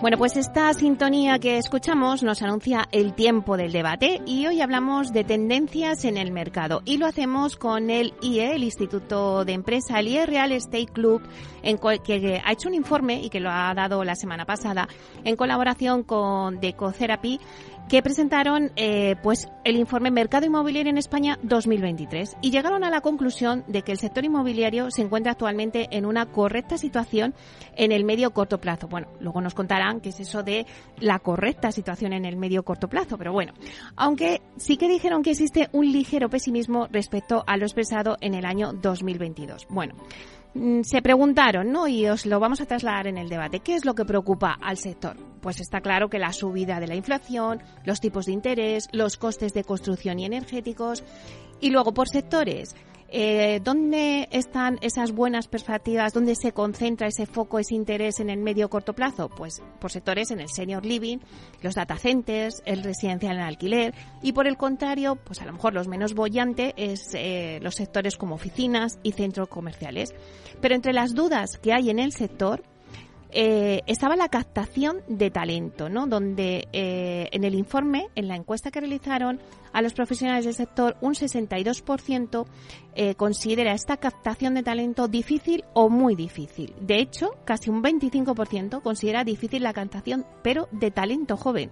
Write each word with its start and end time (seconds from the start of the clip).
Bueno, 0.00 0.16
pues 0.16 0.38
esta 0.38 0.72
sintonía 0.72 1.38
que 1.38 1.58
escuchamos 1.58 2.22
nos 2.22 2.40
anuncia 2.40 2.88
el 2.90 3.12
tiempo 3.12 3.58
del 3.58 3.70
debate 3.70 4.22
y 4.24 4.46
hoy 4.46 4.62
hablamos 4.62 5.12
de 5.12 5.24
tendencias 5.24 6.06
en 6.06 6.16
el 6.16 6.32
mercado. 6.32 6.80
Y 6.86 6.96
lo 6.96 7.04
hacemos 7.04 7.56
con 7.56 7.90
el 7.90 8.14
IE, 8.22 8.54
el 8.54 8.64
Instituto 8.64 9.44
de 9.44 9.52
Empresa, 9.52 10.00
el 10.00 10.08
IE 10.08 10.24
Real 10.24 10.52
Estate 10.52 10.86
Club, 10.86 11.20
en 11.62 11.76
que 12.02 12.40
ha 12.42 12.50
hecho 12.50 12.68
un 12.68 12.74
informe 12.74 13.20
y 13.20 13.28
que 13.28 13.40
lo 13.40 13.50
ha 13.50 13.74
dado 13.74 14.02
la 14.02 14.16
semana 14.16 14.46
pasada 14.46 14.88
en 15.22 15.36
colaboración 15.36 16.02
con 16.02 16.60
Decotherapy 16.60 17.38
que 17.90 18.02
presentaron 18.02 18.70
eh, 18.76 19.16
pues 19.20 19.48
el 19.64 19.74
informe 19.74 20.12
Mercado 20.12 20.46
Inmobiliario 20.46 20.90
en 20.90 20.96
España 20.96 21.40
2023 21.42 22.36
y 22.40 22.52
llegaron 22.52 22.84
a 22.84 22.90
la 22.90 23.00
conclusión 23.00 23.64
de 23.66 23.82
que 23.82 23.90
el 23.90 23.98
sector 23.98 24.24
inmobiliario 24.24 24.92
se 24.92 25.02
encuentra 25.02 25.32
actualmente 25.32 25.88
en 25.90 26.06
una 26.06 26.26
correcta 26.26 26.78
situación 26.78 27.34
en 27.74 27.90
el 27.90 28.04
medio 28.04 28.30
corto 28.30 28.58
plazo. 28.60 28.86
Bueno, 28.86 29.08
luego 29.18 29.40
nos 29.40 29.54
contarán 29.54 30.00
qué 30.00 30.10
es 30.10 30.20
eso 30.20 30.44
de 30.44 30.66
la 31.00 31.18
correcta 31.18 31.72
situación 31.72 32.12
en 32.12 32.24
el 32.24 32.36
medio 32.36 32.62
corto 32.62 32.86
plazo, 32.86 33.18
pero 33.18 33.32
bueno, 33.32 33.54
aunque 33.96 34.40
sí 34.56 34.76
que 34.76 34.88
dijeron 34.88 35.24
que 35.24 35.32
existe 35.32 35.68
un 35.72 35.90
ligero 35.90 36.30
pesimismo 36.30 36.86
respecto 36.92 37.42
a 37.44 37.56
lo 37.56 37.64
expresado 37.64 38.18
en 38.20 38.34
el 38.34 38.44
año 38.44 38.72
2022. 38.72 39.66
Bueno, 39.68 39.96
se 40.82 41.02
preguntaron, 41.02 41.70
¿no? 41.70 41.86
Y 41.86 42.08
os 42.08 42.26
lo 42.26 42.40
vamos 42.40 42.60
a 42.60 42.66
trasladar 42.66 43.06
en 43.06 43.18
el 43.18 43.28
debate. 43.28 43.60
¿Qué 43.60 43.74
es 43.74 43.84
lo 43.84 43.94
que 43.94 44.04
preocupa 44.04 44.58
al 44.60 44.76
sector? 44.76 45.16
Pues 45.40 45.60
está 45.60 45.80
claro 45.80 46.08
que 46.10 46.18
la 46.18 46.32
subida 46.32 46.80
de 46.80 46.88
la 46.88 46.96
inflación, 46.96 47.62
los 47.84 48.00
tipos 48.00 48.26
de 48.26 48.32
interés, 48.32 48.88
los 48.92 49.16
costes 49.16 49.54
de 49.54 49.64
construcción 49.64 50.18
y 50.18 50.24
energéticos. 50.24 51.04
Y 51.60 51.70
luego, 51.70 51.94
por 51.94 52.08
sectores, 52.08 52.74
eh, 53.12 53.60
¿Dónde 53.64 54.28
están 54.30 54.78
esas 54.82 55.10
buenas 55.10 55.48
perspectivas? 55.48 56.12
¿Dónde 56.12 56.36
se 56.36 56.52
concentra 56.52 57.08
ese 57.08 57.26
foco, 57.26 57.58
ese 57.58 57.74
interés 57.74 58.20
en 58.20 58.30
el 58.30 58.38
medio 58.38 58.70
corto 58.70 58.92
plazo? 58.92 59.28
Pues 59.28 59.60
por 59.80 59.90
sectores 59.90 60.30
en 60.30 60.38
el 60.38 60.48
senior 60.48 60.86
living, 60.86 61.18
los 61.60 61.74
data 61.74 61.96
centers, 61.96 62.62
el 62.66 62.84
residencial 62.84 63.36
en 63.36 63.42
alquiler 63.42 63.94
y 64.22 64.32
por 64.32 64.46
el 64.46 64.56
contrario, 64.56 65.16
pues 65.16 65.42
a 65.42 65.44
lo 65.44 65.52
mejor 65.52 65.74
los 65.74 65.88
menos 65.88 66.14
bollantes 66.14 66.72
es 66.76 67.10
eh, 67.14 67.58
los 67.62 67.74
sectores 67.74 68.16
como 68.16 68.36
oficinas 68.36 69.00
y 69.02 69.12
centros 69.12 69.48
comerciales. 69.48 70.14
Pero 70.60 70.76
entre 70.76 70.92
las 70.92 71.12
dudas 71.12 71.58
que 71.58 71.72
hay 71.72 71.90
en 71.90 71.98
el 71.98 72.12
sector, 72.12 72.62
eh, 73.32 73.82
estaba 73.86 74.14
la 74.14 74.28
captación 74.28 75.02
de 75.08 75.30
talento, 75.30 75.88
¿no? 75.88 76.06
Donde 76.06 76.68
en 76.72 77.44
el 77.44 77.54
informe, 77.54 78.08
en 78.14 78.28
la 78.28 78.36
encuesta 78.36 78.70
que 78.70 78.80
realizaron 78.80 79.40
a 79.72 79.82
los 79.82 79.94
profesionales 79.94 80.44
del 80.44 80.54
sector, 80.54 80.96
un 81.00 81.14
62% 81.14 82.46
eh, 82.94 83.14
considera 83.14 83.72
esta 83.72 83.98
captación 83.98 84.54
de 84.54 84.62
talento 84.62 85.06
difícil 85.08 85.64
o 85.74 85.88
muy 85.88 86.16
difícil. 86.16 86.74
De 86.80 86.98
hecho, 86.98 87.36
casi 87.44 87.70
un 87.70 87.82
25% 87.82 88.82
considera 88.82 89.24
difícil 89.24 89.62
la 89.62 89.72
captación, 89.72 90.26
pero 90.42 90.68
de 90.72 90.90
talento 90.90 91.36
joven. 91.36 91.70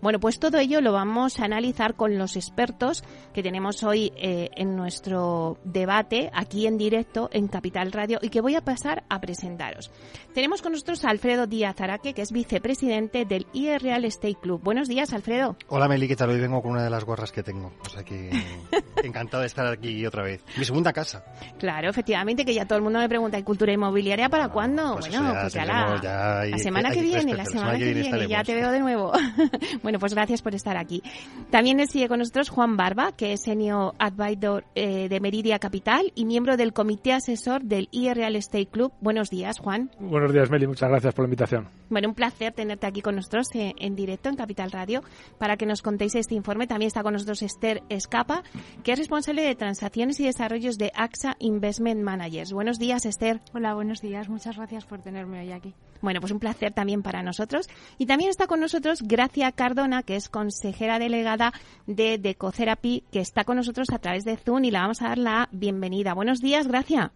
Bueno, 0.00 0.18
pues 0.18 0.38
todo 0.38 0.58
ello 0.58 0.80
lo 0.80 0.92
vamos 0.92 1.38
a 1.38 1.44
analizar 1.44 1.94
con 1.94 2.18
los 2.18 2.36
expertos 2.36 3.04
que 3.32 3.42
tenemos 3.42 3.84
hoy 3.84 4.12
eh, 4.16 4.50
en 4.56 4.76
nuestro 4.76 5.58
debate 5.64 6.30
aquí 6.34 6.66
en 6.66 6.76
directo 6.76 7.28
en 7.32 7.48
Capital 7.48 7.92
Radio 7.92 8.18
y 8.20 8.28
que 8.28 8.40
voy 8.40 8.56
a 8.56 8.64
pasar 8.64 9.04
a 9.08 9.20
presentaros. 9.20 9.90
Tenemos 10.34 10.62
con 10.62 10.72
nosotros 10.72 11.04
a 11.04 11.10
Alfredo 11.10 11.46
Díaz 11.46 11.80
Araque, 11.80 12.14
que 12.14 12.22
es 12.22 12.32
vicepresidente 12.32 13.24
del 13.24 13.46
IE 13.52 13.78
Real 13.78 14.04
Estate 14.04 14.38
Club. 14.40 14.60
Buenos 14.62 14.88
días, 14.88 15.12
Alfredo. 15.12 15.56
Hola, 15.68 15.88
Meli, 15.88 16.08
¿qué 16.08 16.16
tal? 16.16 16.30
Hoy 16.30 16.40
vengo 16.40 16.62
con 16.62 16.72
una 16.72 16.84
de 16.84 16.90
las 16.90 17.04
gorras 17.04 17.31
que 17.32 17.42
tengo. 17.42 17.72
O 17.84 17.88
sea 17.88 18.02
que 18.04 18.30
encantado 19.02 19.40
de 19.40 19.46
estar 19.46 19.66
aquí 19.66 20.04
otra 20.06 20.22
vez. 20.22 20.42
Mi 20.56 20.64
segunda 20.64 20.92
casa. 20.92 21.24
Claro, 21.58 21.90
efectivamente, 21.90 22.44
que 22.44 22.54
ya 22.54 22.66
todo 22.66 22.76
el 22.78 22.84
mundo 22.84 22.98
me 22.98 23.08
pregunta, 23.08 23.38
¿y 23.38 23.42
cultura 23.42 23.72
inmobiliaria 23.72 24.28
para 24.28 24.48
cuándo? 24.48 24.94
Pues 24.94 25.08
bueno, 25.08 25.32
ya 25.34 25.40
pues 25.40 25.52
ya 25.54 25.64
la, 25.64 26.00
ya 26.02 26.40
hay- 26.40 26.50
la 26.52 26.58
semana 26.58 26.88
hay 26.90 26.94
que 26.96 27.02
viene, 27.02 27.34
la 27.34 27.44
semana 27.44 27.78
que 27.78 27.92
viene, 27.94 28.28
ya 28.28 28.44
te 28.44 28.54
veo 28.54 28.70
de 28.70 28.80
nuevo. 28.80 29.12
bueno, 29.82 29.98
pues 29.98 30.14
gracias 30.14 30.42
por 30.42 30.54
estar 30.54 30.76
aquí. 30.76 31.02
También 31.50 31.86
sigue 31.88 32.08
con 32.08 32.18
nosotros 32.18 32.48
Juan 32.50 32.76
Barba, 32.76 33.12
que 33.16 33.32
es 33.32 33.42
Senior 33.42 33.94
Advisor 33.98 34.64
eh, 34.74 35.08
de 35.08 35.20
Meridia 35.20 35.58
Capital 35.58 36.12
y 36.14 36.24
miembro 36.24 36.56
del 36.56 36.72
Comité 36.72 37.12
Asesor 37.12 37.62
del 37.62 37.88
IE 37.90 38.14
Real 38.14 38.36
Estate 38.36 38.66
Club. 38.66 38.92
Buenos 39.00 39.30
días, 39.30 39.58
Juan. 39.58 39.90
Buenos 39.98 40.32
días, 40.32 40.50
Meli. 40.50 40.66
Muchas 40.66 40.88
gracias 40.90 41.14
por 41.14 41.24
la 41.24 41.26
invitación. 41.28 41.68
Bueno, 41.90 42.08
un 42.08 42.14
placer 42.14 42.52
tenerte 42.52 42.86
aquí 42.86 43.02
con 43.02 43.16
nosotros 43.16 43.48
eh, 43.54 43.74
en 43.78 43.94
directo 43.96 44.28
en 44.28 44.36
Capital 44.36 44.70
Radio 44.70 45.02
para 45.38 45.56
que 45.56 45.66
nos 45.66 45.82
contéis 45.82 46.14
este 46.14 46.34
informe. 46.34 46.66
También 46.66 46.86
está 46.88 47.02
con 47.02 47.12
nosotros 47.12 47.21
Esther 47.26 47.82
Escapa, 47.88 48.42
que 48.82 48.92
es 48.92 48.98
responsable 48.98 49.42
de 49.42 49.54
transacciones 49.54 50.18
y 50.20 50.24
desarrollos 50.24 50.78
de 50.78 50.92
AXA 50.94 51.36
Investment 51.38 52.02
Managers. 52.02 52.52
Buenos 52.52 52.78
días, 52.78 53.06
Esther. 53.06 53.40
Hola, 53.54 53.74
buenos 53.74 54.00
días. 54.00 54.28
Muchas 54.28 54.56
gracias 54.56 54.84
por 54.84 55.02
tenerme 55.02 55.40
hoy 55.40 55.52
aquí. 55.52 55.74
Bueno, 56.00 56.20
pues 56.20 56.32
un 56.32 56.40
placer 56.40 56.72
también 56.72 57.02
para 57.02 57.22
nosotros. 57.22 57.68
Y 57.98 58.06
también 58.06 58.30
está 58.30 58.46
con 58.46 58.60
nosotros 58.60 59.02
Gracia 59.02 59.52
Cardona, 59.52 60.02
que 60.02 60.16
es 60.16 60.28
consejera 60.28 60.98
delegada 60.98 61.52
de 61.86 62.18
Decotherapy, 62.18 63.04
que 63.12 63.20
está 63.20 63.44
con 63.44 63.56
nosotros 63.56 63.88
a 63.92 63.98
través 63.98 64.24
de 64.24 64.36
Zoom 64.36 64.64
y 64.64 64.70
le 64.70 64.78
vamos 64.78 65.00
a 65.00 65.08
dar 65.08 65.18
la 65.18 65.48
bienvenida. 65.52 66.14
Buenos 66.14 66.40
días, 66.40 66.66
Gracia. 66.66 67.12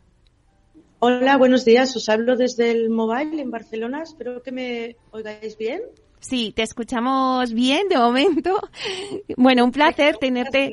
Hola, 0.99 1.37
buenos 1.37 1.65
días. 1.65 1.95
Os 1.95 2.09
hablo 2.09 2.37
desde 2.37 2.71
el 2.71 2.89
mobile 2.89 3.43
en 3.43 3.51
Barcelona. 3.51 4.03
Espero 4.03 4.43
que 4.43 4.53
me 4.53 4.97
oigáis 5.11 5.59
bien. 5.59 5.83
Sí, 6.21 6.53
te 6.55 6.63
escuchamos 6.63 7.53
bien 7.53 7.89
de 7.89 7.97
momento. 7.99 8.59
Bueno, 9.37 9.65
un 9.65 9.73
placer 9.73 10.17
tenerte. 10.19 10.73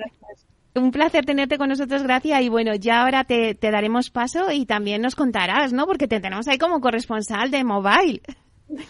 Un 0.76 0.90
placer 0.92 1.24
tenerte 1.26 1.58
con 1.60 1.70
nosotros, 1.70 2.02
Gracia. 2.04 2.42
Y 2.42 2.50
bueno, 2.50 2.74
ya 2.76 3.04
ahora 3.04 3.24
te, 3.26 3.54
te 3.54 3.70
daremos 3.70 4.10
paso 4.10 4.52
y 4.52 4.66
también 4.66 5.02
nos 5.04 5.16
contarás, 5.16 5.72
¿no? 5.74 5.86
Porque 5.86 6.08
te 6.08 6.20
tenemos 6.20 6.48
ahí 6.48 6.58
como 6.58 6.82
corresponsal 6.82 7.52
de 7.52 7.64
mobile. 7.64 8.22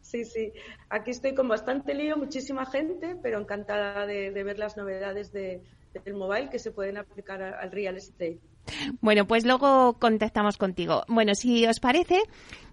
Sí, 0.00 0.24
sí. 0.26 0.52
Aquí 0.90 1.10
estoy 1.10 1.34
con 1.34 1.48
bastante 1.48 1.94
lío, 1.94 2.16
muchísima 2.18 2.66
gente, 2.66 3.16
pero 3.22 3.40
encantada 3.40 4.04
de, 4.06 4.30
de 4.30 4.44
ver 4.44 4.58
las 4.58 4.76
novedades 4.76 5.32
de- 5.32 5.62
del 6.04 6.14
mobile 6.14 6.50
que 6.50 6.58
se 6.58 6.70
pueden 6.70 6.98
aplicar 6.98 7.42
al 7.42 7.70
real 7.72 7.96
estate. 7.96 8.38
Bueno, 9.00 9.26
pues 9.26 9.44
luego 9.46 9.94
contactamos 9.98 10.58
contigo. 10.58 11.04
Bueno, 11.08 11.34
si 11.34 11.66
os 11.66 11.80
parece, 11.80 12.20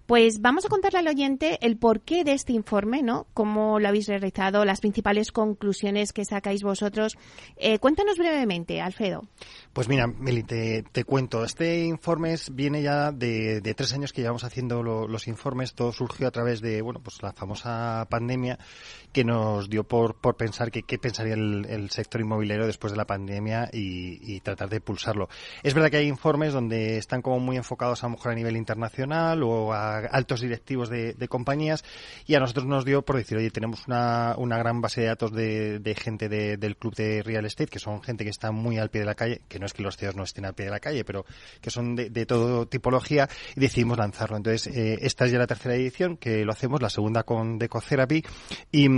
pues 0.10 0.42
vamos 0.42 0.66
a 0.66 0.70
contarle 0.70 0.98
al 0.98 1.08
oyente 1.08 1.60
el 1.62 1.78
porqué 1.78 2.24
de 2.24 2.34
este 2.34 2.52
informe, 2.52 3.04
¿no? 3.04 3.28
Cómo 3.36 3.80
lo 3.80 3.88
habéis 3.90 4.08
realizado, 4.08 4.66
las 4.66 4.80
principales 4.80 5.32
conclusiones 5.32 6.14
que 6.14 6.26
sacáis 6.26 6.64
vosotros. 6.64 7.16
Eh, 7.58 7.78
cuéntanos 7.78 8.18
brevemente, 8.18 8.82
Alfredo. 8.82 9.28
Pues 9.72 9.88
mira, 9.88 10.08
Meli, 10.08 10.42
te, 10.42 11.04
cuento. 11.06 11.44
Este 11.46 11.86
informe 11.86 12.34
viene 12.52 12.82
ya 12.82 13.12
de, 13.12 13.62
tres 13.78 13.94
años 13.94 14.12
que 14.12 14.22
llevamos 14.22 14.44
haciendo 14.44 14.82
lo- 14.82 15.08
los 15.08 15.28
informes. 15.28 15.76
Todo 15.76 15.92
surgió 15.92 16.28
a 16.28 16.32
través 16.32 16.60
de, 16.60 16.82
bueno, 16.82 17.02
pues 17.04 17.22
la 17.22 17.32
famosa 17.32 18.08
pandemia 18.10 18.58
que 19.12 19.24
nos 19.24 19.70
dio 19.70 19.84
por, 19.84 20.16
por 20.16 20.36
pensar 20.38 20.72
que 20.72 20.84
qué 20.84 20.98
pensaría 21.00 21.34
el, 21.34 21.66
el 21.70 21.90
sector 21.90 22.22
inmobiliario 22.22 22.66
después 22.66 22.92
de 22.92 22.98
la 22.98 23.06
pandemia 23.06 23.70
y, 23.74 24.20
y 24.36 24.40
tratar 24.42 24.70
de 24.70 24.82
pulsarlo. 24.82 25.30
Es 25.64 25.74
verdad 25.74 25.90
que 25.90 25.98
hay 25.98 26.08
informes 26.08 26.54
donde 26.54 26.98
están 26.98 27.22
como 27.22 27.40
muy 27.40 27.58
enfocados 27.58 28.04
a 28.04 28.08
lo 28.08 28.12
mejor 28.12 28.32
a 28.32 28.36
nivel 28.36 28.56
internacional 28.58 29.42
o 29.44 29.74
a 29.74 29.98
altos 30.00 30.42
directivos 30.42 30.90
de, 30.90 31.14
de 31.14 31.28
compañías 31.28 31.84
y 32.26 32.36
a 32.36 32.40
nosotros 32.40 32.66
nos 32.66 32.86
dio 32.86 33.02
por 33.04 33.16
decir, 33.18 33.38
oye, 33.38 33.50
tenemos 33.52 33.88
una, 33.88 34.36
una 34.38 34.58
gran 34.58 34.82
base 34.82 35.02
de 35.02 35.08
datos 35.08 35.32
de, 35.32 35.80
de 35.80 35.96
gente 35.96 36.30
de- 36.30 36.58
del 36.58 36.78
club 36.78 36.96
de 36.96 37.24
real 37.24 37.46
estate, 37.46 37.70
que 37.70 37.80
son 37.80 38.02
gente 38.04 38.24
que 38.24 38.30
está 38.30 38.52
muy 38.52 38.78
al 38.78 38.90
pie 38.90 39.02
de 39.02 39.06
la 39.08 39.16
calle, 39.16 39.42
que 39.48 39.60
no 39.60 39.66
es 39.66 39.74
que 39.74 39.84
los 39.84 39.98
CEOs 39.98 40.16
no 40.16 40.24
estén 40.24 40.46
al 40.46 40.54
pie 40.54 40.66
de 40.66 40.72
la 40.72 40.80
calle, 40.80 41.04
pero 41.04 41.26
que 41.62 41.70
son 41.72 41.96
de, 41.96 42.10
de 42.10 42.26
todo 42.26 42.68
tipología 42.68 43.28
y 43.56 43.60
decidimos 43.60 43.98
lanzarlo. 43.98 44.38
Entonces, 44.38 44.68
eh, 44.76 45.00
esta 45.02 45.26
es 45.26 45.32
ya 45.32 45.40
la 45.40 45.48
tercera 45.48 45.76
edición 45.76 46.18
que 46.18 46.46
lo 46.46 46.52
hacemos, 46.52 46.82
la 46.82 46.90
segunda 46.90 47.24
con 47.24 47.58
Decotherapy 47.58 48.24
y, 48.72 48.90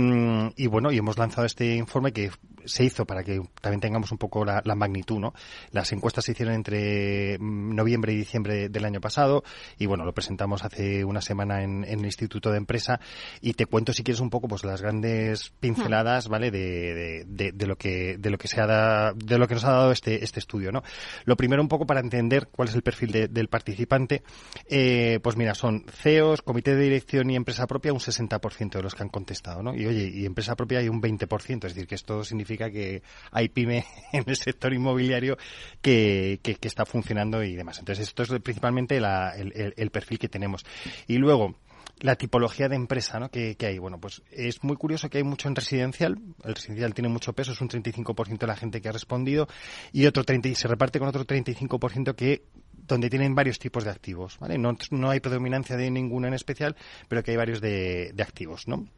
y 0.56 0.66
bueno, 0.66 0.90
y 0.92 0.98
hemos 0.98 1.18
lanzado 1.18 1.46
este 1.46 1.76
informe 1.76 2.12
que 2.12 2.30
se 2.64 2.84
hizo 2.84 3.04
para 3.04 3.22
que 3.22 3.40
también 3.60 3.80
tengamos 3.80 4.12
un 4.12 4.18
poco 4.18 4.44
la, 4.44 4.62
magnitud, 4.74 5.18
¿no? 5.18 5.34
Las 5.70 5.92
encuestas 5.92 6.24
se 6.24 6.32
hicieron 6.32 6.54
entre 6.54 7.38
mm, 7.38 7.74
noviembre 7.74 8.12
y 8.12 8.16
diciembre 8.16 8.68
del 8.68 8.84
año 8.84 9.00
pasado 9.00 9.44
y 9.78 9.86
bueno, 9.86 10.04
lo 10.04 10.12
presentamos 10.12 10.64
hace 10.64 11.04
una 11.04 11.20
semana 11.20 11.62
en, 11.62 11.84
el 11.84 12.04
Instituto 12.04 12.50
de 12.50 12.58
Empresa 12.58 13.00
y 13.40 13.54
te 13.54 13.66
cuento 13.66 13.92
si 13.92 14.02
quieres 14.02 14.20
un 14.20 14.30
poco 14.30 14.48
pues 14.48 14.64
las 14.64 14.82
grandes 14.82 15.52
pinceladas, 15.60 16.28
¿vale? 16.28 16.50
De, 16.50 17.24
de, 17.26 17.66
lo 17.66 17.76
que 17.76 18.16
de 18.18 18.30
lo 18.30 18.38
que 18.38 18.48
se 18.48 18.60
ha 18.60 19.12
de 19.14 19.38
lo 19.38 19.46
que 19.46 19.54
nos 19.54 19.64
ha 19.64 19.72
dado 19.72 19.92
este 19.92 20.24
este 20.24 20.40
estudio, 20.40 20.72
¿no? 20.72 20.82
Lo 21.24 21.36
primero 21.36 21.62
un 21.62 21.68
poco 21.68 21.86
para 21.86 22.00
entender 22.00 22.48
cuál 22.50 22.68
es 22.68 22.74
el 22.74 22.82
perfil 22.82 23.28
del 23.30 23.48
participante, 23.48 24.22
eh, 24.68 25.20
pues 25.22 25.36
mira, 25.36 25.54
son 25.54 25.84
CEOs, 25.88 26.42
comité 26.42 26.74
de 26.74 26.82
dirección 26.82 27.30
y 27.30 27.36
empresa 27.36 27.66
propia 27.66 27.92
un 27.92 28.00
60% 28.00 28.70
de 28.72 28.82
los 28.82 28.94
que 28.94 29.02
han 29.02 29.08
contestado, 29.08 29.62
¿no? 29.62 29.74
Y 29.74 29.86
oye, 29.86 30.10
y 30.12 30.26
empresa 30.26 30.56
propia 30.56 30.78
hay 30.78 30.88
un 30.88 31.00
20%, 31.00 31.66
es 31.66 31.74
decir, 31.74 31.86
que 31.86 31.94
esto 31.94 32.24
significa 32.24 32.51
que 32.56 33.02
hay 33.30 33.48
pyme 33.48 33.84
en 34.12 34.24
el 34.26 34.36
sector 34.36 34.72
inmobiliario 34.72 35.36
que, 35.80 36.40
está 36.62 36.84
funcionando 36.86 37.42
y 37.42 37.54
demás. 37.54 37.78
Entonces, 37.78 38.08
esto 38.08 38.22
es 38.22 38.30
principalmente 38.40 38.96
el, 38.96 39.90
perfil 39.90 40.18
que 40.18 40.28
tenemos. 40.28 40.64
Y 41.06 41.18
luego, 41.18 41.56
la 42.00 42.16
tipología 42.16 42.68
de 42.68 42.76
empresa 42.76 43.18
¿no? 43.18 43.30
que, 43.30 43.56
hay. 43.60 43.78
Bueno, 43.78 43.98
pues 44.00 44.22
es 44.30 44.62
muy 44.64 44.76
curioso 44.76 45.08
que 45.08 45.18
hay 45.18 45.24
mucho 45.24 45.48
en 45.48 45.56
residencial. 45.56 46.18
El 46.44 46.54
residencial 46.54 46.94
tiene 46.94 47.08
mucho 47.08 47.32
peso, 47.32 47.52
es 47.52 47.60
un 47.60 47.68
35% 47.68 48.38
de 48.38 48.46
la 48.46 48.56
gente 48.56 48.80
que 48.80 48.88
ha 48.88 48.92
respondido 48.92 49.48
y 49.92 50.06
otro 50.06 50.24
30, 50.24 50.54
se 50.54 50.68
reparte 50.68 50.98
con 50.98 51.08
otro 51.08 51.26
35% 51.26 52.14
que 52.14 52.44
donde 52.72 53.08
tienen 53.08 53.34
varios 53.34 53.58
tipos 53.58 53.84
de 53.84 53.90
activos. 53.90 54.38
¿vale? 54.38 54.58
No, 54.58 54.76
no 54.90 55.10
hay 55.10 55.20
predominancia 55.20 55.76
de 55.76 55.90
ninguno 55.90 56.26
en 56.26 56.34
especial, 56.34 56.76
pero 57.08 57.22
que 57.22 57.32
hay 57.32 57.36
varios 57.36 57.60
de, 57.60 58.12
de 58.12 58.22
activos. 58.22 58.66
¿no? 58.66 58.88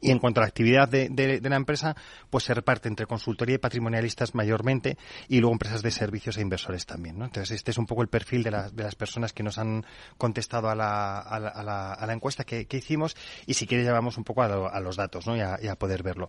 Y 0.00 0.10
en 0.10 0.18
cuanto 0.18 0.40
a 0.40 0.42
la 0.42 0.48
actividad 0.48 0.88
de, 0.88 1.40
la 1.42 1.56
empresa, 1.56 1.94
pues 2.30 2.44
se 2.44 2.54
reparte 2.54 2.88
entre 2.88 3.06
consultoría 3.06 3.56
y 3.56 3.58
patrimonialistas 3.58 4.34
mayormente 4.34 4.96
y 5.28 5.40
luego 5.40 5.52
empresas 5.52 5.82
de 5.82 5.90
servicios 5.90 6.38
e 6.38 6.40
inversores 6.40 6.86
también. 6.86 7.18
¿no? 7.18 7.26
Entonces, 7.26 7.54
este 7.56 7.72
es 7.72 7.78
un 7.78 7.86
poco 7.86 8.02
el 8.02 8.08
perfil 8.08 8.42
de, 8.42 8.50
las 8.50 8.94
personas 8.94 9.32
que 9.32 9.42
nos 9.42 9.58
han 9.58 9.84
contestado 10.16 10.70
a 10.70 10.74
la, 10.74 11.18
a 11.18 11.38
la, 11.38 11.92
a 11.92 12.06
la, 12.06 12.12
encuesta 12.12 12.44
que, 12.44 12.66
hicimos 12.72 13.16
y 13.46 13.54
si 13.54 13.66
quieres 13.66 13.86
llevamos 13.86 14.16
un 14.16 14.24
poco 14.24 14.42
a, 14.42 14.80
los 14.80 14.96
datos 14.96 15.26
¿no? 15.26 15.36
y, 15.36 15.40
a, 15.40 15.76
poder 15.76 16.02
verlo. 16.02 16.28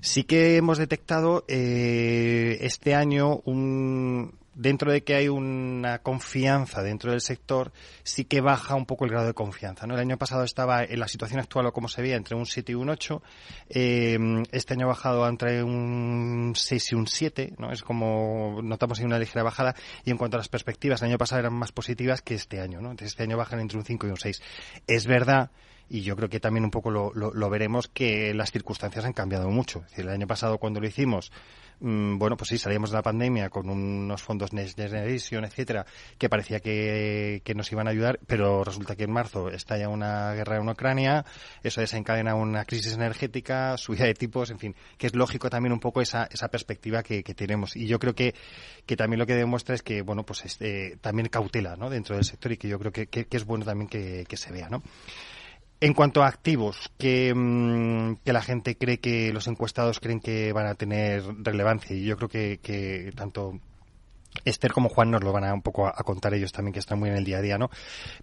Sí 0.00 0.24
que 0.24 0.56
hemos 0.56 0.78
detectado 0.78 1.44
eh, 1.48 2.58
este 2.60 2.94
año 2.94 3.40
un, 3.44 4.38
dentro 4.54 4.92
de 4.92 5.02
que 5.02 5.14
hay 5.14 5.28
una 5.28 6.00
confianza 6.00 6.82
dentro 6.82 7.10
del 7.10 7.20
sector, 7.20 7.72
sí 8.02 8.24
que 8.24 8.40
baja 8.40 8.74
un 8.74 8.86
poco 8.86 9.04
el 9.04 9.10
grado 9.10 9.26
de 9.26 9.34
confianza. 9.34 9.86
¿no? 9.86 9.94
El 9.94 10.00
año 10.00 10.18
pasado 10.18 10.44
estaba 10.44 10.84
en 10.84 11.00
la 11.00 11.08
situación 11.08 11.40
actual 11.40 11.66
o 11.66 11.72
como 11.72 11.88
se 11.88 12.02
veía 12.02 12.16
entre 12.16 12.36
un 12.36 12.46
7 12.46 12.72
y 12.72 12.74
un 12.74 12.90
8. 12.90 13.22
Eh, 13.70 14.18
este 14.52 14.74
año 14.74 14.86
ha 14.86 14.88
bajado 14.90 15.26
entre 15.28 15.62
un 15.62 16.52
6 16.54 16.92
y 16.92 16.94
un 16.94 17.06
7. 17.06 17.54
¿no? 17.58 17.72
Es 17.72 17.82
como 17.82 18.60
notamos 18.62 18.98
ahí 18.98 19.04
una 19.04 19.18
ligera 19.18 19.42
bajada. 19.42 19.74
Y 20.04 20.10
en 20.10 20.18
cuanto 20.18 20.36
a 20.36 20.38
las 20.38 20.48
perspectivas, 20.48 21.00
el 21.02 21.08
año 21.08 21.18
pasado 21.18 21.40
eran 21.40 21.54
más 21.54 21.72
positivas 21.72 22.22
que 22.22 22.34
este 22.34 22.60
año. 22.60 22.80
¿no? 22.80 22.90
Entonces 22.90 23.12
este 23.12 23.22
año 23.22 23.36
bajan 23.36 23.60
entre 23.60 23.78
un 23.78 23.84
5 23.84 24.06
y 24.06 24.10
un 24.10 24.18
6. 24.18 24.42
Es 24.86 25.06
verdad 25.06 25.50
y 25.88 26.00
yo 26.00 26.16
creo 26.16 26.30
que 26.30 26.40
también 26.40 26.64
un 26.64 26.70
poco 26.70 26.90
lo, 26.90 27.12
lo, 27.12 27.50
veremos 27.50 27.86
que 27.86 28.32
las 28.32 28.50
circunstancias 28.50 29.04
han 29.04 29.12
cambiado 29.12 29.50
mucho. 29.50 29.80
Es 29.80 29.90
decir, 29.90 30.06
el 30.06 30.12
año 30.12 30.26
pasado 30.26 30.56
cuando 30.56 30.80
lo 30.80 30.86
hicimos 30.86 31.30
Mm, 31.80 32.18
bueno, 32.18 32.36
pues 32.36 32.48
sí, 32.48 32.58
salíamos 32.58 32.90
de 32.90 32.96
la 32.96 33.02
pandemia 33.02 33.48
con 33.48 33.68
unos 33.68 34.22
fondos 34.22 34.52
Next 34.52 34.76
Generation, 34.76 35.44
etcétera, 35.44 35.84
que 36.18 36.28
parecía 36.28 36.60
que, 36.60 37.42
nos 37.54 37.70
iban 37.72 37.88
a 37.88 37.90
ayudar, 37.90 38.20
pero 38.26 38.64
resulta 38.64 38.96
que 38.96 39.04
en 39.04 39.12
marzo 39.12 39.48
estalla 39.50 39.88
una 39.88 40.32
guerra 40.34 40.56
en 40.56 40.68
Ucrania, 40.68 41.24
eso 41.62 41.80
desencadena 41.80 42.34
una 42.34 42.64
crisis 42.64 42.94
energética, 42.94 43.76
subida 43.76 44.04
de 44.04 44.14
tipos, 44.14 44.50
en 44.50 44.58
fin, 44.58 44.76
que 44.96 45.08
es 45.08 45.14
lógico 45.14 45.50
también 45.50 45.72
un 45.72 45.80
poco 45.80 46.00
esa, 46.00 46.28
esa 46.30 46.48
perspectiva 46.48 47.02
que, 47.02 47.22
tenemos. 47.32 47.76
Y 47.76 47.86
yo 47.86 47.98
creo 47.98 48.14
que, 48.14 48.34
que 48.86 48.96
también 48.96 49.18
lo 49.18 49.26
que 49.26 49.34
demuestra 49.34 49.74
es 49.74 49.82
que, 49.82 50.02
bueno, 50.02 50.24
pues 50.24 50.44
este, 50.44 50.98
también 51.00 51.28
cautela, 51.28 51.76
¿no? 51.76 51.88
Dentro 51.88 52.14
del 52.14 52.24
sector 52.24 52.52
y 52.52 52.56
que 52.58 52.68
yo 52.68 52.78
creo 52.78 52.92
que, 52.92 53.06
que, 53.06 53.26
es 53.30 53.44
bueno 53.44 53.64
también 53.64 53.88
que, 53.88 54.24
que 54.28 54.36
se 54.36 54.52
vea, 54.52 54.68
¿no? 54.68 54.82
En 55.82 55.94
cuanto 55.94 56.22
a 56.22 56.28
activos, 56.28 56.92
que, 56.96 57.34
mm, 57.34 58.18
que, 58.24 58.32
la 58.32 58.40
gente 58.40 58.76
cree 58.76 58.98
que 58.98 59.32
los 59.32 59.48
encuestados 59.48 59.98
creen 59.98 60.20
que 60.20 60.52
van 60.52 60.68
a 60.68 60.76
tener 60.76 61.24
relevancia, 61.42 61.96
y 61.96 62.04
yo 62.04 62.16
creo 62.16 62.28
que, 62.28 63.12
tanto 63.16 63.58
Esther 64.44 64.70
como 64.70 64.88
Juan 64.88 65.10
nos 65.10 65.24
lo 65.24 65.32
van 65.32 65.42
a 65.42 65.52
un 65.52 65.60
poco 65.60 65.88
a, 65.88 66.04
contar 66.04 66.34
ellos 66.34 66.52
también, 66.52 66.72
que 66.72 66.78
están 66.78 67.00
muy 67.00 67.08
en 67.10 67.16
el 67.16 67.24
día 67.24 67.38
a 67.38 67.42
día, 67.42 67.58
¿no? 67.58 67.68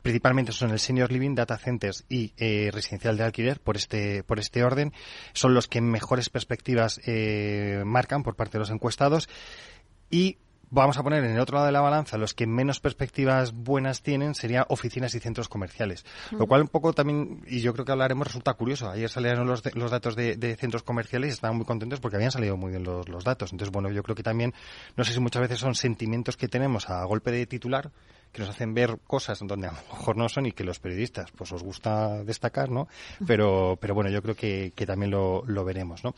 Principalmente 0.01 0.53
son 0.53 0.71
el 0.71 0.79
senior 0.79 1.11
living, 1.11 1.35
data 1.35 1.57
centers 1.57 2.05
y 2.07 2.31
eh, 2.37 2.69
residencial 2.71 3.17
de 3.17 3.25
alquiler, 3.25 3.59
por 3.59 3.75
este, 3.75 4.23
por 4.23 4.39
este 4.39 4.63
orden. 4.63 4.93
Son 5.33 5.53
los 5.53 5.67
que 5.67 5.81
mejores 5.81 6.29
perspectivas 6.29 7.01
eh, 7.05 7.83
marcan 7.85 8.23
por 8.23 8.37
parte 8.37 8.53
de 8.53 8.59
los 8.59 8.71
encuestados. 8.71 9.27
Y 10.09 10.37
vamos 10.71 10.97
a 10.97 11.03
poner 11.03 11.23
en 11.23 11.31
el 11.31 11.39
otro 11.39 11.55
lado 11.55 11.65
de 11.65 11.71
la 11.71 11.81
balanza 11.81 12.17
los 12.17 12.33
que 12.33 12.47
menos 12.47 12.79
perspectivas 12.79 13.53
buenas 13.53 14.01
tienen 14.01 14.35
serían 14.35 14.65
oficinas 14.69 15.15
y 15.15 15.19
centros 15.19 15.49
comerciales. 15.49 16.05
Lo 16.31 16.47
cual 16.47 16.61
un 16.61 16.67
poco 16.67 16.93
también, 16.93 17.43
y 17.47 17.61
yo 17.61 17.73
creo 17.73 17.85
que 17.85 17.91
hablaremos, 17.91 18.27
resulta 18.27 18.53
curioso. 18.53 18.89
Ayer 18.89 19.09
salieron 19.09 19.47
los, 19.47 19.63
los 19.75 19.91
datos 19.91 20.15
de, 20.15 20.57
centros 20.59 20.83
comerciales 20.83 21.29
y 21.29 21.33
estaban 21.33 21.57
muy 21.57 21.65
contentos 21.65 21.99
porque 21.99 22.17
habían 22.17 22.31
salido 22.31 22.57
muy 22.57 22.71
bien 22.71 22.83
los, 22.83 23.07
los 23.09 23.23
datos. 23.23 23.51
Entonces, 23.51 23.71
bueno, 23.71 23.89
yo 23.89 24.03
creo 24.03 24.15
que 24.15 24.23
también, 24.23 24.53
no 24.95 25.03
sé 25.03 25.13
si 25.13 25.19
muchas 25.19 25.41
veces 25.41 25.59
son 25.59 25.75
sentimientos 25.75 26.37
que 26.37 26.47
tenemos 26.47 26.89
a 26.89 27.03
golpe 27.05 27.31
de 27.31 27.45
titular, 27.45 27.91
que 28.31 28.41
nos 28.41 28.49
hacen 28.49 28.73
ver 28.73 28.99
cosas 29.07 29.39
donde 29.39 29.67
a 29.67 29.71
lo 29.71 29.77
mejor 29.77 30.17
no 30.17 30.29
son 30.29 30.45
y 30.45 30.51
que 30.51 30.63
los 30.63 30.79
periodistas 30.79 31.31
pues 31.31 31.51
os 31.51 31.63
gusta 31.63 32.23
destacar, 32.23 32.69
¿no? 32.69 32.87
Pero, 33.25 33.77
pero 33.81 33.93
bueno, 33.93 34.09
yo 34.09 34.21
creo 34.21 34.35
que, 34.35 34.71
que 34.75 34.85
también 34.85 35.11
lo, 35.11 35.43
lo 35.45 35.65
veremos, 35.65 36.03
¿no? 36.03 36.13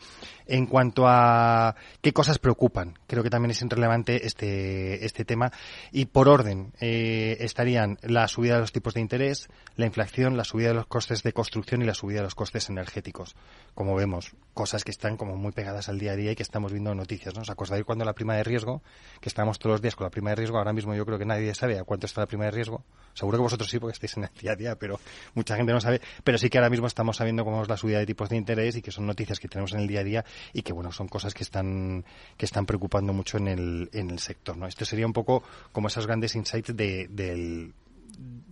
En 0.46 0.66
cuanto 0.66 1.06
a 1.06 1.74
qué 2.00 2.12
cosas 2.12 2.38
preocupan, 2.38 2.98
creo 3.06 3.22
que 3.22 3.30
también 3.30 3.50
es 3.50 3.62
relevante 3.62 4.26
este, 4.26 5.04
este 5.04 5.24
tema 5.24 5.52
y 5.90 6.06
por 6.06 6.28
orden 6.28 6.72
eh, 6.80 7.36
estarían 7.40 7.98
la 8.02 8.28
subida 8.28 8.54
de 8.54 8.60
los 8.60 8.72
tipos 8.72 8.94
de 8.94 9.00
interés, 9.00 9.48
la 9.76 9.86
inflación, 9.86 10.36
la 10.36 10.44
subida 10.44 10.68
de 10.68 10.74
los 10.74 10.86
costes 10.86 11.22
de 11.22 11.32
construcción 11.32 11.82
y 11.82 11.86
la 11.86 11.94
subida 11.94 12.18
de 12.18 12.24
los 12.24 12.34
costes 12.34 12.68
energéticos. 12.68 13.36
Como 13.74 13.94
vemos, 13.94 14.34
cosas 14.54 14.84
que 14.84 14.90
están 14.90 15.16
como 15.16 15.36
muy 15.36 15.52
pegadas 15.52 15.88
al 15.88 15.98
día 15.98 16.12
a 16.12 16.16
día 16.16 16.32
y 16.32 16.36
que 16.36 16.42
estamos 16.42 16.72
viendo 16.72 16.94
noticias, 16.94 17.34
¿no? 17.34 17.42
¿Os 17.42 17.50
acordáis 17.50 17.84
cuando 17.84 18.04
la 18.04 18.12
prima 18.12 18.34
de 18.34 18.44
riesgo, 18.44 18.82
que 19.20 19.28
estamos 19.28 19.58
todos 19.58 19.74
los 19.74 19.82
días 19.82 19.96
con 19.96 20.04
la 20.04 20.10
prima 20.10 20.30
de 20.30 20.36
riesgo, 20.36 20.58
ahora 20.58 20.72
mismo 20.72 20.94
yo 20.94 21.06
creo 21.06 21.18
que 21.18 21.24
nadie 21.24 21.54
sabe 21.54 21.78
a 21.78 21.84
cuánto 21.84 22.01
está 22.06 22.20
la 22.20 22.26
prima 22.26 22.44
de 22.44 22.50
riesgo. 22.50 22.84
Seguro 23.14 23.38
que 23.38 23.42
vosotros 23.42 23.68
sí, 23.68 23.78
porque 23.78 23.92
estáis 23.92 24.16
en 24.16 24.24
el 24.24 24.30
día 24.40 24.52
a 24.52 24.56
día, 24.56 24.76
pero 24.76 24.98
mucha 25.34 25.56
gente 25.56 25.72
no 25.72 25.80
sabe. 25.80 26.00
Pero 26.24 26.38
sí 26.38 26.48
que 26.48 26.58
ahora 26.58 26.70
mismo 26.70 26.86
estamos 26.86 27.16
sabiendo 27.16 27.44
cómo 27.44 27.62
es 27.62 27.68
la 27.68 27.76
subida 27.76 27.98
de 27.98 28.06
tipos 28.06 28.28
de 28.28 28.36
interés 28.36 28.76
y 28.76 28.82
que 28.82 28.90
son 28.90 29.06
noticias 29.06 29.38
que 29.38 29.48
tenemos 29.48 29.72
en 29.72 29.80
el 29.80 29.88
día 29.88 30.00
a 30.00 30.04
día 30.04 30.24
y 30.52 30.62
que, 30.62 30.72
bueno, 30.72 30.92
son 30.92 31.08
cosas 31.08 31.34
que 31.34 31.42
están, 31.42 32.04
que 32.36 32.46
están 32.46 32.64
preocupando 32.64 33.12
mucho 33.12 33.36
en 33.36 33.48
el, 33.48 33.90
en 33.92 34.10
el 34.10 34.18
sector, 34.18 34.56
¿no? 34.56 34.66
Esto 34.66 34.84
sería 34.84 35.06
un 35.06 35.12
poco 35.12 35.42
como 35.72 35.88
esos 35.88 36.06
grandes 36.06 36.34
insights 36.36 36.74
de, 36.74 37.72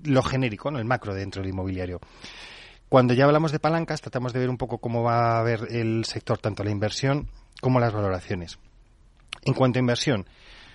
lo 0.05 0.23
genérico, 0.23 0.71
¿no? 0.71 0.79
El 0.79 0.85
macro 0.85 1.15
dentro 1.15 1.43
del 1.43 1.51
inmobiliario. 1.51 2.01
Cuando 2.89 3.15
ya 3.15 3.25
hablamos 3.25 3.53
de 3.53 3.61
palancas, 3.61 4.01
tratamos 4.01 4.33
de 4.33 4.41
ver 4.41 4.51
un 4.51 4.59
poco 4.59 4.79
cómo 4.79 5.03
va 5.03 5.39
a 5.39 5.43
ver 5.43 5.69
el 5.71 6.05
sector, 6.05 6.39
tanto 6.39 6.65
la 6.65 6.71
inversión 6.71 7.29
como 7.61 7.79
las 7.79 7.93
valoraciones. 7.93 8.59
En 9.43 9.55
cuanto 9.55 9.79
a 9.79 9.81
inversión, 9.81 10.27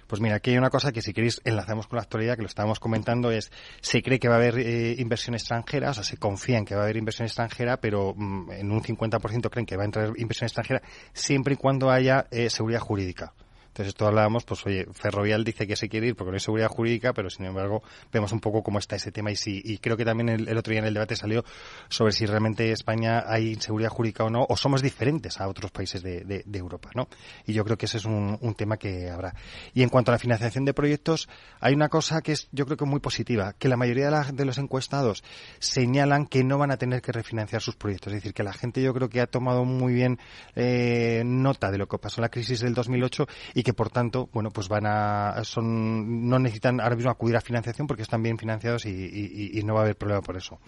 pues 0.07 0.21
mira, 0.21 0.35
aquí 0.35 0.51
hay 0.51 0.57
una 0.57 0.69
cosa 0.69 0.91
que 0.91 1.01
si 1.01 1.13
queréis 1.13 1.41
enlazamos 1.43 1.87
con 1.87 1.97
la 1.97 2.03
actualidad, 2.03 2.35
que 2.35 2.41
lo 2.41 2.47
estábamos 2.47 2.79
comentando, 2.79 3.31
es 3.31 3.51
se 3.81 4.01
cree 4.01 4.19
que 4.19 4.27
va 4.27 4.35
a 4.35 4.37
haber 4.37 4.59
eh, 4.59 4.95
inversión 4.97 5.35
extranjera, 5.35 5.91
o 5.91 5.93
sea, 5.93 6.03
se 6.03 6.17
confía 6.17 6.57
en 6.57 6.65
que 6.65 6.75
va 6.75 6.81
a 6.81 6.83
haber 6.85 6.97
inversión 6.97 7.25
extranjera, 7.25 7.77
pero 7.77 8.13
mm, 8.15 8.51
en 8.51 8.71
un 8.71 8.81
50% 8.81 9.49
creen 9.49 9.65
que 9.65 9.77
va 9.77 9.83
a 9.83 9.85
entrar 9.85 10.13
inversión 10.17 10.45
extranjera 10.45 10.81
siempre 11.13 11.55
y 11.55 11.57
cuando 11.57 11.89
haya 11.89 12.27
eh, 12.31 12.49
seguridad 12.49 12.79
jurídica. 12.79 13.33
Entonces, 13.75 13.89
esto 13.89 14.07
hablábamos, 14.07 14.45
pues 14.45 14.65
oye, 14.65 14.87
Ferrovial 14.93 15.43
dice 15.43 15.67
que 15.67 15.75
se 15.75 15.89
quiere 15.89 16.07
ir 16.07 16.15
porque 16.15 16.31
no 16.31 16.35
hay 16.35 16.39
seguridad 16.39 16.69
jurídica, 16.69 17.11
pero 17.11 17.29
sin 17.29 17.45
embargo, 17.45 17.83
vemos 18.09 18.31
un 18.31 18.39
poco 18.39 18.63
cómo 18.63 18.79
está 18.79 18.95
ese 18.95 19.11
tema 19.11 19.31
y 19.31 19.35
si, 19.35 19.61
y 19.65 19.79
creo 19.79 19.97
que 19.97 20.05
también 20.05 20.29
el, 20.29 20.57
otro 20.57 20.71
día 20.71 20.79
en 20.79 20.85
el 20.85 20.93
debate 20.93 21.17
salió 21.17 21.43
sobre 21.89 22.13
si 22.13 22.25
realmente 22.25 22.71
España 22.71 23.25
hay 23.27 23.51
inseguridad 23.51 23.89
jurídica 23.89 24.23
o 24.23 24.29
no, 24.29 24.45
o 24.47 24.55
somos 24.55 24.81
diferentes 24.81 25.41
a 25.41 25.49
otros 25.49 25.71
países 25.71 26.01
de, 26.01 26.23
de, 26.23 26.57
Europa, 26.57 26.89
¿no? 26.95 27.09
Y 27.45 27.51
yo 27.51 27.65
creo 27.65 27.77
que 27.77 27.85
ese 27.85 27.97
es 27.97 28.05
un, 28.05 28.37
un, 28.39 28.55
tema 28.55 28.77
que 28.77 29.09
habrá. 29.09 29.35
Y 29.73 29.83
en 29.83 29.89
cuanto 29.89 30.11
a 30.11 30.13
la 30.13 30.19
financiación 30.19 30.63
de 30.63 30.73
proyectos, 30.73 31.27
hay 31.59 31.73
una 31.73 31.89
cosa 31.89 32.21
que 32.21 32.31
es, 32.31 32.47
yo 32.53 32.63
creo 32.63 32.77
que 32.77 32.85
muy 32.85 33.01
positiva, 33.01 33.55
que 33.59 33.67
la 33.67 33.75
mayoría 33.75 34.05
de, 34.05 34.11
la, 34.11 34.23
de 34.31 34.45
los 34.45 34.57
encuestados 34.57 35.21
señalan 35.59 36.27
que 36.27 36.45
no 36.45 36.57
van 36.57 36.71
a 36.71 36.77
tener 36.77 37.01
que 37.01 37.11
refinanciar 37.11 37.61
sus 37.61 37.75
proyectos. 37.75 38.13
Es 38.13 38.21
decir, 38.21 38.33
que 38.33 38.43
la 38.43 38.53
gente 38.53 38.81
yo 38.81 38.93
creo 38.93 39.09
que 39.09 39.19
ha 39.19 39.27
tomado 39.27 39.65
muy 39.65 39.93
bien 39.93 40.17
eh, 40.55 41.23
nota 41.25 41.71
de 41.71 41.77
lo 41.77 41.89
que 41.89 41.97
pasó 41.97 42.21
en 42.21 42.23
la 42.23 42.29
crisis 42.29 42.61
del 42.61 42.73
2008 42.73 43.27
y 43.53 43.64
que 43.65 43.73
por 43.73 43.89
tanto, 43.89 44.29
bueno, 44.31 44.51
pues 44.51 44.69
van 44.69 44.85
a, 44.85 45.43
son, 45.43 46.29
no 46.29 46.37
necesitan 46.37 46.79
ahora 46.79 46.95
mismo 46.95 47.09
acudir 47.09 47.35
a 47.35 47.41
financiación 47.41 47.87
porque 47.87 48.03
están 48.03 48.21
bien 48.21 48.37
financiados 48.37 48.85
y, 48.85 49.59
no 49.65 49.73
va 49.73 49.79
a 49.79 49.83
haber 49.83 49.97
problema 49.97 50.21
por 50.21 50.37
eso. 50.37 50.59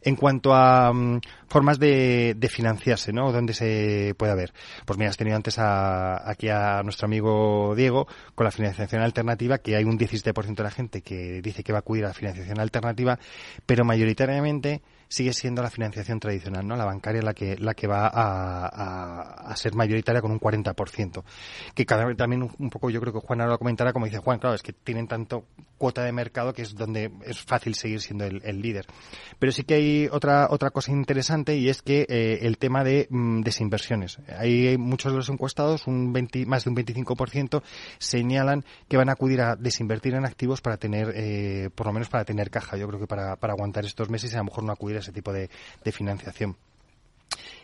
En 0.00 0.14
cuanto 0.14 0.54
a 0.54 0.92
mm, 0.92 1.20
formas 1.48 1.80
de, 1.80 2.38
financiarse, 2.48 3.12
¿no? 3.12 3.32
¿Dónde 3.32 3.52
se 3.52 4.14
puede 4.16 4.30
haber? 4.30 4.52
Pues 4.84 4.96
mira, 4.96 5.10
has 5.10 5.16
tenido 5.16 5.36
antes 5.36 5.56
aquí 5.58 6.48
a 6.48 6.82
nuestro 6.84 7.06
amigo 7.06 7.74
Diego 7.74 8.06
con 8.36 8.44
la 8.44 8.52
financiación 8.52 9.02
alternativa, 9.02 9.58
que 9.58 9.74
hay 9.74 9.82
un 9.82 9.98
17% 9.98 10.54
de 10.54 10.62
la 10.62 10.70
gente 10.70 11.02
que 11.02 11.42
dice 11.42 11.64
que 11.64 11.72
va 11.72 11.78
a 11.78 11.80
acudir 11.80 12.04
a 12.04 12.08
la 12.08 12.14
financiación 12.14 12.60
alternativa, 12.60 13.18
pero 13.66 13.84
mayoritariamente 13.84 14.82
sigue 15.08 15.32
siendo 15.32 15.62
la 15.62 15.70
financiación 15.70 16.20
tradicional, 16.20 16.66
¿no? 16.66 16.76
La 16.76 16.84
bancaria 16.84 17.22
la 17.22 17.34
que, 17.34 17.56
la 17.58 17.74
que 17.74 17.86
va 17.86 18.10
a, 18.12 19.56
ser 19.56 19.74
mayoritaria 19.74 20.20
con 20.20 20.32
un 20.32 20.40
40%. 20.40 21.22
Que 21.74 21.86
cada 21.86 22.14
también 22.14 22.48
un, 22.58 22.70
poco, 22.70 22.90
yo 22.90 23.00
creo 23.00 23.12
que 23.12 23.20
Juan 23.20 23.40
ahora 23.40 23.52
lo 23.52 23.58
comentará, 23.58 23.92
como 23.92 24.06
dice 24.06 24.18
Juan, 24.18 24.38
claro, 24.38 24.54
es 24.54 24.62
que 24.62 24.72
tienen 24.72 25.08
tanto 25.08 25.44
cuota 25.78 26.02
de 26.02 26.12
mercado 26.12 26.52
que 26.52 26.62
es 26.62 26.74
donde 26.74 27.10
es 27.24 27.40
fácil 27.42 27.74
seguir 27.74 28.00
siendo 28.00 28.24
el, 28.24 28.60
líder. 28.60 28.86
Pero 29.38 29.52
sí 29.52 29.64
que 29.64 29.74
hay 29.74 30.08
otra, 30.10 30.48
otra 30.50 30.70
cosa 30.70 30.92
interesante 30.92 31.56
y 31.56 31.68
es 31.68 31.82
que 31.82 32.06
eh, 32.08 32.38
el 32.42 32.58
tema 32.58 32.82
de 32.84 33.06
mm, 33.10 33.42
desinversiones. 33.42 34.18
Hay 34.38 34.78
muchos 34.78 35.12
de 35.12 35.18
los 35.18 35.28
encuestados, 35.28 35.86
un 35.86 36.12
20, 36.12 36.46
más 36.46 36.64
de 36.64 36.70
un 36.70 36.76
25%, 36.76 37.62
señalan 37.98 38.64
que 38.88 38.96
van 38.96 39.08
a 39.08 39.12
acudir 39.12 39.40
a 39.40 39.56
desinvertir 39.56 40.14
en 40.14 40.24
activos 40.24 40.60
para 40.60 40.78
tener, 40.78 41.12
eh, 41.14 41.70
por 41.74 41.86
lo 41.86 41.92
menos 41.92 42.08
para 42.08 42.24
tener 42.24 42.50
caja. 42.50 42.76
Yo 42.76 42.88
creo 42.88 43.00
que 43.00 43.06
para, 43.06 43.36
para 43.36 43.52
aguantar 43.52 43.84
estos 43.84 44.08
meses 44.08 44.32
y 44.32 44.34
a 44.34 44.38
lo 44.38 44.44
mejor 44.44 44.64
no 44.64 44.72
acudir 44.72 44.95
ese 45.00 45.12
tipo 45.12 45.32
de, 45.32 45.48
financiación. 45.92 46.56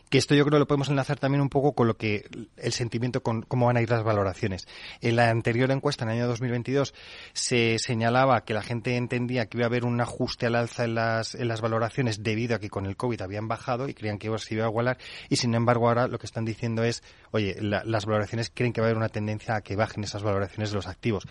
Que 0.08 0.18
esto 0.18 0.34
yo 0.34 0.44
creo 0.44 0.58
lo 0.58 0.66
podemos 0.66 0.90
enlazar 0.90 1.18
también 1.18 1.40
un 1.40 1.48
poco 1.48 1.72
con 1.72 1.86
lo 1.86 1.96
que 1.96 2.28
el 2.58 2.72
sentimiento 2.72 3.22
con 3.22 3.40
cómo 3.40 3.66
van 3.66 3.78
a 3.78 3.82
ir 3.82 3.88
las 3.88 4.04
valoraciones. 4.04 4.66
En 5.00 5.16
la 5.16 5.30
anterior 5.30 5.70
encuesta, 5.70 6.04
en 6.04 6.10
el 6.10 6.18
año 6.18 6.28
2022, 6.28 6.92
se 7.32 7.78
señalaba 7.78 8.44
que 8.44 8.52
la 8.52 8.60
gente 8.60 8.96
entendía 8.96 9.46
que 9.46 9.56
iba 9.56 9.64
a 9.64 9.68
haber 9.68 9.86
un 9.86 9.98
ajuste 10.02 10.44
al 10.44 10.56
alza 10.56 10.84
en 10.84 10.96
las, 10.96 11.34
en 11.34 11.48
las 11.48 11.62
valoraciones 11.62 12.22
debido 12.22 12.56
a 12.56 12.58
que 12.58 12.68
con 12.68 12.84
el 12.84 12.96
COVID 12.96 13.22
habían 13.22 13.48
bajado 13.48 13.88
y 13.88 13.94
creían 13.94 14.18
que 14.18 14.30
se 14.38 14.54
iba 14.54 14.66
a 14.66 14.68
igualar. 14.68 14.98
Y 15.30 15.36
sin 15.36 15.54
embargo 15.54 15.88
ahora 15.88 16.08
lo 16.08 16.18
que 16.18 16.26
están 16.26 16.44
diciendo 16.44 16.84
es, 16.84 17.02
oye, 17.30 17.56
las 17.62 18.04
valoraciones 18.04 18.52
creen 18.54 18.74
que 18.74 18.82
va 18.82 18.88
a 18.88 18.90
haber 18.90 18.98
una 18.98 19.08
tendencia 19.08 19.56
a 19.56 19.60
que 19.62 19.76
bajen 19.76 20.04
esas 20.04 20.22
valoraciones 20.22 20.70
de 20.70 20.76
los 20.76 20.88
activos 20.88 21.26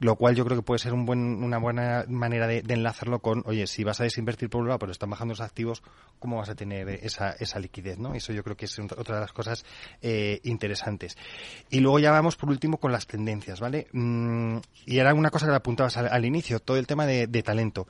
lo 0.00 0.16
cual 0.16 0.34
yo 0.34 0.44
creo 0.44 0.58
que 0.58 0.62
puede 0.62 0.78
ser 0.78 0.92
un 0.92 1.06
buen, 1.06 1.42
una 1.42 1.58
buena 1.58 2.04
manera 2.08 2.46
de, 2.46 2.62
enlazarlo 2.68 3.20
con, 3.20 3.42
oye, 3.46 3.66
si 3.66 3.84
vas 3.84 4.00
a 4.00 4.04
desinvertir 4.04 4.50
por 4.50 4.60
un 4.60 4.68
lado, 4.68 4.78
pero 4.80 4.92
están 4.92 5.10
bajando 5.10 5.32
los 5.32 5.40
activos, 5.40 5.82
¿cómo 6.18 6.38
vas 6.38 6.48
a 6.48 6.54
tener 6.54 6.88
esa, 6.88 7.30
esa 7.30 7.58
liquidez? 7.58 7.98
¿no? 7.98 8.14
Eso 8.14 8.32
yo 8.32 8.42
creo 8.42 8.56
que 8.56 8.64
es 8.64 8.78
otra 8.78 9.16
de 9.16 9.20
las 9.20 9.32
cosas 9.32 9.64
eh, 10.02 10.40
interesantes. 10.44 11.16
Y 11.70 11.80
luego 11.80 11.98
ya 11.98 12.10
vamos 12.10 12.36
por 12.36 12.48
último 12.50 12.78
con 12.78 12.92
las 12.92 13.06
tendencias, 13.06 13.60
¿vale? 13.60 13.86
Mm, 13.92 14.58
y 14.86 14.98
era 14.98 15.14
una 15.14 15.30
cosa 15.30 15.46
que 15.46 15.54
apuntabas 15.54 15.96
al, 15.96 16.24
inicio, 16.24 16.58
todo 16.58 16.76
el 16.76 16.86
tema 16.86 17.06
de 17.06 17.42
talento. 17.42 17.86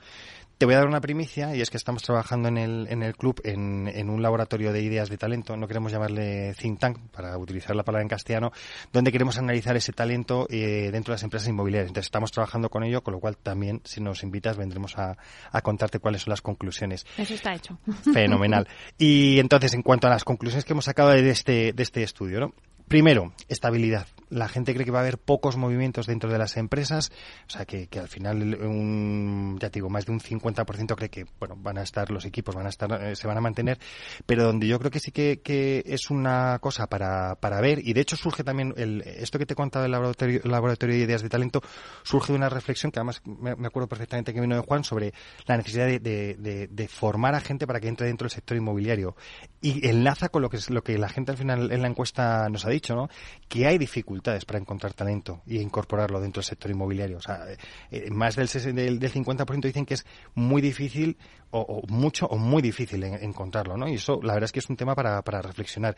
Te 0.59 0.67
voy 0.67 0.75
a 0.75 0.79
dar 0.79 0.87
una 0.87 1.01
primicia 1.01 1.55
y 1.55 1.61
es 1.61 1.71
que 1.71 1.77
estamos 1.77 2.03
trabajando 2.03 2.49
en 2.49 2.59
el, 2.59 2.87
en 2.89 3.03
el 3.03 3.17
club 3.17 3.41
en, 3.45 3.89
en, 3.89 4.09
un 4.09 4.23
laboratorio 4.23 4.73
de 4.73 4.83
ideas 4.83 5.09
de 5.09 5.19
talento, 5.19 5.57
no 5.57 5.67
queremos 5.67 5.91
llamarle 5.91 6.55
think 6.55 6.79
tank 6.79 6.99
para 7.11 7.37
utilizar 7.39 7.75
la 7.75 7.83
palabra 7.83 8.03
en 8.03 8.09
castellano, 8.09 8.53
donde 8.93 9.11
queremos 9.11 9.37
analizar 9.39 9.77
ese 9.77 9.93
talento 9.93 10.47
eh, 10.49 10.91
dentro 10.93 11.13
de 11.13 11.17
las 11.17 11.23
empresas 11.25 11.49
inmobiliarias. 11.49 11.89
Entonces 11.89 12.07
estamos 12.07 12.31
trabajando 12.31 12.71
con 12.71 12.85
ello, 12.85 13.03
con 13.03 13.15
lo 13.15 13.21
cual 13.21 13.37
también 13.37 13.81
si 13.85 14.01
nos 14.01 14.23
invitas 14.23 14.57
vendremos 14.57 14.97
a, 14.97 15.17
a 15.51 15.61
contarte 15.63 15.99
cuáles 15.99 16.23
son 16.23 16.31
las 16.31 16.43
conclusiones. 16.43 17.05
Eso 17.19 17.35
está 17.35 17.55
hecho. 17.55 17.79
Fenomenal. 18.13 18.69
Y 18.97 19.41
entonces 19.41 19.75
en 19.75 19.83
cuanto 19.83 20.07
a 20.07 20.11
las 20.11 20.25
conclusiones 20.25 20.65
que 20.65 20.73
hemos 20.73 20.85
sacado 20.85 21.11
de 21.11 21.29
este, 21.31 21.73
de 21.73 21.83
este 21.83 22.03
estudio, 22.03 22.41
¿no? 22.41 22.55
Primero, 22.89 23.33
estabilidad. 23.49 24.07
La 24.31 24.49
gente 24.49 24.73
cree 24.73 24.85
que 24.85 24.91
va 24.91 24.99
a 24.99 25.03
haber 25.03 25.19
pocos 25.19 25.57
movimientos 25.57 26.07
dentro 26.07 26.31
de 26.31 26.39
las 26.39 26.57
empresas, 26.57 27.13
o 27.47 27.51
sea 27.51 27.65
que, 27.65 27.87
que 27.89 27.99
al 27.99 28.09
final, 28.09 28.43
un, 28.63 29.59
ya 29.61 29.71
te 29.71 29.75
digo, 29.75 29.91
más 29.91 30.07
de 30.07 30.13
un 30.13 30.21
50% 30.21 30.95
cree 30.95 31.11
que 31.11 31.27
bueno 31.39 31.57
van 31.59 31.79
a 31.79 31.83
estar 31.83 32.11
los 32.11 32.25
equipos, 32.25 32.55
van 32.55 32.67
a 32.67 32.71
estar, 32.71 32.91
eh, 33.03 33.17
se 33.17 33.27
van 33.27 33.37
a 33.37 33.41
mantener, 33.41 33.79
pero 34.27 34.45
donde 34.45 34.67
yo 34.67 34.79
creo 34.79 34.91
que 34.91 35.01
sí 35.01 35.11
que, 35.13 35.41
que 35.43 35.83
es 35.87 36.11
una 36.11 36.59
cosa 36.61 36.87
para, 36.87 37.35
para 37.37 37.61
ver 37.61 37.81
y 37.87 37.93
de 37.93 38.01
hecho 38.01 38.17
surge 38.17 38.45
también 38.45 38.75
el, 38.77 39.03
esto 39.03 39.39
que 39.39 39.47
te 39.47 39.53
he 39.53 39.57
contado 39.57 39.83
del 39.83 39.93
laboratorio, 39.93 40.41
laboratorio 40.45 40.97
de 40.97 41.03
ideas 41.03 41.23
de 41.23 41.29
talento 41.29 41.61
surge 42.03 42.33
de 42.33 42.39
una 42.39 42.49
reflexión 42.49 42.91
que 42.91 43.01
además 43.01 43.23
me, 43.25 43.51
acuerdo 43.67 43.89
perfectamente 43.89 44.33
que 44.33 44.41
vino 44.41 44.57
de 44.57 44.63
Juan 44.63 44.85
sobre 44.85 45.13
la 45.47 45.57
necesidad 45.57 45.87
de, 45.87 45.99
de, 45.99 46.69
de, 46.71 46.89
formar 46.89 47.35
a 47.35 47.41
gente 47.41 47.67
para 47.67 47.81
que 47.81 47.89
entre 47.89 48.07
dentro 48.07 48.25
del 48.25 48.31
sector 48.31 48.57
inmobiliario 48.57 49.17
y 49.61 49.87
enlaza 49.89 50.29
con 50.29 50.43
lo 50.43 50.49
que 50.49 50.59
lo 50.69 50.83
que 50.83 50.99
la 50.99 51.09
gente 51.09 51.33
al 51.33 51.39
final 51.39 51.73
en 51.73 51.83
la 51.83 51.89
encuesta 51.89 52.49
nos 52.49 52.65
ha 52.65 52.71
dicho, 52.71 52.95
¿no? 52.95 53.09
Que 53.49 53.67
hay 53.67 53.79
dificultades 53.79 54.14
para 54.23 54.59
encontrar 54.59 54.95
talento 54.95 55.43
y 55.47 55.59
incorporarlo 55.59 56.21
dentro 56.21 56.41
del 56.41 56.47
sector 56.47 56.71
inmobiliario. 56.71 57.19
O 57.19 57.21
sea, 57.21 57.51
eh, 57.51 57.57
eh, 57.91 58.11
más 58.11 58.37
del, 58.37 58.49
del, 58.75 58.99
del 58.99 59.13
50% 59.13 59.61
dicen 59.63 59.87
que 59.87 59.95
es 59.95 60.07
muy 60.35 60.63
difícil 60.63 61.17
o, 61.51 61.83
mucho 61.89 62.27
o 62.27 62.37
muy 62.37 62.63
difícil 62.63 63.05
encontrarlo, 63.05 63.77
¿no? 63.77 63.89
Y 63.89 63.95
eso, 63.95 64.21
la 64.23 64.35
verdad 64.35 64.47
es 64.47 64.53
que 64.53 64.59
es 64.59 64.69
un 64.69 64.77
tema 64.77 64.95
para, 64.95 65.23
para 65.23 65.41
reflexionar. 65.41 65.97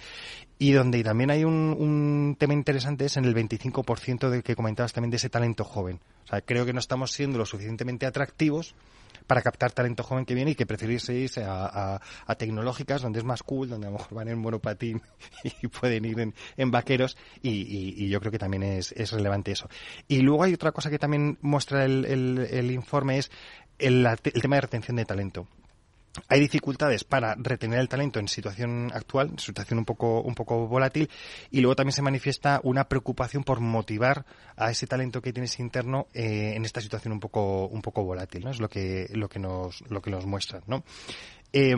Y 0.59 0.73
donde 0.73 1.03
también 1.03 1.31
hay 1.31 1.45
un, 1.45 1.75
un 1.79 2.37
tema 2.39 2.53
interesante 2.53 3.07
es 3.07 3.17
en 3.17 3.25
el 3.25 3.35
25% 3.35 4.29
del 4.29 4.43
que 4.43 4.55
comentabas 4.55 4.93
también 4.93 5.11
de 5.11 5.17
ese 5.17 5.31
talento 5.31 5.65
joven. 5.65 6.01
O 6.25 6.29
sea, 6.29 6.41
creo 6.43 6.67
que 6.67 6.73
no 6.73 6.81
estamos 6.81 7.13
siendo 7.13 7.39
lo 7.39 7.47
suficientemente 7.47 8.05
atractivos 8.05 8.75
para 9.27 9.43
captar 9.43 9.73
talento 9.73 10.03
joven 10.03 10.25
que 10.25 10.35
viene 10.35 10.53
y 10.53 10.55
que 10.55 10.67
preferirse 10.67 11.15
irse 11.15 11.45
a, 11.45 12.01
a, 12.27 12.35
tecnológicas 12.37 13.03
donde 13.03 13.19
es 13.19 13.25
más 13.25 13.43
cool, 13.43 13.69
donde 13.69 13.87
a 13.87 13.91
lo 13.91 13.99
mejor 13.99 14.15
van 14.15 14.29
en 14.29 14.39
monopatín 14.39 15.03
y 15.63 15.69
pueden 15.69 16.05
ir 16.05 16.21
en, 16.21 16.35
en 16.57 16.71
vaqueros 16.71 17.17
y, 17.43 17.51
y, 17.51 18.09
yo 18.09 18.21
creo 18.21 18.33
que 18.33 18.39
también 18.39 18.63
es, 18.63 18.93
es, 18.93 19.13
relevante 19.13 19.53
eso. 19.53 19.69
Y 20.09 20.21
luego 20.21 20.45
hay 20.45 20.55
otra 20.55 20.73
cosa 20.73 20.91
que 20.91 20.99
también 20.99 21.39
muestra 21.41 21.85
el, 21.85 22.05
el, 22.05 22.39
el 22.51 22.71
informe 22.71 23.19
es 23.19 23.31
el, 23.79 24.07
el 24.07 24.43
tema 24.43 24.57
de 24.57 24.63
retención 24.63 24.97
de 24.97 25.05
talento 25.05 25.47
hay 26.29 26.41
dificultades 26.41 27.05
para 27.05 27.35
retener 27.37 27.79
el 27.79 27.89
talento 27.89 28.19
en 28.19 28.29
situación 28.29 28.91
actual, 28.93 29.39
situación 29.39 29.79
un 29.79 29.85
poco, 29.85 30.21
un 30.23 30.35
poco 30.35 30.67
volátil, 30.67 31.11
y 31.51 31.61
luego 31.61 31.77
también 31.77 31.93
se 31.93 32.03
manifiesta 32.03 32.61
una 32.63 32.89
preocupación 32.89 33.45
por 33.45 33.61
motivar 33.61 34.25
a 34.57 34.71
ese 34.71 34.87
talento 34.87 35.21
que 35.21 35.33
tienes 35.33 35.59
interno 35.59 36.07
eh, 36.15 36.55
en 36.57 36.65
esta 36.65 36.81
situación 36.81 37.13
un 37.13 37.21
poco, 37.21 37.67
un 37.67 37.83
poco 37.83 38.05
volátil, 38.05 38.45
¿no? 38.45 38.51
Es 38.51 38.61
lo 38.61 38.69
que, 38.69 39.07
lo 39.13 39.29
que 39.29 39.39
nos, 39.39 39.83
lo 39.91 40.01
que 40.01 40.11
nos 40.11 40.27
muestra, 40.27 40.61
¿no? 40.67 40.85
Eh, 41.53 41.75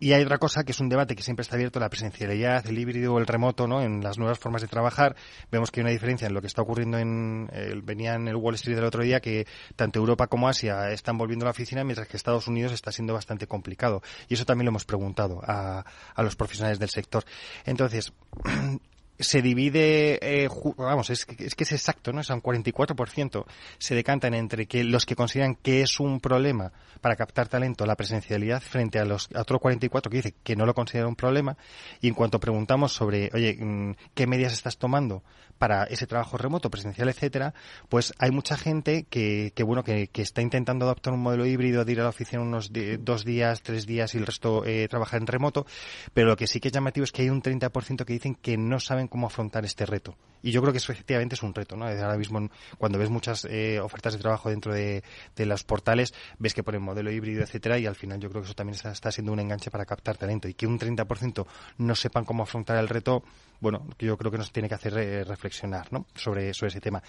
y 0.00 0.12
hay 0.12 0.22
otra 0.22 0.38
cosa 0.38 0.62
que 0.64 0.72
es 0.72 0.80
un 0.80 0.88
debate 0.88 1.16
que 1.16 1.22
siempre 1.22 1.42
está 1.42 1.56
abierto, 1.56 1.80
la 1.80 1.88
presencialidad, 1.88 2.64
el 2.66 2.78
híbrido, 2.78 3.18
el 3.18 3.26
remoto, 3.26 3.66
¿no? 3.66 3.82
En 3.82 4.02
las 4.02 4.18
nuevas 4.18 4.38
formas 4.38 4.62
de 4.62 4.68
trabajar. 4.68 5.16
Vemos 5.50 5.70
que 5.70 5.80
hay 5.80 5.82
una 5.82 5.92
diferencia 5.92 6.26
en 6.26 6.34
lo 6.34 6.40
que 6.40 6.46
está 6.46 6.62
ocurriendo 6.62 6.98
en, 6.98 7.48
el, 7.52 7.82
venía 7.82 8.14
en 8.14 8.28
el 8.28 8.36
Wall 8.36 8.54
Street 8.54 8.76
del 8.76 8.84
otro 8.84 9.02
día 9.02 9.20
que 9.20 9.46
tanto 9.74 9.98
Europa 9.98 10.28
como 10.28 10.48
Asia 10.48 10.90
están 10.90 11.18
volviendo 11.18 11.44
a 11.44 11.48
la 11.48 11.50
oficina 11.50 11.82
mientras 11.82 12.06
que 12.06 12.16
Estados 12.16 12.46
Unidos 12.46 12.72
está 12.72 12.92
siendo 12.92 13.14
bastante 13.14 13.46
complicado. 13.46 14.02
Y 14.28 14.34
eso 14.34 14.44
también 14.44 14.66
lo 14.66 14.70
hemos 14.70 14.84
preguntado 14.84 15.40
a, 15.42 15.84
a 16.14 16.22
los 16.22 16.36
profesionales 16.36 16.78
del 16.78 16.90
sector. 16.90 17.24
Entonces, 17.64 18.12
se 19.18 19.42
divide, 19.42 20.18
eh, 20.22 20.48
vamos, 20.76 21.10
es, 21.10 21.26
es, 21.38 21.54
que 21.54 21.64
es 21.64 21.72
exacto, 21.72 22.12
¿no? 22.12 22.20
Es 22.20 22.30
un 22.30 22.42
44% 22.42 23.44
se 23.78 23.94
decantan 23.94 24.34
entre 24.34 24.66
que 24.66 24.84
los 24.84 25.06
que 25.06 25.16
consideran 25.16 25.56
que 25.56 25.82
es 25.82 25.98
un 26.00 26.20
problema 26.20 26.72
para 27.00 27.16
captar 27.16 27.48
talento 27.48 27.86
la 27.86 27.96
presencialidad 27.96 28.60
frente 28.60 28.98
a 28.98 29.04
los 29.04 29.28
a 29.34 29.40
otro 29.40 29.58
44 29.58 30.10
que 30.10 30.16
dice 30.16 30.34
que 30.42 30.56
no 30.56 30.66
lo 30.66 30.74
considera 30.74 31.08
un 31.08 31.16
problema. 31.16 31.56
Y 32.00 32.08
en 32.08 32.14
cuanto 32.14 32.38
preguntamos 32.38 32.92
sobre, 32.92 33.30
oye, 33.34 33.56
mm, 33.58 33.94
¿qué 34.14 34.26
medidas 34.26 34.52
estás 34.52 34.78
tomando 34.78 35.22
para 35.58 35.84
ese 35.84 36.06
trabajo 36.06 36.38
remoto, 36.38 36.70
presencial, 36.70 37.08
etcétera, 37.08 37.52
pues 37.88 38.14
hay 38.18 38.30
mucha 38.30 38.56
gente 38.56 39.04
que, 39.10 39.52
que 39.54 39.62
bueno, 39.64 39.82
que, 39.82 40.08
que, 40.08 40.22
está 40.22 40.40
intentando 40.40 40.84
adoptar 40.84 41.12
un 41.12 41.20
modelo 41.20 41.44
híbrido 41.46 41.84
de 41.84 41.92
ir 41.92 42.00
a 42.00 42.04
la 42.04 42.10
oficina 42.10 42.40
unos 42.40 42.70
dos 43.00 43.24
días, 43.24 43.62
tres 43.62 43.86
días 43.86 44.14
y 44.14 44.18
el 44.18 44.26
resto 44.26 44.64
eh, 44.64 44.86
trabajar 44.88 45.20
en 45.20 45.26
remoto, 45.26 45.66
pero 46.14 46.28
lo 46.28 46.36
que 46.36 46.46
sí 46.46 46.60
que 46.60 46.68
es 46.68 46.74
llamativo 46.74 47.04
es 47.04 47.12
que 47.12 47.22
hay 47.22 47.30
un 47.30 47.42
30% 47.42 48.04
que 48.04 48.12
dicen 48.12 48.34
que 48.36 48.56
no 48.56 48.78
saben 48.78 49.07
cómo 49.08 49.26
afrontar 49.26 49.64
este 49.64 49.86
reto. 49.86 50.16
Y 50.42 50.52
yo 50.52 50.60
creo 50.60 50.72
que 50.72 50.78
eso 50.78 50.92
efectivamente 50.92 51.34
es 51.34 51.42
un 51.42 51.54
reto, 51.54 51.76
¿no? 51.76 51.86
Ahora 51.86 52.16
mismo, 52.16 52.48
cuando 52.78 52.98
ves 52.98 53.10
muchas 53.10 53.44
eh, 53.50 53.80
ofertas 53.80 54.14
de 54.14 54.20
trabajo 54.20 54.50
dentro 54.50 54.72
de, 54.72 55.02
de, 55.34 55.46
los 55.46 55.64
portales, 55.64 56.14
ves 56.38 56.54
que 56.54 56.62
ponen 56.62 56.82
modelo 56.82 57.10
híbrido, 57.10 57.42
etcétera, 57.42 57.78
y 57.78 57.86
al 57.86 57.96
final 57.96 58.20
yo 58.20 58.28
creo 58.28 58.42
que 58.42 58.46
eso 58.46 58.54
también 58.54 58.78
está, 58.82 59.10
siendo 59.10 59.32
un 59.32 59.40
enganche 59.40 59.70
para 59.70 59.84
captar 59.84 60.16
talento. 60.16 60.48
Y 60.48 60.54
que 60.54 60.66
un 60.66 60.78
30% 60.78 61.46
no 61.78 61.94
sepan 61.94 62.24
cómo 62.24 62.42
afrontar 62.42 62.78
el 62.78 62.88
reto, 62.88 63.22
bueno, 63.60 63.86
yo 63.98 64.16
creo 64.16 64.30
que 64.30 64.38
nos 64.38 64.52
tiene 64.52 64.68
que 64.68 64.74
hacer 64.74 64.96
eh, 64.98 65.24
reflexionar, 65.24 65.92
¿no? 65.92 66.06
Sobre, 66.14 66.54
sobre 66.54 66.68
ese 66.68 66.80
tema. 66.80 67.02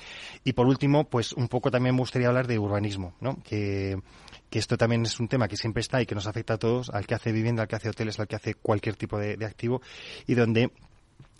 Y 0.44 0.54
por 0.54 0.66
último, 0.66 1.04
pues 1.04 1.34
un 1.34 1.48
poco 1.48 1.70
también 1.70 1.96
me 1.96 2.02
gustaría 2.02 2.28
hablar 2.28 2.48
de 2.48 2.58
urbanismo, 2.58 3.14
¿no? 3.20 3.38
Que, 3.44 4.02
que 4.50 4.58
esto 4.58 4.78
también 4.78 5.04
es 5.04 5.20
un 5.20 5.28
tema 5.28 5.48
que 5.48 5.58
siempre 5.58 5.82
está 5.82 6.02
y 6.02 6.08
que 6.08 6.16
nos 6.16 6.26
afecta 6.26 6.56
a 6.56 6.58
todos, 6.58 6.90
al 6.90 7.06
que 7.06 7.14
hace 7.14 7.32
vivienda, 7.32 7.62
al 7.62 7.68
que 7.68 7.76
hace 7.76 7.90
hoteles, 7.90 8.20
al 8.20 8.28
que 8.28 8.36
hace 8.36 8.56
cualquier 8.56 8.96
tipo 8.96 9.20
de 9.20 9.46
activo, 9.46 9.82
y 10.26 10.34
donde 10.34 10.72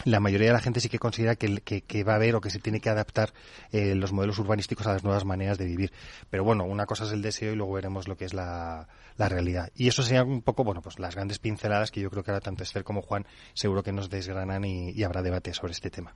la 0.06 0.20
mayoría 0.20 0.48
de 0.48 0.54
la 0.54 0.62
gente 0.62 0.80
sí 0.80 0.88
que 0.88 1.00
considera 1.00 1.36
que, 1.36 2.04
va 2.04 2.14
a 2.14 2.16
haber 2.16 2.36
o 2.36 2.42
que 2.42 2.50
se 2.50 2.60
tiene 2.60 2.80
que 2.80 2.90
adaptar 2.90 3.34
eh, 3.72 3.96
los 3.96 4.14
modelos 4.14 4.40
urbanísticos 4.40 4.88
a 4.88 4.94
las 4.94 5.04
nuevas 5.04 5.26
maneras 5.26 5.58
de 5.58 5.66
vivir. 5.66 5.92
Pero 6.30 6.44
bueno, 6.44 6.64
una 6.64 6.86
cosa 6.86 7.04
es 7.04 7.12
el 7.12 7.22
deseo 7.22 7.52
y 7.52 7.56
luego 7.56 7.74
veremos 7.74 8.08
lo 8.08 8.16
que 8.16 8.26
es 8.26 8.34
la, 8.34 8.88
realidad. 9.18 9.70
Y 9.76 9.90
eso 9.90 10.02
sería 10.02 10.24
un 10.24 10.42
poco, 10.42 10.64
bueno, 10.64 10.82
pues 10.82 10.98
las 10.98 11.16
grandes 11.16 11.40
pinceladas 11.40 11.92
que 11.92 12.00
yo 12.00 12.10
creo 12.10 12.24
que 12.24 12.32
ahora 12.32 12.40
tanto 12.40 12.64
Esther 12.64 12.86
como 12.86 13.02
Juan 13.02 13.26
seguro 13.54 13.84
que 13.84 13.92
nos 13.92 14.10
desgranan 14.10 14.64
y, 14.64 15.04
habrá 15.04 15.22
debate 15.22 15.54
sobre 15.54 15.74
este 15.74 15.90
tema. 15.90 16.16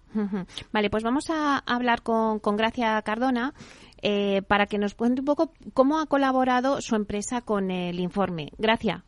Vale, 0.71 0.89
pues 0.89 1.03
vamos 1.03 1.29
a 1.29 1.57
hablar 1.57 2.01
con, 2.01 2.39
con 2.39 2.55
Gracia 2.55 3.01
Cardona. 3.01 3.53
Eh, 4.05 4.41
para 4.41 4.65
que 4.65 4.77
nos 4.77 4.95
cuente 4.95 5.21
un 5.21 5.25
poco 5.25 5.53
cómo 5.73 5.99
ha 5.99 6.07
colaborado 6.07 6.81
su 6.81 6.95
empresa 6.95 7.39
con 7.39 7.71
el 7.71 8.01
informe. 8.01 8.51
Gracias. 8.57 9.01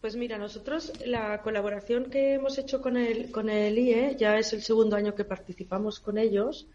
Pues 0.00 0.16
mira, 0.16 0.38
nosotros 0.38 0.92
la 1.04 1.42
colaboración 1.42 2.06
que 2.06 2.34
hemos 2.34 2.56
hecho 2.56 2.80
con 2.80 2.96
el, 2.96 3.30
con 3.30 3.50
el 3.50 3.78
IE 3.78 4.16
ya 4.16 4.38
es 4.38 4.54
el 4.54 4.62
segundo 4.62 4.96
año 4.96 5.14
que 5.14 5.26
participamos 5.26 6.00
con 6.00 6.16
ellos 6.16 6.66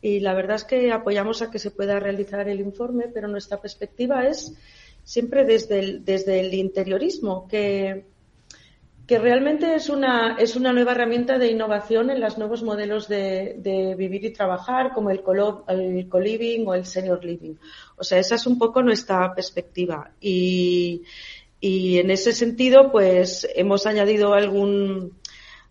y 0.00 0.20
la 0.20 0.34
verdad 0.34 0.54
es 0.54 0.64
que 0.64 0.92
apoyamos 0.92 1.42
a 1.42 1.50
que 1.50 1.58
se 1.58 1.72
pueda 1.72 1.98
realizar 1.98 2.48
el 2.48 2.60
informe, 2.60 3.08
pero 3.08 3.26
nuestra 3.26 3.60
perspectiva 3.60 4.24
es 4.28 4.54
siempre 5.02 5.44
desde 5.44 5.80
el, 5.80 6.04
desde 6.04 6.38
el 6.38 6.54
interiorismo, 6.54 7.48
que, 7.48 8.04
que 9.04 9.18
realmente 9.18 9.74
es 9.74 9.88
una, 9.88 10.36
es 10.38 10.54
una 10.54 10.72
nueva 10.72 10.92
herramienta 10.92 11.38
de 11.38 11.50
innovación 11.50 12.10
en 12.10 12.20
los 12.20 12.38
nuevos 12.38 12.62
modelos 12.62 13.08
de, 13.08 13.94
vivir 13.98 14.24
y 14.24 14.32
trabajar, 14.32 14.92
como 14.94 15.10
el 15.10 15.22
co-living 15.22 16.64
o 16.68 16.74
el 16.74 16.86
senior 16.86 17.24
living. 17.24 17.54
O 17.96 18.04
sea, 18.04 18.18
esa 18.20 18.36
es 18.36 18.46
un 18.46 18.56
poco 18.56 18.80
nuestra 18.82 19.34
perspectiva. 19.34 20.12
Y, 20.20 21.02
y 21.60 21.98
en 21.98 22.10
ese 22.10 22.32
sentido, 22.32 22.90
pues 22.90 23.46
hemos 23.54 23.86
añadido 23.86 24.32
algún, 24.32 25.20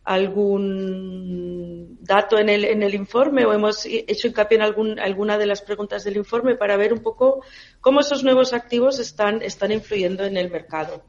algún 0.04 1.98
dato 2.02 2.38
en 2.38 2.50
el, 2.50 2.64
en 2.64 2.84
el 2.84 2.94
informe 2.94 3.46
o 3.46 3.54
hemos 3.54 3.86
hecho 3.86 4.28
hincapié 4.28 4.58
en 4.58 4.64
algún, 4.64 5.00
alguna 5.00 5.38
de 5.38 5.48
las 5.48 5.62
preguntas 5.62 6.04
del 6.04 6.18
informe 6.18 6.56
para 6.56 6.78
ver 6.78 6.94
un 6.94 7.00
poco 7.00 7.44
cómo 7.82 8.02
esos 8.02 8.24
nuevos 8.24 8.54
activos 8.54 9.00
están, 9.00 9.42
están 9.42 9.72
influyendo 9.72 10.24
en 10.26 10.38
el 10.38 10.52
mercado. 10.52 11.04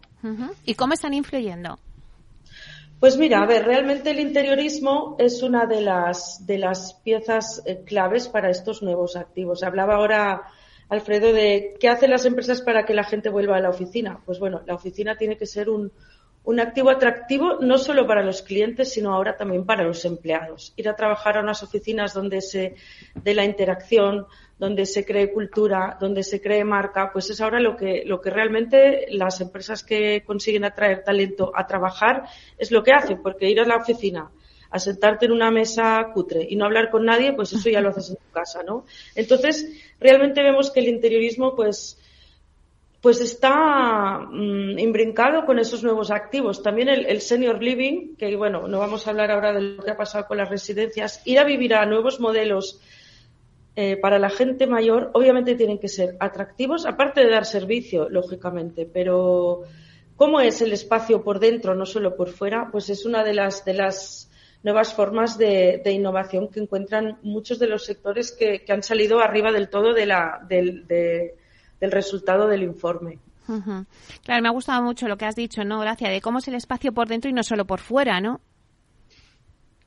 ¿Y 0.64 0.74
cómo 0.74 0.94
están 0.94 1.14
influyendo? 1.14 1.78
Pues 3.00 3.16
mira, 3.16 3.42
a 3.42 3.46
ver, 3.46 3.64
realmente 3.64 4.10
el 4.10 4.20
interiorismo 4.20 5.16
es 5.18 5.42
una 5.42 5.64
de 5.64 5.80
las, 5.80 6.44
de 6.44 6.58
las 6.58 6.92
piezas 7.02 7.62
eh, 7.64 7.82
claves 7.86 8.28
para 8.28 8.50
estos 8.50 8.82
nuevos 8.82 9.16
activos. 9.16 9.62
Hablaba 9.62 9.94
ahora 9.94 10.42
Alfredo 10.90 11.32
de 11.32 11.76
qué 11.80 11.88
hacen 11.88 12.10
las 12.10 12.26
empresas 12.26 12.60
para 12.60 12.84
que 12.84 12.94
la 12.94 13.04
gente 13.04 13.30
vuelva 13.30 13.56
a 13.56 13.60
la 13.60 13.70
oficina. 13.70 14.20
Pues 14.26 14.38
bueno, 14.38 14.62
la 14.66 14.74
oficina 14.74 15.16
tiene 15.16 15.36
que 15.36 15.46
ser 15.46 15.70
un, 15.70 15.92
un 16.44 16.58
activo 16.58 16.90
atractivo 16.90 17.58
no 17.60 17.78
solo 17.78 18.06
para 18.06 18.24
los 18.24 18.42
clientes, 18.42 18.92
sino 18.92 19.14
ahora 19.14 19.36
también 19.36 19.64
para 19.64 19.84
los 19.84 20.04
empleados. 20.04 20.72
Ir 20.76 20.88
a 20.88 20.96
trabajar 20.96 21.36
a 21.36 21.42
unas 21.42 21.62
oficinas 21.62 22.12
donde 22.12 22.40
se 22.40 22.74
dé 23.14 23.34
la 23.34 23.44
interacción, 23.44 24.26
donde 24.58 24.84
se 24.84 25.04
cree 25.04 25.32
cultura, 25.32 25.96
donde 26.00 26.22
se 26.22 26.40
cree 26.40 26.64
marca, 26.64 27.10
pues 27.12 27.30
es 27.30 27.40
ahora 27.40 27.60
lo 27.60 27.76
que, 27.76 28.02
lo 28.04 28.20
que 28.20 28.30
realmente 28.30 29.06
las 29.10 29.40
empresas 29.40 29.84
que 29.84 30.22
consiguen 30.24 30.64
atraer 30.64 31.04
talento 31.04 31.52
a 31.54 31.66
trabajar 31.66 32.24
es 32.58 32.70
lo 32.70 32.82
que 32.82 32.92
hacen, 32.92 33.22
porque 33.22 33.48
ir 33.48 33.60
a 33.60 33.66
la 33.66 33.76
oficina 33.76 34.30
a 34.70 34.78
sentarte 34.78 35.26
en 35.26 35.32
una 35.32 35.50
mesa 35.50 36.10
cutre 36.14 36.46
y 36.48 36.56
no 36.56 36.64
hablar 36.64 36.90
con 36.90 37.04
nadie, 37.04 37.32
pues 37.32 37.52
eso 37.52 37.68
ya 37.68 37.80
lo 37.80 37.90
haces 37.90 38.10
en 38.10 38.16
tu 38.16 38.30
casa, 38.32 38.62
¿no? 38.62 38.86
Entonces, 39.14 39.68
realmente 39.98 40.42
vemos 40.42 40.70
que 40.70 40.80
el 40.80 40.88
interiorismo, 40.88 41.56
pues, 41.56 41.98
pues 43.00 43.20
está 43.20 44.20
mm, 44.30 44.78
imbrincado 44.78 45.44
con 45.44 45.58
esos 45.58 45.82
nuevos 45.82 46.10
activos. 46.10 46.62
También 46.62 46.88
el, 46.88 47.20
senior 47.20 47.62
living, 47.62 48.14
que 48.16 48.36
bueno, 48.36 48.68
no 48.68 48.78
vamos 48.78 49.06
a 49.06 49.10
hablar 49.10 49.30
ahora 49.32 49.52
de 49.52 49.60
lo 49.60 49.82
que 49.82 49.90
ha 49.90 49.96
pasado 49.96 50.26
con 50.26 50.36
las 50.36 50.48
residencias, 50.48 51.22
ir 51.24 51.38
a 51.38 51.44
vivir 51.44 51.74
a 51.74 51.86
nuevos 51.86 52.20
modelos 52.20 52.80
eh, 53.74 53.96
para 53.96 54.18
la 54.18 54.30
gente 54.30 54.66
mayor, 54.66 55.10
obviamente 55.14 55.54
tienen 55.54 55.78
que 55.78 55.88
ser 55.88 56.16
atractivos, 56.20 56.86
aparte 56.86 57.24
de 57.24 57.30
dar 57.30 57.46
servicio, 57.46 58.08
lógicamente, 58.08 58.84
pero 58.84 59.62
cómo 60.16 60.40
es 60.40 60.60
el 60.60 60.72
espacio 60.72 61.24
por 61.24 61.40
dentro, 61.40 61.74
no 61.74 61.86
solo 61.86 62.14
por 62.14 62.28
fuera, 62.28 62.68
pues 62.70 62.90
es 62.90 63.06
una 63.06 63.24
de 63.24 63.32
las, 63.32 63.64
de 63.64 63.74
las 63.74 64.29
nuevas 64.62 64.94
formas 64.94 65.38
de, 65.38 65.82
innovación 65.86 66.48
que 66.48 66.60
encuentran 66.60 67.18
muchos 67.22 67.58
de 67.58 67.66
los 67.66 67.84
sectores 67.84 68.32
que, 68.32 68.64
han 68.68 68.82
salido 68.82 69.20
arriba 69.20 69.52
del 69.52 69.68
todo 69.68 69.94
de 69.94 70.06
la, 70.06 70.40
del, 70.48 70.86
de, 70.86 71.34
del 71.80 71.90
resultado 71.90 72.46
del 72.48 72.62
informe. 72.62 73.18
Claro, 74.22 74.42
me 74.42 74.48
ha 74.48 74.52
gustado 74.52 74.82
mucho 74.82 75.08
lo 75.08 75.16
que 75.16 75.24
has 75.24 75.34
dicho, 75.34 75.64
¿no, 75.64 75.80
Gracia? 75.80 76.08
De 76.08 76.20
cómo 76.20 76.38
es 76.38 76.48
el 76.48 76.54
espacio 76.54 76.92
por 76.92 77.08
dentro 77.08 77.28
y 77.28 77.32
no 77.32 77.42
solo 77.42 77.64
por 77.64 77.80
fuera, 77.80 78.20
¿no? 78.20 78.40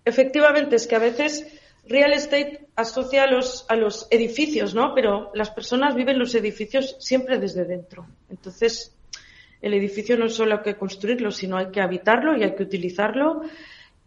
Efectivamente, 0.04 0.76
es 0.76 0.86
que 0.86 0.96
a 0.96 1.00
veces 1.00 1.48
real 1.88 2.12
estate 2.12 2.68
asocia 2.76 3.24
a 3.24 3.28
los, 3.28 3.66
a 3.70 3.76
los 3.76 4.08
edificios, 4.12 4.74
¿no? 4.74 4.94
Pero 4.94 5.32
las 5.34 5.50
personas 5.50 5.96
viven 5.96 6.20
los 6.20 6.36
edificios 6.36 6.98
siempre 7.00 7.40
desde 7.40 7.64
dentro. 7.64 8.06
Entonces, 8.30 8.94
el 9.62 9.74
edificio 9.74 10.18
no 10.18 10.26
es 10.26 10.36
solo 10.36 10.56
hay 10.56 10.64
que 10.64 10.76
construirlo, 10.76 11.32
sino 11.32 11.58
hay 11.58 11.72
que 11.72 11.82
habitarlo 11.82 12.38
y 12.38 12.44
hay 12.44 12.56
que 12.56 12.64
utilizarlo. 12.64 13.44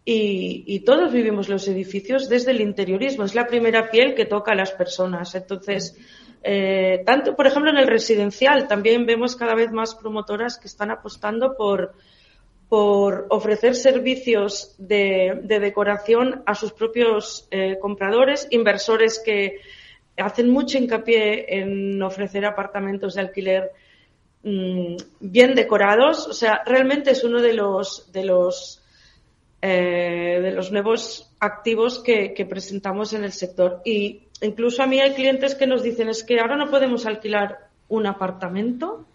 Y, 0.09 0.63
y, 0.65 0.79
todos 0.85 1.11
vivimos 1.11 1.49
los 1.49 1.67
edificios 1.67 2.29
desde 2.29 2.51
el 2.51 2.61
interiorismo. 2.61 3.25
Es 3.25 3.35
la 3.35 3.45
primera 3.45 3.91
piel 3.91 4.15
que 4.15 4.23
toca 4.23 4.53
a 4.53 4.55
las 4.55 4.71
personas. 4.71 5.35
Entonces, 5.35 5.97
eh, 6.49 7.03
tanto, 7.05 7.35
por 7.35 7.45
ejemplo, 7.45 7.71
en 7.71 7.77
el 7.77 7.87
residencial 7.87 8.69
también 8.69 9.05
vemos 9.05 9.35
cada 9.35 9.53
vez 9.53 9.69
más 9.71 9.95
promotoras 9.95 10.57
que 10.57 10.67
están 10.67 10.91
apostando 10.91 11.57
por, 11.57 11.93
ofrecer 12.69 13.75
servicios 13.75 14.75
de, 14.77 15.41
decoración 15.43 16.43
a 16.45 16.55
sus 16.55 16.71
propios 16.71 17.49
eh, 17.51 17.77
compradores, 17.81 18.47
inversores 18.49 19.19
que 19.19 19.59
hacen 20.15 20.49
mucho 20.49 20.77
hincapié 20.77 21.59
en 21.59 22.01
ofrecer 22.01 22.45
apartamentos 22.45 23.15
de 23.15 23.21
alquiler 23.21 23.71
mm, 24.43 24.95
bien 25.19 25.53
decorados. 25.53 26.27
O 26.27 26.33
sea, 26.33 26.61
realmente 26.65 27.11
es 27.11 27.25
uno 27.25 27.41
de 27.41 27.53
los 27.53 28.11
de 28.13 28.23
los 28.23 28.81
eh, 29.61 30.39
de 30.41 30.51
los 30.51 30.71
nuevos 30.71 31.31
activos 31.39 31.99
que, 31.99 32.33
que 32.33 32.45
presentamos 32.45 33.13
en 33.13 33.23
el 33.23 33.31
sector. 33.31 33.81
Y 33.85 34.27
incluso 34.41 34.83
a 34.83 34.87
mí 34.87 34.99
hay 34.99 35.13
clientes 35.13 35.55
que 35.55 35.67
nos 35.67 35.83
dicen 35.83 36.09
es 36.09 36.23
que 36.23 36.39
ahora 36.39 36.57
no 36.57 36.69
podemos 36.69 37.05
alquilar 37.05 37.67
un 37.89 38.05
apartamento, 38.05 39.05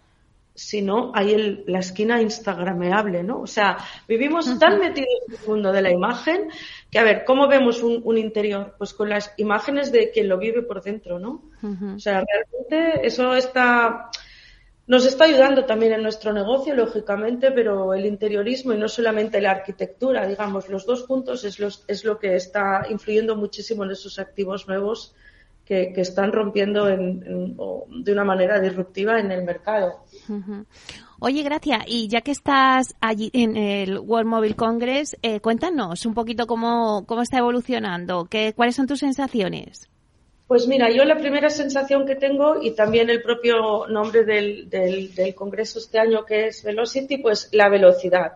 sino 0.55 1.11
hay 1.15 1.33
el, 1.33 1.63
la 1.67 1.79
esquina 1.79 2.21
instagrameable, 2.21 3.23
¿no? 3.23 3.41
O 3.41 3.47
sea, 3.47 3.77
vivimos 4.07 4.59
tan 4.59 4.79
metidos 4.79 5.09
en 5.27 5.35
el 5.35 5.47
mundo 5.47 5.71
de 5.71 5.81
la 5.81 5.91
imagen 5.91 6.49
que, 6.91 6.99
a 6.99 7.03
ver, 7.03 7.23
¿cómo 7.25 7.47
vemos 7.47 7.81
un, 7.81 8.17
interior? 8.17 8.75
Pues 8.77 8.93
con 8.93 9.09
las 9.09 9.33
imágenes 9.37 9.91
de 9.91 10.11
quien 10.11 10.29
lo 10.29 10.37
vive 10.37 10.61
por 10.61 10.83
dentro, 10.83 11.17
¿no? 11.17 11.43
O 11.63 11.99
sea, 11.99 12.23
realmente 12.23 13.07
eso 13.07 13.33
está, 13.33 14.11
nos 14.85 15.05
está 15.05 15.25
ayudando 15.25 15.65
también 15.65 15.93
en 15.93 16.03
nuestro 16.03 16.33
negocio, 16.33 16.75
lógicamente, 16.75 17.51
pero 17.51 17.93
el 17.93 18.05
interiorismo 18.05 18.73
y 18.73 18.77
no 18.77 18.89
solamente 18.89 19.39
la 19.39 19.51
arquitectura, 19.51 20.27
digamos, 20.27 20.67
los 20.69 20.85
dos 20.85 21.03
puntos 21.03 21.45
es, 21.45 21.57
es 21.87 22.03
lo 22.03 22.19
que 22.19 22.35
está 22.35 22.85
influyendo 22.89 23.35
muchísimo 23.35 23.83
en 23.85 23.91
esos 23.91 24.19
activos 24.19 24.67
nuevos 24.67 25.15
que, 25.65 25.93
están 25.95 26.31
rompiendo 26.31 26.85
de 26.85 28.11
una 28.11 28.23
manera 28.23 28.59
disruptiva 28.59 29.19
en 29.19 29.31
el 29.31 29.43
mercado. 29.43 30.03
Oye, 31.19 31.43
Gracia, 31.43 31.85
y 31.87 32.09
ya 32.09 32.21
que 32.21 32.31
estás 32.31 32.95
allí 32.99 33.29
en 33.33 33.55
el 33.55 33.97
World 33.99 34.27
Mobile 34.27 34.55
Congress, 34.55 35.15
eh, 35.21 35.39
cuéntanos 35.39 36.05
un 36.05 36.13
poquito 36.13 36.47
cómo, 36.47 37.05
cómo 37.05 37.21
está 37.21 37.37
evolucionando, 37.37 38.25
qué, 38.25 38.53
cuáles 38.53 38.75
son 38.75 38.87
tus 38.87 38.99
sensaciones. 38.99 39.89
Pues 40.53 40.67
mira, 40.67 40.91
yo 40.91 41.03
la 41.03 41.17
primera 41.17 41.49
sensación 41.49 42.05
que 42.05 42.15
tengo 42.15 42.61
y 42.61 42.75
también 42.75 43.09
el 43.09 43.23
propio 43.23 43.87
nombre 43.87 44.23
del, 44.23 44.69
del, 44.69 45.33
congreso 45.33 45.79
este 45.79 45.97
año 45.97 46.23
que 46.25 46.45
es 46.45 46.63
Velocity, 46.63 47.17
pues 47.17 47.49
la 47.53 47.69
velocidad. 47.69 48.33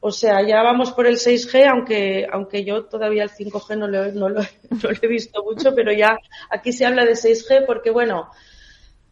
O 0.00 0.10
sea, 0.10 0.40
ya 0.40 0.62
vamos 0.62 0.92
por 0.92 1.06
el 1.06 1.16
6G, 1.16 1.66
aunque, 1.66 2.26
aunque 2.32 2.64
yo 2.64 2.86
todavía 2.86 3.24
el 3.24 3.28
5G 3.28 3.76
no 3.76 3.88
lo, 3.88 4.10
no, 4.10 4.30
lo, 4.30 4.40
no 4.70 4.90
lo 4.90 4.98
he 5.02 5.06
visto 5.06 5.44
mucho, 5.44 5.74
pero 5.74 5.92
ya 5.92 6.16
aquí 6.48 6.72
se 6.72 6.86
habla 6.86 7.04
de 7.04 7.12
6G 7.12 7.66
porque, 7.66 7.90
bueno, 7.90 8.30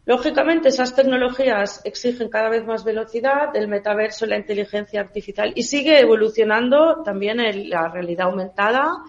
Lógicamente, 0.05 0.69
esas 0.69 0.95
tecnologías 0.95 1.81
exigen 1.85 2.29
cada 2.29 2.49
vez 2.49 2.65
más 2.65 2.83
velocidad, 2.83 3.55
el 3.55 3.67
metaverso, 3.67 4.25
la 4.25 4.37
inteligencia 4.37 5.01
artificial 5.01 5.51
y 5.53 5.61
sigue 5.61 5.99
evolucionando 5.99 7.03
también 7.03 7.37
la 7.69 7.89
realidad 7.89 8.25
aumentada, 8.25 9.03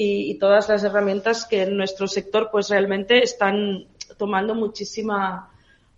y, 0.00 0.38
todas 0.38 0.68
las 0.68 0.84
herramientas 0.84 1.44
que 1.44 1.62
en 1.62 1.76
nuestro 1.76 2.06
sector 2.06 2.48
pues 2.52 2.70
realmente 2.70 3.22
están 3.22 3.86
tomando 4.16 4.54
muchísima 4.54 5.50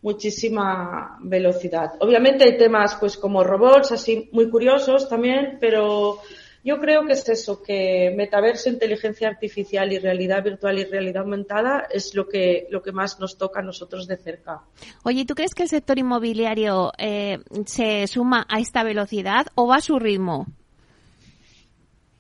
muchísima 0.03 1.19
velocidad. 1.21 1.93
Obviamente 2.01 2.45
hay 2.45 2.57
temas 2.57 2.97
pues 2.99 3.19
como 3.19 3.45
robots 3.45 3.93
así 3.93 4.31
muy 4.33 4.49
curiosos 4.49 5.07
también, 5.11 5.59
pero 5.61 6.19
yo 6.65 6.79
creo 6.79 7.05
que 7.05 7.13
es 7.13 7.29
eso, 7.29 7.63
que 7.63 8.11
metaverso, 8.17 8.71
inteligencia 8.71 9.29
artificial 9.29 9.93
y 9.93 9.99
realidad 9.99 10.43
virtual 10.43 10.79
y 10.79 10.85
realidad 10.85 11.25
aumentada 11.25 11.87
es 11.91 12.15
lo 12.15 12.27
que, 12.27 12.67
lo 12.71 12.83
que 12.83 12.93
más 12.93 13.21
nos 13.21 13.37
toca 13.37 13.61
a 13.61 13.63
nosotros 13.63 14.07
de 14.07 14.17
cerca. 14.17 14.63
Oye, 15.05 15.27
¿tú 15.27 15.35
crees 15.35 15.55
que 15.55 15.65
el 15.65 15.69
sector 15.69 15.99
inmobiliario 15.99 16.93
eh, 16.97 17.41
se 17.67 18.07
suma 18.07 18.47
a 18.49 18.59
esta 18.59 18.83
velocidad 18.83 19.49
o 19.55 19.67
va 19.67 19.77
a 19.77 19.81
su 19.83 19.99
ritmo? 19.99 20.47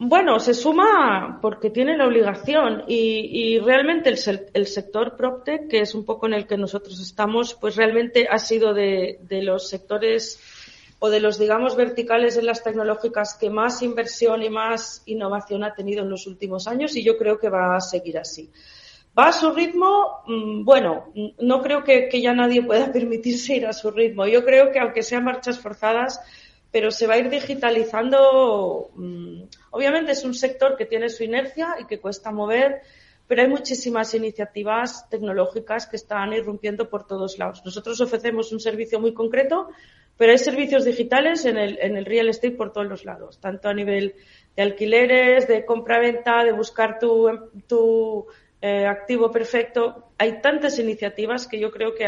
Bueno, 0.02 0.40
se 0.40 0.54
suma 0.54 1.40
porque 1.42 1.68
tiene 1.68 1.94
la 1.94 2.06
obligación 2.06 2.84
y, 2.88 3.58
realmente 3.58 4.08
el, 4.08 4.66
sector 4.66 5.14
PropTech, 5.14 5.68
que 5.68 5.80
es 5.80 5.94
un 5.94 6.06
poco 6.06 6.26
en 6.26 6.32
el 6.32 6.46
que 6.46 6.56
nosotros 6.56 6.98
estamos, 7.00 7.52
pues 7.52 7.76
realmente 7.76 8.26
ha 8.26 8.38
sido 8.38 8.72
de, 8.72 9.18
los 9.28 9.68
sectores 9.68 10.40
o 11.00 11.10
de 11.10 11.20
los, 11.20 11.38
digamos, 11.38 11.76
verticales 11.76 12.38
en 12.38 12.46
las 12.46 12.64
tecnológicas 12.64 13.36
que 13.38 13.50
más 13.50 13.82
inversión 13.82 14.42
y 14.42 14.48
más 14.48 15.02
innovación 15.04 15.64
ha 15.64 15.74
tenido 15.74 16.02
en 16.02 16.08
los 16.08 16.26
últimos 16.26 16.66
años 16.66 16.96
y 16.96 17.04
yo 17.04 17.18
creo 17.18 17.38
que 17.38 17.50
va 17.50 17.76
a 17.76 17.80
seguir 17.82 18.16
así. 18.16 18.50
¿Va 19.18 19.28
a 19.28 19.32
su 19.34 19.52
ritmo? 19.52 20.22
Mm, 20.26 20.64
bueno, 20.64 21.12
no 21.40 21.60
creo 21.60 21.84
que 21.84 22.22
ya 22.22 22.32
nadie 22.32 22.62
pueda 22.62 22.90
permitirse 22.92 23.56
ir 23.56 23.66
a 23.66 23.74
su 23.74 23.90
ritmo. 23.90 24.26
Yo 24.26 24.46
creo 24.46 24.72
que 24.72 24.78
aunque 24.78 25.02
sean 25.02 25.24
marchas 25.24 25.58
forzadas, 25.58 26.20
pero 26.70 26.90
se 26.90 27.06
va 27.06 27.14
a 27.14 27.18
ir 27.18 27.30
digitalizando. 27.30 28.90
Mm, 28.94 29.42
obviamente 29.70 30.12
es 30.12 30.24
un 30.24 30.34
sector 30.34 30.76
que 30.76 30.86
tiene 30.86 31.08
su 31.08 31.24
inercia 31.24 31.76
y 31.80 31.86
que 31.86 32.00
cuesta 32.00 32.30
mover, 32.30 32.82
pero 33.26 33.42
hay 33.42 33.48
muchísimas 33.48 34.14
iniciativas 34.14 35.08
tecnológicas 35.08 35.86
que 35.86 35.96
están 35.96 36.32
irrumpiendo 36.32 36.88
por 36.88 37.06
todos 37.06 37.38
lados. 37.38 37.62
Nosotros 37.64 38.00
ofrecemos 38.00 38.52
un 38.52 38.60
servicio 38.60 39.00
muy 39.00 39.14
concreto, 39.14 39.68
pero 40.16 40.32
hay 40.32 40.38
servicios 40.38 40.84
digitales 40.84 41.44
en 41.44 41.56
el, 41.56 41.78
en 41.80 41.96
el 41.96 42.04
real 42.04 42.28
estate 42.28 42.56
por 42.56 42.72
todos 42.72 42.86
los 42.86 43.04
lados, 43.04 43.40
tanto 43.40 43.68
a 43.68 43.74
nivel 43.74 44.14
de 44.56 44.62
alquileres, 44.62 45.48
de 45.48 45.64
compra-venta, 45.64 46.44
de 46.44 46.52
buscar 46.52 46.98
tu, 46.98 47.28
tu 47.66 48.26
eh, 48.60 48.84
activo 48.86 49.30
perfecto. 49.30 50.10
Hay 50.18 50.42
tantas 50.42 50.78
iniciativas 50.78 51.46
que 51.46 51.58
yo 51.58 51.70
creo 51.70 51.94
que 51.94 52.04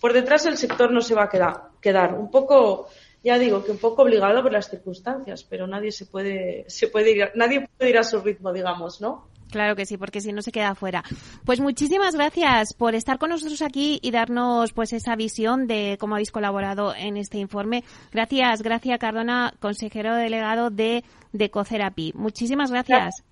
por 0.00 0.12
detrás 0.12 0.44
el 0.44 0.58
sector 0.58 0.92
no 0.92 1.00
se 1.00 1.14
va 1.14 1.24
a 1.24 1.28
quedar, 1.30 1.62
quedar 1.80 2.14
un 2.14 2.30
poco 2.30 2.88
ya 3.26 3.40
digo 3.40 3.64
que 3.64 3.72
un 3.72 3.78
poco 3.78 4.02
obligado 4.02 4.40
por 4.40 4.52
las 4.52 4.70
circunstancias, 4.70 5.42
pero 5.42 5.66
nadie 5.66 5.90
se 5.90 6.06
puede, 6.06 6.64
se 6.68 6.86
puede 6.86 7.10
ir, 7.10 7.32
nadie 7.34 7.68
puede 7.76 7.90
ir 7.90 7.98
a 7.98 8.04
su 8.04 8.20
ritmo, 8.20 8.52
digamos, 8.52 9.00
¿no? 9.00 9.26
Claro 9.50 9.74
que 9.74 9.84
sí, 9.84 9.96
porque 9.96 10.20
si 10.20 10.32
no 10.32 10.42
se 10.42 10.52
queda 10.52 10.70
afuera. 10.70 11.02
Pues 11.44 11.58
muchísimas 11.58 12.14
gracias 12.14 12.72
por 12.72 12.94
estar 12.94 13.18
con 13.18 13.30
nosotros 13.30 13.62
aquí 13.62 13.98
y 14.00 14.12
darnos 14.12 14.72
pues 14.72 14.92
esa 14.92 15.16
visión 15.16 15.66
de 15.66 15.96
cómo 15.98 16.14
habéis 16.14 16.30
colaborado 16.30 16.94
en 16.94 17.16
este 17.16 17.38
informe. 17.38 17.82
Gracias, 18.12 18.62
gracias 18.62 18.98
Cardona, 19.00 19.54
consejero 19.58 20.14
delegado 20.14 20.70
de 20.70 21.02
Decocerapi. 21.32 22.12
Muchísimas 22.14 22.70
gracias. 22.70 23.24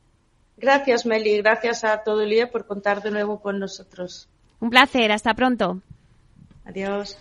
Gracias, 0.57 1.07
Meli. 1.07 1.38
Gracias 1.38 1.85
a 1.85 2.02
todo 2.02 2.22
el 2.22 2.30
día 2.30 2.50
por 2.50 2.66
contar 2.66 3.00
de 3.00 3.12
nuevo 3.12 3.40
con 3.40 3.61
nosotros. 3.61 4.28
Un 4.59 4.70
placer. 4.70 5.12
Hasta 5.12 5.35
pronto. 5.35 5.80
Adiós. 6.64 7.16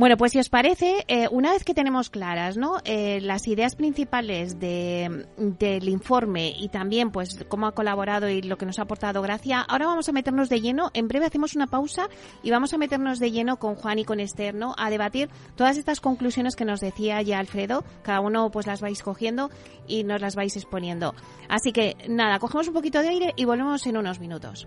Bueno, 0.00 0.16
pues 0.16 0.32
si 0.32 0.38
os 0.38 0.48
parece, 0.48 1.04
eh, 1.08 1.28
una 1.30 1.52
vez 1.52 1.62
que 1.62 1.74
tenemos 1.74 2.08
claras 2.08 2.56
¿no? 2.56 2.78
Eh, 2.86 3.20
las 3.20 3.46
ideas 3.46 3.76
principales 3.76 4.58
de, 4.58 5.26
del 5.36 5.90
informe 5.90 6.54
y 6.58 6.70
también 6.70 7.10
pues 7.10 7.44
cómo 7.50 7.66
ha 7.66 7.72
colaborado 7.72 8.26
y 8.30 8.40
lo 8.40 8.56
que 8.56 8.64
nos 8.64 8.78
ha 8.78 8.84
aportado 8.84 9.20
Gracia, 9.20 9.60
ahora 9.60 9.84
vamos 9.84 10.08
a 10.08 10.12
meternos 10.12 10.48
de 10.48 10.62
lleno. 10.62 10.90
En 10.94 11.06
breve 11.06 11.26
hacemos 11.26 11.54
una 11.54 11.66
pausa 11.66 12.08
y 12.42 12.50
vamos 12.50 12.72
a 12.72 12.78
meternos 12.78 13.18
de 13.18 13.30
lleno 13.30 13.58
con 13.58 13.74
Juan 13.74 13.98
y 13.98 14.06
con 14.06 14.20
Esther 14.20 14.54
¿no? 14.54 14.74
a 14.78 14.88
debatir 14.88 15.28
todas 15.54 15.76
estas 15.76 16.00
conclusiones 16.00 16.56
que 16.56 16.64
nos 16.64 16.80
decía 16.80 17.20
ya 17.20 17.38
Alfredo. 17.38 17.84
Cada 18.02 18.20
uno 18.20 18.50
pues 18.50 18.66
las 18.66 18.80
vais 18.80 19.02
cogiendo 19.02 19.50
y 19.86 20.04
nos 20.04 20.22
las 20.22 20.34
vais 20.34 20.56
exponiendo. 20.56 21.14
Así 21.46 21.72
que 21.72 21.96
nada, 22.08 22.38
cogemos 22.38 22.68
un 22.68 22.72
poquito 22.72 23.02
de 23.02 23.08
aire 23.10 23.34
y 23.36 23.44
volvemos 23.44 23.86
en 23.86 23.98
unos 23.98 24.18
minutos. 24.18 24.66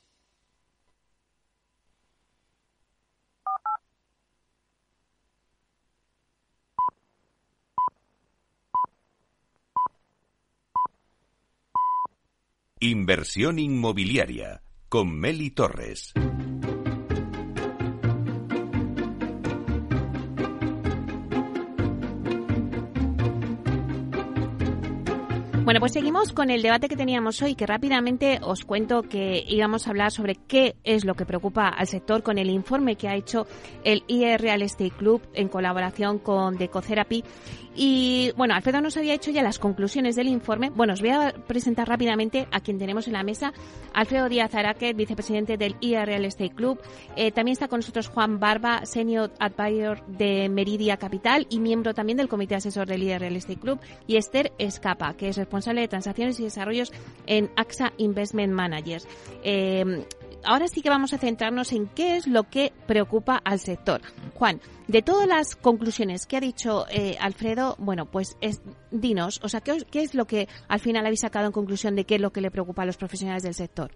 Inversión 12.83 13.59
inmobiliaria 13.59 14.63
con 14.89 15.15
Meli 15.15 15.51
Torres. 15.51 16.13
Bueno, 25.63 25.79
pues 25.79 25.93
seguimos 25.93 26.33
con 26.33 26.49
el 26.49 26.63
debate 26.63 26.89
que 26.89 26.97
teníamos 26.97 27.41
hoy, 27.43 27.53
que 27.53 27.67
rápidamente 27.67 28.39
os 28.41 28.65
cuento 28.65 29.03
que 29.03 29.45
íbamos 29.47 29.85
a 29.85 29.91
hablar 29.91 30.11
sobre 30.11 30.33
qué 30.35 30.75
es 30.83 31.05
lo 31.05 31.13
que 31.13 31.27
preocupa 31.27 31.67
al 31.67 31.85
sector 31.85 32.23
con 32.23 32.39
el 32.39 32.49
informe 32.49 32.95
que 32.95 33.07
ha 33.07 33.15
hecho 33.15 33.45
el 33.83 34.03
IE 34.07 34.39
Real 34.39 34.63
Estate 34.63 34.89
Club 34.89 35.21
en 35.35 35.49
colaboración 35.49 36.17
con 36.17 36.57
Decotherapy 36.57 37.23
y 37.75 38.31
bueno, 38.35 38.53
Alfredo 38.53 38.81
nos 38.81 38.97
había 38.97 39.13
hecho 39.13 39.31
ya 39.31 39.43
las 39.43 39.59
conclusiones 39.59 40.15
del 40.15 40.27
informe. 40.27 40.69
Bueno, 40.69 40.93
os 40.93 41.01
voy 41.01 41.11
a 41.11 41.33
presentar 41.47 41.87
rápidamente 41.87 42.47
a 42.51 42.59
quien 42.59 42.77
tenemos 42.77 43.07
en 43.07 43.13
la 43.13 43.23
mesa. 43.23 43.53
Alfredo 43.93 44.27
Díaz 44.27 44.53
Araque, 44.55 44.93
vicepresidente 44.93 45.57
del 45.57 45.75
IA 45.79 46.05
Real 46.05 46.25
Estate 46.25 46.51
Club. 46.51 46.79
Eh, 47.15 47.31
también 47.31 47.53
está 47.53 47.67
con 47.67 47.79
nosotros 47.79 48.09
Juan 48.09 48.39
Barba, 48.39 48.85
senior 48.85 49.31
advisor 49.39 50.05
de 50.07 50.49
Meridia 50.49 50.97
Capital 50.97 51.47
y 51.49 51.59
miembro 51.59 51.93
también 51.93 52.17
del 52.17 52.27
comité 52.27 52.55
asesor 52.55 52.87
del 52.87 53.03
IA 53.03 53.19
Real 53.19 53.35
Estate 53.35 53.59
Club. 53.59 53.79
Y 54.05 54.17
Esther 54.17 54.51
Escapa, 54.57 55.13
que 55.13 55.29
es 55.29 55.37
responsable 55.37 55.81
de 55.81 55.87
transacciones 55.87 56.39
y 56.39 56.43
desarrollos 56.43 56.91
en 57.25 57.49
AXA 57.55 57.93
Investment 57.97 58.53
Managers. 58.53 59.07
Eh, 59.43 60.05
ahora 60.43 60.67
sí 60.67 60.81
que 60.81 60.89
vamos 60.89 61.13
a 61.13 61.17
centrarnos 61.17 61.71
en 61.71 61.87
qué 61.87 62.17
es 62.17 62.27
lo 62.27 62.43
que 62.43 62.73
preocupa 62.85 63.41
al 63.43 63.59
sector. 63.59 64.01
Juan, 64.41 64.59
de 64.87 65.03
todas 65.03 65.27
las 65.27 65.55
conclusiones 65.55 66.25
que 66.25 66.35
ha 66.35 66.39
dicho 66.39 66.85
eh, 66.89 67.15
Alfredo, 67.19 67.75
bueno, 67.77 68.07
pues 68.07 68.39
es, 68.41 68.59
dinos, 68.89 69.39
o 69.43 69.47
sea, 69.47 69.61
¿qué, 69.61 70.01
es 70.01 70.15
lo 70.15 70.25
que 70.25 70.47
al 70.67 70.79
final 70.79 71.05
habéis 71.05 71.19
sacado 71.19 71.45
en 71.45 71.51
conclusión 71.51 71.95
de 71.95 72.05
qué 72.05 72.15
es 72.15 72.21
lo 72.21 72.31
que 72.31 72.41
le 72.41 72.49
preocupa 72.49 72.81
a 72.81 72.87
los 72.87 72.97
profesionales 72.97 73.43
del 73.43 73.53
sector? 73.53 73.91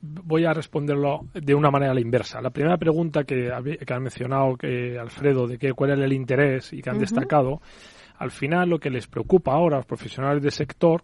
voy 0.00 0.46
a 0.46 0.54
responderlo 0.54 1.26
de 1.34 1.54
una 1.54 1.70
manera 1.70 1.92
a 1.92 1.94
la 1.94 2.00
inversa. 2.00 2.40
La 2.40 2.48
primera 2.48 2.78
pregunta 2.78 3.24
que, 3.24 3.50
que 3.86 3.92
ha 3.92 4.00
mencionado 4.00 4.56
que 4.56 4.98
Alfredo 4.98 5.46
de 5.46 5.58
que 5.58 5.74
cuál 5.74 5.90
era 5.90 6.04
el 6.06 6.12
interés 6.14 6.72
y 6.72 6.80
que 6.80 6.88
han 6.88 6.98
destacado, 6.98 7.60
al 8.16 8.30
final 8.30 8.70
lo 8.70 8.78
que 8.78 8.88
les 8.88 9.08
preocupa 9.08 9.52
ahora 9.52 9.76
a 9.76 9.80
los 9.80 9.86
profesionales 9.86 10.42
del 10.42 10.52
sector 10.52 11.02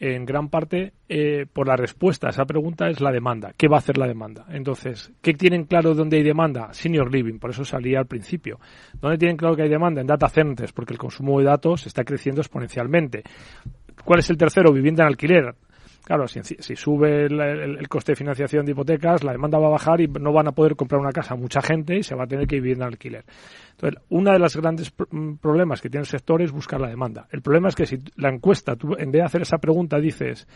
en 0.00 0.24
gran 0.24 0.48
parte 0.48 0.92
eh, 1.08 1.46
por 1.52 1.68
la 1.68 1.76
respuesta 1.76 2.26
a 2.26 2.30
esa 2.30 2.44
pregunta 2.44 2.88
es 2.88 3.00
la 3.00 3.12
demanda. 3.12 3.52
¿Qué 3.56 3.68
va 3.68 3.76
a 3.76 3.78
hacer 3.78 3.98
la 3.98 4.06
demanda? 4.06 4.46
Entonces, 4.50 5.12
¿qué 5.22 5.32
tienen 5.32 5.64
claro 5.64 5.94
dónde 5.94 6.16
hay 6.16 6.22
demanda? 6.22 6.72
Senior 6.72 7.12
living, 7.12 7.38
por 7.38 7.50
eso 7.50 7.64
salía 7.64 8.00
al 8.00 8.06
principio. 8.06 8.58
¿Dónde 9.00 9.18
tienen 9.18 9.36
claro 9.36 9.54
que 9.54 9.62
hay 9.62 9.68
demanda? 9.68 10.00
En 10.00 10.06
data 10.06 10.28
centers, 10.28 10.72
porque 10.72 10.94
el 10.94 10.98
consumo 10.98 11.38
de 11.38 11.46
datos 11.46 11.86
está 11.86 12.02
creciendo 12.04 12.40
exponencialmente. 12.40 13.22
¿Cuál 14.04 14.18
es 14.20 14.30
el 14.30 14.36
tercero? 14.36 14.72
Vivienda 14.72 15.04
en 15.04 15.08
alquiler. 15.08 15.54
Claro, 16.04 16.26
si, 16.26 16.42
sube 16.74 17.26
el, 17.26 17.88
coste 17.88 18.12
de 18.12 18.16
financiación 18.16 18.66
de 18.66 18.72
hipotecas, 18.72 19.22
la 19.22 19.32
demanda 19.32 19.58
va 19.58 19.68
a 19.68 19.70
bajar 19.70 20.00
y 20.00 20.08
no 20.08 20.32
van 20.32 20.48
a 20.48 20.52
poder 20.52 20.74
comprar 20.74 21.00
una 21.00 21.12
casa 21.12 21.36
mucha 21.36 21.62
gente 21.62 21.96
y 21.96 22.02
se 22.02 22.16
va 22.16 22.24
a 22.24 22.26
tener 22.26 22.46
que 22.46 22.56
vivir 22.56 22.76
en 22.76 22.82
alquiler. 22.82 23.24
Entonces, 23.70 24.00
uno 24.08 24.32
de 24.32 24.38
los 24.40 24.56
grandes 24.56 24.92
mm, 25.10 25.34
problemas 25.34 25.80
que 25.80 25.88
tiene 25.88 26.02
el 26.02 26.08
sector 26.08 26.42
es 26.42 26.50
buscar 26.50 26.80
la 26.80 26.88
demanda. 26.88 27.28
El 27.30 27.40
problema 27.40 27.68
es 27.68 27.76
que 27.76 27.86
si 27.86 27.98
la 28.16 28.30
encuesta, 28.30 28.76
en 28.98 29.12
vez 29.12 29.20
de 29.20 29.22
hacer 29.22 29.42
esa 29.42 29.58
pregunta 29.58 30.00
dices, 30.00 30.46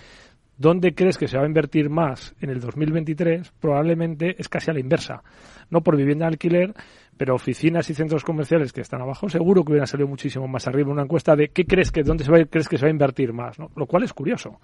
¿Dónde 0.58 0.94
crees 0.94 1.18
que 1.18 1.28
se 1.28 1.36
va 1.36 1.44
a 1.44 1.46
invertir 1.46 1.90
más 1.90 2.34
en 2.40 2.48
el 2.48 2.60
2023? 2.60 3.52
Probablemente 3.60 4.36
es 4.38 4.48
casi 4.48 4.70
a 4.70 4.74
la 4.74 4.80
inversa. 4.80 5.22
No 5.68 5.82
por 5.82 5.98
vivienda 5.98 6.24
de 6.24 6.32
alquiler, 6.32 6.74
pero 7.16 7.34
oficinas 7.34 7.88
y 7.90 7.94
centros 7.94 8.24
comerciales 8.24 8.72
que 8.72 8.80
están 8.80 9.00
abajo, 9.00 9.28
seguro 9.28 9.64
que 9.64 9.72
hubieran 9.72 9.86
salido 9.86 10.08
muchísimo 10.08 10.46
más 10.46 10.66
arriba 10.66 10.92
una 10.92 11.02
encuesta 11.02 11.34
de 11.34 11.48
qué 11.48 11.64
crees 11.66 11.90
que, 11.90 12.02
dónde 12.02 12.24
se 12.24 12.30
va, 12.30 12.44
crees 12.44 12.68
que 12.68 12.76
se 12.76 12.84
va 12.84 12.88
a 12.88 12.90
invertir 12.90 13.32
más, 13.32 13.58
¿no? 13.58 13.70
Lo 13.76 13.86
cual 13.86 14.04
es 14.04 14.12
curioso. 14.12 14.60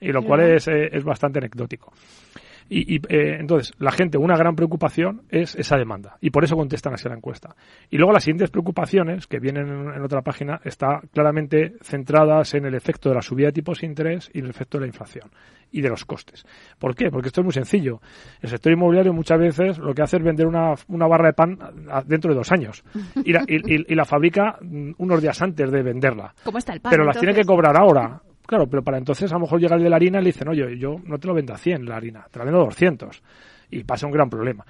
Y 0.00 0.12
lo 0.12 0.22
cual 0.22 0.40
es, 0.40 0.68
eh, 0.68 0.88
es 0.92 1.04
bastante 1.04 1.38
anecdótico. 1.38 1.92
Y, 2.72 2.96
eh, 3.08 3.38
entonces, 3.40 3.72
la 3.80 3.90
gente, 3.90 4.16
una 4.16 4.36
gran 4.36 4.54
preocupación 4.54 5.22
es 5.28 5.56
esa 5.56 5.76
demanda. 5.76 6.16
Y 6.20 6.30
por 6.30 6.44
eso 6.44 6.54
contestan 6.54 6.94
así 6.94 7.08
a 7.08 7.10
la 7.10 7.16
encuesta. 7.16 7.56
Y 7.90 7.96
luego 7.96 8.12
las 8.12 8.22
siguientes 8.22 8.50
preocupaciones, 8.50 9.26
que 9.26 9.40
vienen 9.40 9.66
en, 9.68 10.02
otra 10.02 10.22
página, 10.22 10.60
están 10.64 11.00
claramente 11.12 11.74
centradas 11.82 12.54
en 12.54 12.66
el 12.66 12.76
efecto 12.76 13.08
de 13.08 13.16
la 13.16 13.22
subida 13.22 13.48
de 13.48 13.54
tipos 13.54 13.80
de 13.80 13.88
interés 13.88 14.30
y 14.32 14.38
el 14.38 14.48
efecto 14.48 14.78
de 14.78 14.82
la 14.82 14.86
inflación 14.86 15.30
y 15.72 15.80
de 15.80 15.88
los 15.88 16.04
costes. 16.04 16.46
¿Por 16.78 16.94
qué? 16.94 17.10
Porque 17.10 17.28
esto 17.28 17.40
es 17.40 17.44
muy 17.44 17.52
sencillo. 17.52 18.00
El 18.40 18.50
sector 18.50 18.72
inmobiliario 18.72 19.12
muchas 19.12 19.40
veces 19.40 19.78
lo 19.78 19.92
que 19.92 20.02
hace 20.02 20.18
es 20.18 20.22
vender 20.22 20.46
una, 20.46 20.74
una 20.86 21.08
barra 21.08 21.26
de 21.26 21.32
pan 21.32 21.58
dentro 22.06 22.30
de 22.30 22.38
dos 22.38 22.52
años 22.52 22.84
y 23.24 23.32
la, 23.32 23.44
y, 23.48 23.94
la 23.94 24.04
fabrica 24.04 24.58
unos 24.98 25.20
días 25.20 25.42
antes 25.42 25.70
de 25.72 25.82
venderla. 25.82 26.34
¿Cómo 26.44 26.58
está 26.58 26.72
el 26.72 26.80
pan? 26.80 26.90
Pero 26.90 27.04
las 27.04 27.18
tiene 27.18 27.34
que 27.34 27.44
cobrar 27.44 27.76
ahora. 27.76 28.20
Claro, 28.50 28.66
pero 28.68 28.82
para 28.82 28.98
entonces 28.98 29.30
a 29.30 29.36
lo 29.36 29.42
mejor 29.42 29.60
llega 29.60 29.76
el 29.76 29.84
de 29.84 29.88
la 29.88 29.94
harina 29.94 30.18
y 30.18 30.24
le 30.24 30.32
dicen, 30.32 30.48
oye, 30.48 30.76
yo 30.76 30.96
no 31.04 31.20
te 31.20 31.28
lo 31.28 31.34
vendo 31.34 31.54
a 31.54 31.56
100 31.56 31.86
la 31.86 31.94
harina, 31.94 32.26
te 32.28 32.40
la 32.40 32.44
vendo 32.44 32.60
a 32.60 32.64
200. 32.64 33.22
Y 33.70 33.84
pasa 33.84 34.08
un 34.08 34.12
gran 34.12 34.28
problema. 34.28 34.66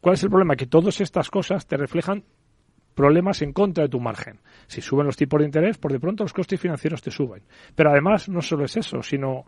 ¿Cuál 0.00 0.14
es 0.14 0.24
el 0.24 0.30
problema? 0.30 0.56
Que 0.56 0.66
todas 0.66 1.00
estas 1.00 1.30
cosas 1.30 1.64
te 1.64 1.76
reflejan 1.76 2.24
problemas 2.92 3.40
en 3.42 3.52
contra 3.52 3.84
de 3.84 3.88
tu 3.88 4.00
margen. 4.00 4.40
Si 4.66 4.80
suben 4.80 5.06
los 5.06 5.16
tipos 5.16 5.38
de 5.38 5.46
interés, 5.46 5.78
por 5.78 5.92
de 5.92 6.00
pronto 6.00 6.24
los 6.24 6.32
costes 6.32 6.60
financieros 6.60 7.02
te 7.02 7.12
suben. 7.12 7.44
Pero 7.76 7.90
además 7.90 8.28
no 8.28 8.42
solo 8.42 8.64
es 8.64 8.76
eso, 8.76 9.00
sino 9.00 9.44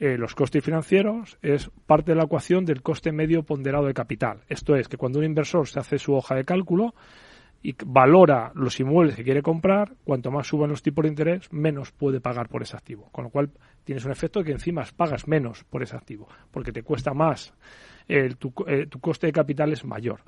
eh, 0.00 0.18
los 0.18 0.34
costes 0.34 0.64
financieros 0.64 1.38
es 1.40 1.70
parte 1.86 2.10
de 2.10 2.16
la 2.16 2.24
ecuación 2.24 2.64
del 2.64 2.82
coste 2.82 3.12
medio 3.12 3.44
ponderado 3.44 3.86
de 3.86 3.94
capital. 3.94 4.40
Esto 4.48 4.74
es 4.74 4.88
que 4.88 4.96
cuando 4.96 5.20
un 5.20 5.24
inversor 5.24 5.68
se 5.68 5.78
hace 5.78 5.98
su 5.98 6.14
hoja 6.14 6.34
de 6.34 6.42
cálculo, 6.42 6.96
y 7.64 7.74
valora 7.86 8.52
los 8.54 8.78
inmuebles 8.78 9.16
que 9.16 9.24
quiere 9.24 9.40
comprar, 9.40 9.94
cuanto 10.04 10.30
más 10.30 10.46
suban 10.46 10.68
los 10.68 10.82
tipos 10.82 11.02
de 11.02 11.08
interés, 11.08 11.50
menos 11.50 11.92
puede 11.92 12.20
pagar 12.20 12.46
por 12.46 12.62
ese 12.62 12.76
activo. 12.76 13.08
Con 13.10 13.24
lo 13.24 13.30
cual 13.30 13.50
tienes 13.84 14.04
un 14.04 14.12
efecto 14.12 14.40
de 14.40 14.44
que 14.44 14.52
encima 14.52 14.84
pagas 14.94 15.26
menos 15.26 15.64
por 15.64 15.82
ese 15.82 15.96
activo, 15.96 16.28
porque 16.50 16.72
te 16.72 16.82
cuesta 16.82 17.14
más, 17.14 17.54
tu, 18.38 18.52
eh, 18.66 18.86
tu 18.86 19.00
coste 19.00 19.28
de 19.28 19.32
capital 19.32 19.72
es 19.72 19.82
mayor. 19.82 20.20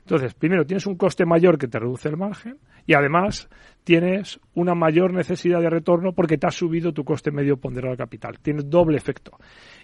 Entonces, 0.00 0.34
primero, 0.34 0.66
tienes 0.66 0.84
un 0.86 0.96
coste 0.96 1.24
mayor 1.24 1.58
que 1.58 1.68
te 1.68 1.78
reduce 1.78 2.08
el 2.08 2.16
margen 2.16 2.58
y 2.86 2.94
además 2.94 3.48
tienes 3.84 4.40
una 4.54 4.74
mayor 4.74 5.12
necesidad 5.12 5.60
de 5.60 5.70
retorno 5.70 6.12
porque 6.12 6.38
te 6.38 6.48
ha 6.48 6.50
subido 6.50 6.92
tu 6.92 7.04
coste 7.04 7.30
medio 7.30 7.56
ponderado 7.56 7.92
de 7.92 7.98
capital. 7.98 8.40
Tienes 8.40 8.68
doble 8.68 8.96
efecto. 8.96 9.38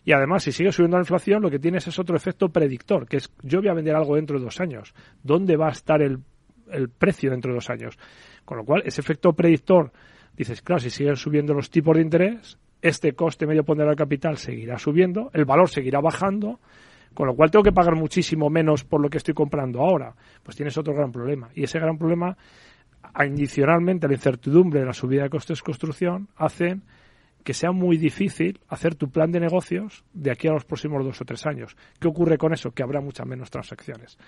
Y 0.05 0.11
además, 0.11 0.43
si 0.43 0.51
sigue 0.51 0.73
subiendo 0.73 0.97
la 0.97 1.03
inflación, 1.03 1.41
lo 1.41 1.51
que 1.51 1.61
tienes 1.61 1.87
es 1.87 1.97
otro 2.01 2.17
efecto 2.17 2.49
predictor, 2.49 3.07
que 3.07 3.19
es 3.19 3.33
yo 3.45 3.61
voy 3.61 3.69
a 3.69 3.75
vender 3.75 3.95
algo 3.95 4.17
dentro 4.17 4.41
de 4.41 4.45
dos 4.45 4.61
años. 4.61 4.93
¿Dónde 5.23 5.57
va 5.57 5.69
a 5.69 5.73
estar 5.73 6.03
el 6.03 6.19
el 6.71 6.89
precio 6.89 7.31
dentro 7.31 7.51
de 7.51 7.57
dos 7.57 7.71
años. 7.71 7.99
Con 8.45 8.59
lo 8.59 8.65
cual, 8.65 8.83
ese 8.85 9.01
efecto 9.01 9.33
predictor, 9.33 9.93
dices, 10.37 10.63
claro, 10.63 10.81
si 10.81 10.91
siguen 10.91 11.17
subiendo 11.17 11.55
los 11.55 11.71
tipos 11.71 11.97
de 11.97 12.03
interés, 12.03 12.59
este 12.83 13.13
coste 13.13 13.47
medio 13.47 13.65
ponderado 13.65 13.93
de 13.93 13.97
capital 13.97 14.37
seguirá 14.37 14.79
subiendo, 14.79 15.31
el 15.33 15.45
valor 15.45 15.69
seguirá 15.69 16.01
bajando, 16.01 16.61
con 17.15 17.27
lo 17.27 17.35
cual 17.35 17.51
tengo 17.51 17.63
que 17.63 17.73
pagar 17.73 17.97
muchísimo 17.97 18.51
menos 18.51 18.85
por 18.85 19.01
lo 19.01 19.09
que 19.09 19.17
estoy 19.17 19.35
comprando 19.35 19.81
ahora. 19.81 20.15
Pues 20.43 20.57
tienes 20.57 20.77
otro 20.77 20.95
gran 20.95 21.11
problema. 21.11 21.49
Y 21.55 21.65
ese 21.65 21.79
gran 21.79 21.97
problema, 21.97 22.37
adicionalmente 23.15 24.07
a 24.07 24.09
la 24.09 24.15
incertidumbre 24.15 24.81
de 24.81 24.87
la 24.87 24.93
subida 24.93 25.23
de 25.23 25.31
costes 25.31 25.59
de 25.59 25.65
construcción, 25.65 26.29
hacen 26.37 26.83
que 27.43 27.55
sea 27.55 27.71
muy 27.71 27.97
difícil 27.97 28.61
hacer 28.69 28.97
tu 28.97 29.09
plan 29.09 29.31
de 29.31 29.39
negocios 29.39 30.05
de 30.13 30.33
aquí 30.33 30.49
a 30.49 30.53
los 30.53 30.65
próximos 30.65 31.05
dos 31.05 31.21
o 31.21 31.25
tres 31.25 31.47
años. 31.47 31.77
¿Qué 31.99 32.09
ocurre 32.09 32.37
con 32.39 32.53
eso? 32.53 32.73
Que 32.73 32.83
habrá 32.83 33.01
muchas 33.01 33.25
menos 33.25 33.51
transacciones. 33.51 34.19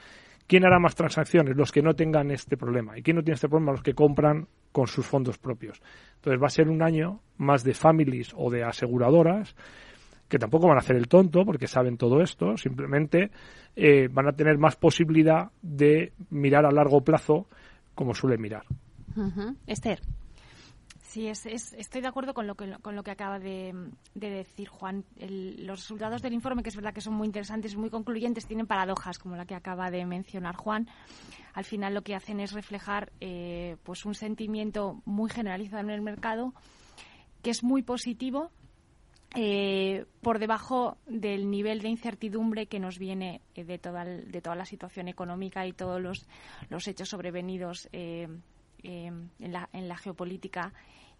¿Quién 0.48 0.64
hará 0.64 0.80
más 0.80 0.94
transacciones? 0.94 1.56
Los 1.56 1.70
que 1.70 1.82
no 1.82 1.94
tengan 1.94 2.30
este 2.30 2.56
problema. 2.56 2.98
¿Y 2.98 3.02
quién 3.02 3.16
no 3.16 3.22
tiene 3.22 3.34
este 3.34 3.48
problema? 3.48 3.72
Los 3.72 3.82
que 3.82 3.94
compran 3.94 4.48
con 4.72 4.86
sus 4.86 5.06
fondos 5.06 5.38
propios. 5.38 5.80
Entonces 6.16 6.42
va 6.42 6.46
a 6.46 6.50
ser 6.50 6.68
un 6.68 6.82
año 6.82 7.20
más 7.36 7.62
de 7.64 7.74
families 7.74 8.32
o 8.34 8.50
de 8.50 8.64
aseguradoras 8.64 9.54
que 10.28 10.38
tampoco 10.38 10.68
van 10.68 10.76
a 10.76 10.80
hacer 10.80 10.96
el 10.96 11.06
tonto 11.06 11.44
porque 11.44 11.66
saben 11.66 11.96
todo 11.96 12.20
esto, 12.22 12.56
simplemente 12.56 13.30
eh, 13.76 14.08
van 14.10 14.28
a 14.28 14.32
tener 14.32 14.58
más 14.58 14.76
posibilidad 14.76 15.50
de 15.62 16.12
mirar 16.30 16.66
a 16.66 16.70
largo 16.70 17.02
plazo 17.02 17.46
como 17.94 18.14
suele 18.14 18.38
mirar. 18.38 18.64
Esther. 19.66 20.00
Sí, 21.08 21.26
es, 21.26 21.46
estoy 21.46 22.02
de 22.02 22.08
acuerdo 22.08 22.34
con 22.34 22.46
lo 22.46 22.54
que, 22.54 22.70
con 22.82 22.94
lo 22.94 23.02
que 23.02 23.10
acaba 23.10 23.38
de, 23.38 23.72
decir 24.14 24.68
Juan. 24.68 25.06
los 25.16 25.80
resultados 25.80 26.20
del 26.20 26.34
informe, 26.34 26.62
que 26.62 26.68
es 26.68 26.76
verdad 26.76 26.92
que 26.92 27.00
son 27.00 27.14
muy 27.14 27.26
interesantes, 27.26 27.76
muy 27.76 27.88
concluyentes, 27.88 28.44
tienen 28.44 28.66
paradojas, 28.66 29.18
como 29.18 29.34
la 29.34 29.46
que 29.46 29.54
acaba 29.54 29.90
de 29.90 30.04
mencionar 30.04 30.56
Juan. 30.56 30.86
Al 31.54 31.64
final 31.64 31.94
lo 31.94 32.02
que 32.02 32.14
hacen 32.14 32.40
es 32.40 32.52
reflejar 32.52 33.10
eh, 33.22 33.78
pues 33.84 34.04
un 34.04 34.14
sentimiento 34.14 35.00
muy 35.06 35.30
generalizado 35.30 35.82
en 35.82 35.90
el 35.90 36.02
mercado, 36.02 36.52
que 37.42 37.50
es 37.50 37.64
muy 37.64 37.82
positivo, 37.82 38.50
eh, 39.34 40.04
por 40.20 40.38
debajo 40.38 40.98
del 41.06 41.50
nivel 41.50 41.80
de 41.80 41.88
incertidumbre 41.88 42.66
que 42.66 42.80
nos 42.80 42.98
viene 42.98 43.40
eh, 43.54 43.64
de, 43.64 43.78
toda 43.78 44.04
la 44.04 44.66
situación 44.66 45.08
económica 45.08 45.66
y 45.66 45.72
todos 45.72 46.02
los, 46.02 46.26
los 46.68 46.86
hechos 46.86 47.08
sobrevenidos 47.08 47.88
en, 48.82 49.30
la, 49.38 49.68
en 49.72 49.88
la 49.88 49.96
geopolítica 49.96 50.72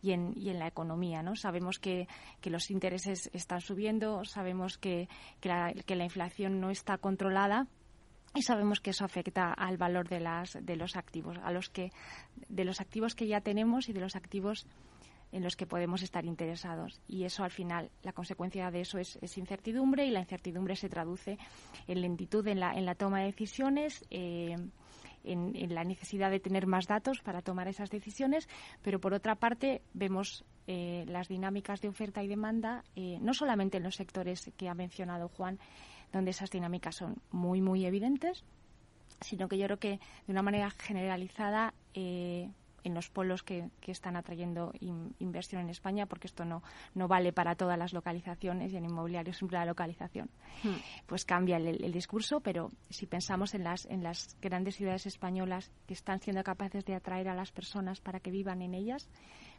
y 0.03 0.13
en, 0.13 0.33
y 0.37 0.51
en 0.51 0.59
la 0.59 0.67
economía. 0.67 1.23
¿no? 1.23 1.37
Sabemos 1.37 1.79
que, 1.79 2.07
los 2.45 2.71
intereses 2.71 3.31
están 3.33 3.61
subiendo, 3.61 4.25
sabemos 4.25 4.79
que, 4.79 5.09
que, 5.41 5.49
la, 5.49 5.73
que 5.73 5.97
la 5.97 6.05
inflación 6.05 6.61
no 6.61 6.71
está 6.71 6.99
controlada 6.99 7.67
y 8.35 8.43
sabemos 8.43 8.81
que 8.81 8.91
eso 8.91 9.05
afecta 9.05 9.53
al 9.53 9.77
valor 9.77 10.09
de 10.09 10.21
las 10.21 10.59
de 10.61 10.77
los 10.77 10.97
activos 10.97 11.39
a 11.43 11.51
los 11.51 11.71
que 11.71 11.91
de 12.49 12.65
los 12.65 12.81
activos 12.81 13.15
que 13.15 13.27
ya 13.27 13.41
tenemos 13.41 13.89
y 13.89 13.93
de 13.95 14.01
los 14.01 14.17
activos 14.17 14.67
en 15.33 15.43
los 15.43 15.57
que 15.57 15.67
podemos 15.67 16.03
estar 16.03 16.25
interesados 16.27 17.01
y 17.09 17.25
eso 17.25 17.43
al 17.43 17.51
final 17.51 17.91
la 18.03 18.13
consecuencia 18.13 18.71
de 18.71 18.83
eso 18.83 18.99
es, 18.99 19.19
incertidumbre 19.39 20.07
y 20.07 20.11
la 20.11 20.21
incertidumbre 20.21 20.77
se 20.77 20.89
traduce 20.91 21.39
en 21.87 22.01
lentitud 22.03 22.47
en 22.49 22.61
la, 22.61 22.73
en 22.73 22.85
la 22.85 22.95
toma 22.95 23.21
de 23.21 23.27
decisiones 23.27 24.05
eh, 24.11 24.57
en, 25.33 25.75
la 25.75 25.85
necesidad 25.85 26.31
de 26.31 26.41
tener 26.41 26.67
más 26.67 26.87
datos 26.87 27.21
para 27.21 27.43
tomar 27.43 27.69
esas 27.69 27.91
decisiones, 27.91 28.49
pero 28.83 29.01
por 29.01 29.15
otra 29.15 29.37
parte 29.37 29.83
vemos 29.95 30.45
eh, 30.67 31.05
las 31.07 31.29
dinámicas 31.29 31.81
de 31.81 31.89
oferta 31.89 32.23
y 32.23 32.29
demanda, 32.29 32.85
eh, 32.97 33.19
no 33.21 33.35
solamente 33.35 33.77
en 33.79 33.85
los 33.85 33.97
sectores 33.97 34.51
que 34.57 34.69
ha 34.69 34.75
mencionado 34.75 35.29
Juan, 35.29 35.59
donde 36.13 36.31
esas 36.31 36.51
dinámicas 36.51 36.97
son 36.97 37.17
muy, 37.31 37.61
muy 37.61 37.85
evidentes, 37.85 38.45
sino 39.21 39.49
que 39.49 39.59
yo 39.59 39.67
creo 39.67 39.79
que 39.79 40.01
de 40.27 40.33
una 40.33 40.43
manera 40.43 40.71
generalizada 40.71 41.75
eh, 41.95 42.51
en 42.89 42.95
los 42.95 43.09
polos 43.11 43.43
que, 43.43 43.71
están 43.87 44.17
atrayendo 44.17 44.73
inversión 45.19 45.63
en 45.63 45.71
España, 45.71 46.07
porque 46.07 46.27
esto 46.27 46.45
no, 46.45 46.63
no 46.95 47.09
vale 47.09 47.33
para 47.33 47.55
todas 47.55 47.79
las 47.79 47.93
localizaciones 47.93 48.73
y 48.73 48.77
en 48.77 48.85
inmobiliario 48.85 49.33
siempre 49.33 49.59
la 49.59 49.65
localización. 49.65 50.29
Hmm. 50.63 50.75
Pues 51.07 51.25
cambia 51.25 51.57
el, 51.57 51.93
discurso, 51.93 52.41
pero 52.41 52.71
si 52.91 53.07
pensamos 53.07 53.55
en 53.55 53.65
las, 53.65 53.87
en 53.87 54.03
las 54.03 54.37
grandes 54.43 54.77
ciudades 54.77 55.07
españolas 55.07 55.71
que 55.87 55.95
están 55.95 56.21
siendo 56.21 56.43
capaces 56.45 56.85
de 56.85 56.95
atraer 56.95 57.29
a 57.29 57.35
las 57.35 57.51
personas 57.51 58.01
para 58.01 58.21
que 58.21 58.31
vivan 58.31 58.61
en 58.61 58.75
ellas, 58.75 59.09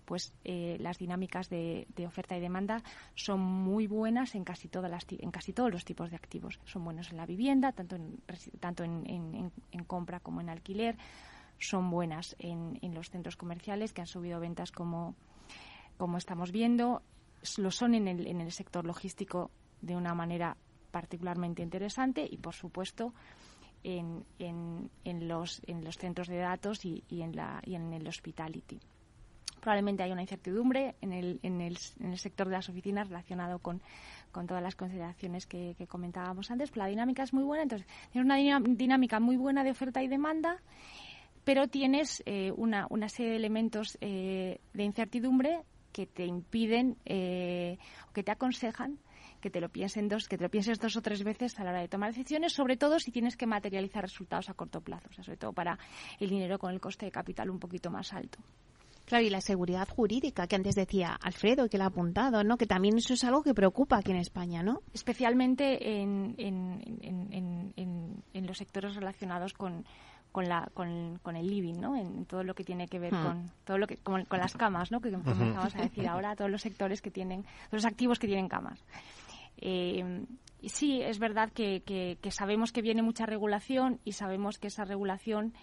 pues 0.06 0.34
eh, 0.44 0.78
las 0.80 0.98
dinámicas 0.98 1.50
de, 1.50 1.88
oferta 2.08 2.38
y 2.38 2.40
demanda 2.40 2.82
son 3.16 3.40
muy 3.40 3.88
buenas 3.88 4.36
en 4.36 4.44
casi 4.44 4.68
todas 4.68 4.90
las 4.90 5.06
en 5.10 5.32
casi 5.32 5.54
todos 5.54 5.72
los 5.72 5.86
tipos 5.86 6.10
de 6.10 6.16
activos. 6.16 6.60
Son 6.66 6.84
buenos 6.84 7.12
en 7.12 7.18
la 7.18 7.26
vivienda, 7.26 7.72
tanto 7.72 7.96
en 7.96 8.18
tanto 8.60 8.84
en 8.84 9.52
compra 9.86 10.20
como 10.20 10.42
en 10.42 10.50
alquiler 10.50 10.98
son 11.60 11.92
buenas 11.92 12.36
en, 12.40 12.80
en 12.82 12.94
los 12.94 13.10
centros 13.10 13.36
comerciales 13.36 13.94
que 13.94 14.02
han 14.02 14.08
subido 14.08 14.40
ventas 14.40 14.72
como, 14.72 15.16
como 15.98 16.18
estamos 16.18 16.52
viendo. 16.52 17.04
Lo 17.58 17.72
son 17.72 17.94
en 17.94 18.08
el, 18.08 18.28
en 18.28 18.42
el 18.42 18.52
sector 18.52 18.86
logístico 18.86 19.52
de 19.82 19.96
una 19.96 20.14
manera 20.14 20.58
particularmente 20.92 21.62
interesante 21.62 22.28
y, 22.30 22.38
por 22.38 22.54
supuesto, 22.54 23.14
en, 23.84 24.26
en, 24.40 24.90
en, 25.04 25.28
los, 25.28 25.62
en 25.68 25.84
los 25.84 25.98
centros 25.98 26.28
de 26.28 26.38
datos 26.38 26.84
y, 26.86 27.04
y, 27.10 27.22
en, 27.22 27.36
la, 27.36 27.62
y 27.66 27.76
en 27.76 27.94
el 27.94 28.08
hospitality. 28.08 28.80
Probablemente 29.62 30.04
hay 30.04 30.12
una 30.12 30.22
incertidumbre 30.22 30.96
en 31.02 31.12
el, 31.12 31.40
en 31.44 31.62
el, 31.62 31.78
en 32.00 32.12
el 32.12 32.18
sector 32.18 32.48
de 32.48 32.54
las 32.54 32.70
oficinas 32.70 33.10
relacionado 33.10 33.60
con, 33.60 33.82
con 34.32 34.48
todas 34.48 34.64
las 34.64 34.76
consideraciones 34.76 35.46
que, 35.46 35.76
que, 35.78 35.86
comentábamos 35.86 36.50
antes. 36.50 36.72
Pero 36.72 36.86
la 36.86 36.90
dinámica 36.90 37.24
es 37.24 37.34
muy 37.34 37.44
buena, 37.44 37.64
entonces 37.64 37.88
tiene 38.12 38.26
una 38.26 38.60
dinámica 38.62 39.20
muy 39.20 39.36
buena 39.36 39.64
de 39.64 39.72
oferta 39.72 40.02
y 40.02 40.08
demanda 40.08 40.62
pero 41.50 41.68
tienes 41.68 42.22
eh, 42.28 42.52
una, 42.56 42.86
una, 42.92 43.10
serie 43.10 43.32
de 43.32 43.38
elementos 43.38 43.98
eh, 44.02 44.60
de 44.72 44.84
incertidumbre 44.84 45.64
que 45.92 46.06
te 46.06 46.24
impiden 46.24 46.96
eh, 47.06 47.80
o 48.08 48.14
que 48.14 48.22
te 48.22 48.30
aconsejan 48.30 49.00
que 49.42 49.50
te 49.50 49.60
lo 49.60 49.70
piensen 49.70 50.10
dos, 50.10 50.28
que 50.28 50.38
te 50.38 50.44
lo 50.44 50.52
pienses 50.52 50.78
dos 50.78 50.96
o 50.96 51.02
tres 51.02 51.24
veces 51.24 51.60
a 51.60 51.64
la 51.64 51.72
hora 51.72 51.82
de 51.82 51.88
tomar 51.88 52.12
decisiones, 52.12 52.54
sobre 52.54 52.78
todo 52.78 53.00
si 53.00 53.12
tienes 53.12 53.36
que 53.36 53.48
materializar 53.48 54.04
resultados 54.04 54.48
a 54.52 54.54
corto 54.54 54.82
plazo, 54.82 55.10
sobre 55.12 55.38
todo 55.38 55.52
para 55.52 55.80
el 56.20 56.30
dinero 56.30 56.60
con 56.60 56.72
el 56.72 56.80
coste 56.80 57.08
de 57.08 57.12
capital 57.12 57.50
un 57.50 57.58
poquito 57.58 57.90
más 57.90 58.14
alto. 58.14 58.38
Claro, 59.06 59.26
y 59.26 59.32
la 59.32 59.42
seguridad 59.42 59.88
jurídica 59.90 60.46
que 60.46 60.56
antes 60.56 60.76
decía 60.76 61.18
Alfredo, 61.20 61.68
que 61.68 61.80
le 61.80 61.84
ha 61.84 61.88
apuntado, 61.88 62.44
¿no? 62.44 62.58
Que 62.58 62.68
también 62.68 62.96
eso 63.00 63.16
es 63.16 63.24
algo 63.24 63.42
que 63.42 63.56
preocupa 63.56 63.98
aquí 63.98 64.12
en 64.12 64.18
España, 64.18 64.62
¿no? 64.62 64.84
Especialmente 64.94 66.00
en, 66.00 66.36
en, 66.38 67.74
en, 67.76 68.24
en 68.34 68.46
los 68.46 68.56
sectores 68.56 68.94
relacionados 68.94 69.54
con, 69.54 69.84
con, 70.32 70.48
la, 70.48 70.70
con, 70.74 71.20
con, 71.22 71.36
el 71.36 71.48
living, 71.48 71.80
¿no? 71.80 71.96
En, 71.96 72.26
todo 72.26 72.44
lo 72.44 72.54
que 72.54 72.64
tiene 72.64 72.88
que 72.88 73.00
ver 73.00 73.14
hmm. 73.14 73.24
con 73.24 73.52
todo 73.64 73.78
lo 73.78 73.88
que 73.88 73.98
con, 73.98 74.26
las 74.32 74.56
camas, 74.56 74.92
¿no? 74.92 75.02
Que 75.02 75.10
empezamos 75.10 75.76
a 75.76 75.82
decir 75.82 76.08
ahora 76.08 76.36
todos 76.36 76.52
los 76.52 76.62
sectores 76.62 77.02
que 77.02 77.12
tienen, 77.12 77.46
los 77.72 77.86
activos 77.86 78.20
que 78.20 78.28
tienen 78.28 78.48
camas. 78.48 78.84
Eh, 79.58 80.26
sí, 80.68 81.02
es 81.02 81.20
verdad 81.20 81.52
que, 81.52 81.82
que, 81.82 82.32
sabemos 82.32 82.72
que 82.72 82.82
viene 82.82 83.02
mucha 83.02 83.26
regulación 83.26 84.00
y 84.04 84.14
sabemos 84.14 84.58
que 84.58 84.68
esa 84.68 84.86
regulación 84.86 85.54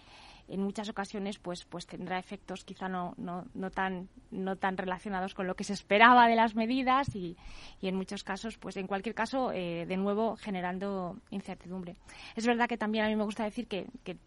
en 0.49 0.63
muchas 0.63 0.89
ocasiones 0.89 1.41
pues 1.41 1.65
pues 1.65 1.89
tendrá 1.89 2.21
efectos 2.21 2.65
quizá 2.65 2.89
no, 2.89 3.15
no, 3.17 3.47
no 3.55 3.69
tan 3.73 4.09
no 4.31 4.55
tan 4.55 4.77
relacionados 4.77 5.35
con 5.35 5.49
lo 5.49 5.57
que 5.57 5.65
se 5.65 5.73
esperaba 5.73 6.29
de 6.29 6.37
las 6.37 6.55
medidas 6.55 7.17
y, 7.17 7.37
y 7.81 7.89
en 7.89 7.97
muchos 7.97 8.23
casos 8.23 8.57
pues 8.57 8.77
en 8.77 8.87
cualquier 8.87 9.17
caso 9.17 9.51
eh, 9.51 9.87
de 9.87 9.97
nuevo 9.97 10.37
generando 10.37 11.17
incertidumbre 11.31 11.97
es 12.37 12.47
verdad 12.47 12.69
que 12.69 12.79
también 12.79 13.05
a 13.05 13.09
mí 13.09 13.17
me 13.17 13.25
gusta 13.25 13.43
decir 13.43 13.67
que, 13.67 13.89
que 14.05 14.19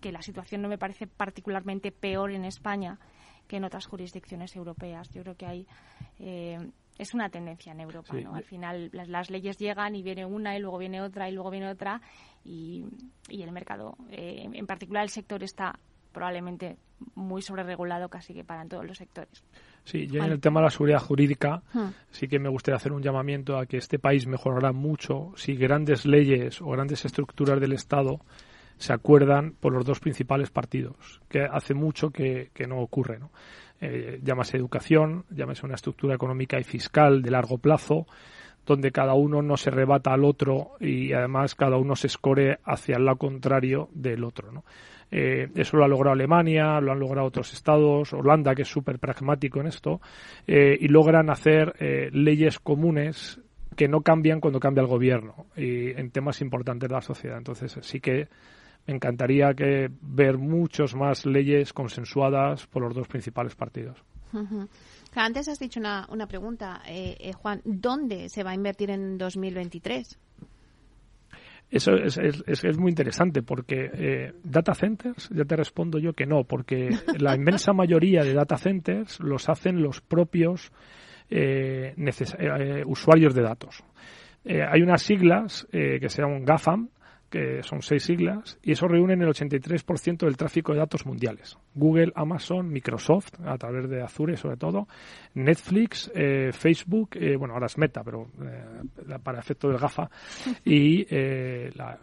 que 0.00 0.12
la 0.12 0.22
situación 0.22 0.62
no 0.62 0.68
me 0.68 0.78
parece 0.78 1.06
particularmente 1.06 1.92
peor 1.92 2.32
en 2.32 2.44
España 2.44 2.98
que 3.46 3.56
en 3.56 3.64
otras 3.64 3.86
jurisdicciones 3.86 4.54
europeas. 4.56 5.10
Yo 5.10 5.22
creo 5.22 5.36
que 5.36 5.46
hay 5.46 5.66
eh, 6.18 6.58
es 7.00 7.14
una 7.14 7.30
tendencia 7.30 7.72
en 7.72 7.80
Europa. 7.80 8.14
¿no? 8.14 8.34
Al 8.34 8.44
final 8.44 8.90
las, 8.92 9.30
leyes 9.30 9.56
llegan 9.56 9.96
y 9.96 10.02
viene 10.02 10.26
una 10.26 10.56
y 10.56 10.60
luego 10.60 10.78
viene 10.78 11.00
otra 11.00 11.28
y 11.28 11.32
luego 11.32 11.50
viene 11.50 11.68
otra 11.68 12.00
y, 12.44 12.84
y 13.28 13.42
el 13.42 13.52
mercado, 13.52 13.96
eh, 14.10 14.46
en 14.52 14.66
particular 14.66 15.02
el 15.02 15.08
sector 15.08 15.42
está 15.42 15.78
probablemente 16.12 16.76
muy 17.14 17.40
sobreregulado 17.40 18.08
casi 18.08 18.34
que 18.34 18.44
para 18.44 18.66
todos 18.66 18.84
los 18.84 18.98
sectores. 18.98 19.42
Sí, 19.84 20.06
y 20.10 20.18
en 20.18 20.24
el 20.24 20.40
tema 20.40 20.60
de 20.60 20.64
la 20.64 20.70
seguridad 20.70 20.98
jurídica 20.98 21.62
hmm. 21.72 21.88
sí 22.10 22.28
que 22.28 22.38
me 22.38 22.50
gustaría 22.50 22.76
hacer 22.76 22.92
un 22.92 23.02
llamamiento 23.02 23.56
a 23.56 23.64
que 23.64 23.78
este 23.78 23.98
país 23.98 24.26
mejorará 24.26 24.72
mucho 24.72 25.32
si 25.36 25.54
grandes 25.54 26.04
leyes 26.04 26.60
o 26.60 26.66
grandes 26.66 27.04
estructuras 27.04 27.58
del 27.60 27.72
Estado 27.72 28.20
se 28.80 28.94
acuerdan 28.94 29.52
por 29.60 29.74
los 29.74 29.84
dos 29.84 30.00
principales 30.00 30.50
partidos, 30.50 31.20
que 31.28 31.42
hace 31.42 31.74
mucho 31.74 32.10
que, 32.10 32.50
no 32.66 32.78
ocurre. 32.80 33.18
¿no? 33.18 33.30
Eh, 33.78 34.20
llámase 34.22 34.56
educación, 34.56 35.26
llámase 35.28 35.66
una 35.66 35.74
estructura 35.74 36.14
económica 36.14 36.58
y 36.58 36.64
fiscal 36.64 37.20
de 37.20 37.30
largo 37.30 37.58
plazo, 37.58 38.06
donde 38.64 38.90
cada 38.90 39.12
uno 39.12 39.42
no 39.42 39.58
se 39.58 39.70
rebata 39.70 40.14
al 40.14 40.24
otro 40.24 40.72
y 40.80 41.12
además 41.12 41.54
cada 41.54 41.76
uno 41.76 41.94
se 41.94 42.06
escore 42.06 42.58
hacia 42.64 42.96
el 42.96 43.04
lado 43.04 43.18
contrario 43.18 43.90
del 43.92 44.24
otro. 44.24 44.50
¿no? 44.50 44.64
Eh, 45.10 45.48
eso 45.56 45.76
lo 45.76 45.84
ha 45.84 45.88
logrado 45.88 46.14
Alemania, 46.14 46.80
lo 46.80 46.92
han 46.92 47.00
logrado 47.00 47.26
otros 47.26 47.52
estados, 47.52 48.14
Holanda, 48.14 48.54
que 48.54 48.62
es 48.62 48.68
súper 48.68 48.98
pragmático 48.98 49.60
en 49.60 49.66
esto, 49.66 50.00
eh, 50.46 50.78
y 50.80 50.88
logran 50.88 51.28
hacer 51.28 51.74
leyes 52.12 52.58
comunes 52.58 53.42
que 53.76 53.88
no 53.88 54.00
cambian 54.00 54.40
cuando 54.40 54.58
cambia 54.58 54.80
el 54.80 54.88
gobierno 54.88 55.46
y 55.54 55.90
en 55.90 56.10
temas 56.10 56.40
importantes 56.40 56.88
de 56.88 56.94
la 56.94 57.02
sociedad. 57.02 57.36
Entonces 57.36 57.78
sí 57.82 58.00
que 58.00 58.28
encantaría 58.92 59.54
que 59.54 59.88
ver 60.00 60.38
muchos 60.38 60.94
más 60.94 61.26
leyes 61.26 61.72
consensuadas 61.72 62.66
por 62.66 62.82
los 62.82 62.94
dos 62.94 63.08
principales 63.08 63.54
partidos. 63.54 64.02
Antes 65.14 65.48
has 65.48 65.58
dicho 65.58 65.80
una, 65.80 66.06
una 66.10 66.26
pregunta, 66.26 66.82
eh, 66.86 67.16
eh, 67.18 67.32
Juan. 67.32 67.60
¿Dónde 67.64 68.28
se 68.28 68.42
va 68.44 68.50
a 68.50 68.54
invertir 68.54 68.90
en 68.90 69.18
2023? 69.18 70.18
Eso 71.70 71.92
es, 71.94 72.18
es, 72.18 72.64
es, 72.64 72.78
muy 72.78 72.90
interesante 72.90 73.42
porque 73.42 73.90
eh, 73.92 74.32
data 74.42 74.74
centers, 74.74 75.28
ya 75.30 75.44
te 75.44 75.54
respondo 75.54 75.98
yo 75.98 76.12
que 76.12 76.26
no, 76.26 76.42
porque 76.44 76.88
la 77.18 77.36
inmensa 77.36 77.72
mayoría 77.72 78.24
de 78.24 78.34
data 78.34 78.56
centers 78.56 79.20
los 79.20 79.48
hacen 79.48 79.82
los 79.82 80.00
propios 80.00 80.72
usuarios 82.86 83.34
de 83.36 83.42
datos. 83.42 83.84
hay 84.44 84.82
unas 84.82 85.00
siglas 85.00 85.64
que 85.70 86.08
se 86.08 86.22
llaman 86.22 86.44
GAFAM, 86.44 86.88
que 87.30 87.62
son 87.62 87.80
seis 87.82 88.02
siglas, 88.02 88.58
y 88.62 88.72
eso 88.72 88.88
reúnen 88.88 89.22
el 89.22 89.28
83% 89.28 90.18
del 90.18 90.36
tráfico 90.36 90.72
de 90.72 90.78
datos 90.78 91.06
mundiales. 91.06 91.56
Google, 91.74 92.12
Amazon, 92.14 92.68
Microsoft, 92.68 93.40
a 93.44 93.56
través 93.56 93.88
de 93.88 94.02
Azure 94.02 94.36
sobre 94.36 94.56
todo, 94.56 94.88
Netflix, 95.34 96.10
eh, 96.14 96.50
Facebook, 96.52 97.10
eh, 97.14 97.36
bueno, 97.36 97.54
ahora 97.54 97.66
es 97.66 97.78
Meta, 97.78 98.02
pero 98.04 98.28
eh, 98.42 99.18
para 99.22 99.38
efecto 99.38 99.68
del 99.68 99.78
GAFA, 99.78 100.10
y 100.64 101.06
la, 101.74 101.98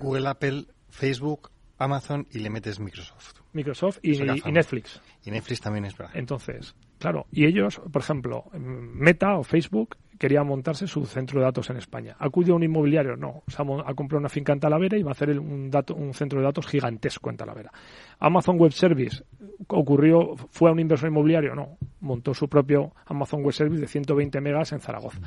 Google, 0.00 0.28
Apple, 0.28 0.64
Facebook, 0.88 1.50
Amazon 1.78 2.26
y 2.30 2.40
le 2.40 2.50
metes 2.50 2.80
Microsoft. 2.80 3.40
Microsoft 3.52 3.98
y, 4.02 4.18
Netflix. 4.20 5.00
Y 5.24 5.30
Netflix 5.30 5.60
también 5.60 5.84
es 5.86 5.96
verdad. 5.96 6.14
Entonces, 6.14 6.74
Claro, 7.00 7.26
y 7.32 7.46
ellos, 7.46 7.80
por 7.90 8.02
ejemplo, 8.02 8.44
Meta 8.52 9.38
o 9.38 9.42
Facebook 9.42 9.96
quería 10.20 10.44
montarse 10.44 10.86
su 10.86 11.06
centro 11.06 11.40
de 11.40 11.46
datos 11.46 11.70
en 11.70 11.78
España. 11.78 12.14
¿Acudió 12.18 12.52
a 12.52 12.56
un 12.56 12.62
inmobiliario? 12.62 13.16
No. 13.16 13.42
Se 13.46 13.62
ha, 13.62 13.64
comprado 13.64 14.18
una 14.18 14.28
finca 14.28 14.52
en 14.52 14.60
Talavera 14.60 14.98
y 14.98 15.02
va 15.02 15.12
a 15.12 15.12
hacer 15.12 15.40
un, 15.40 15.70
dato, 15.70 15.94
un 15.94 16.12
centro 16.12 16.40
de 16.40 16.44
datos 16.44 16.66
gigantesco 16.66 17.30
en 17.30 17.38
Talavera. 17.38 17.72
Amazon 18.18 18.58
Web 18.58 18.72
Service 18.72 19.24
ocurrió, 19.68 20.36
fue 20.50 20.68
a 20.68 20.72
un 20.74 20.80
inversor 20.80 21.08
inmobiliario? 21.08 21.54
No. 21.54 21.78
Montó 22.00 22.34
su 22.34 22.50
propio 22.50 22.92
Amazon 23.06 23.42
Web 23.42 23.54
Service 23.54 23.80
de 23.80 23.86
120 23.86 24.42
megas 24.42 24.72
en 24.72 24.80
Zaragoza. 24.80 25.20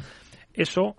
Eso 0.53 0.95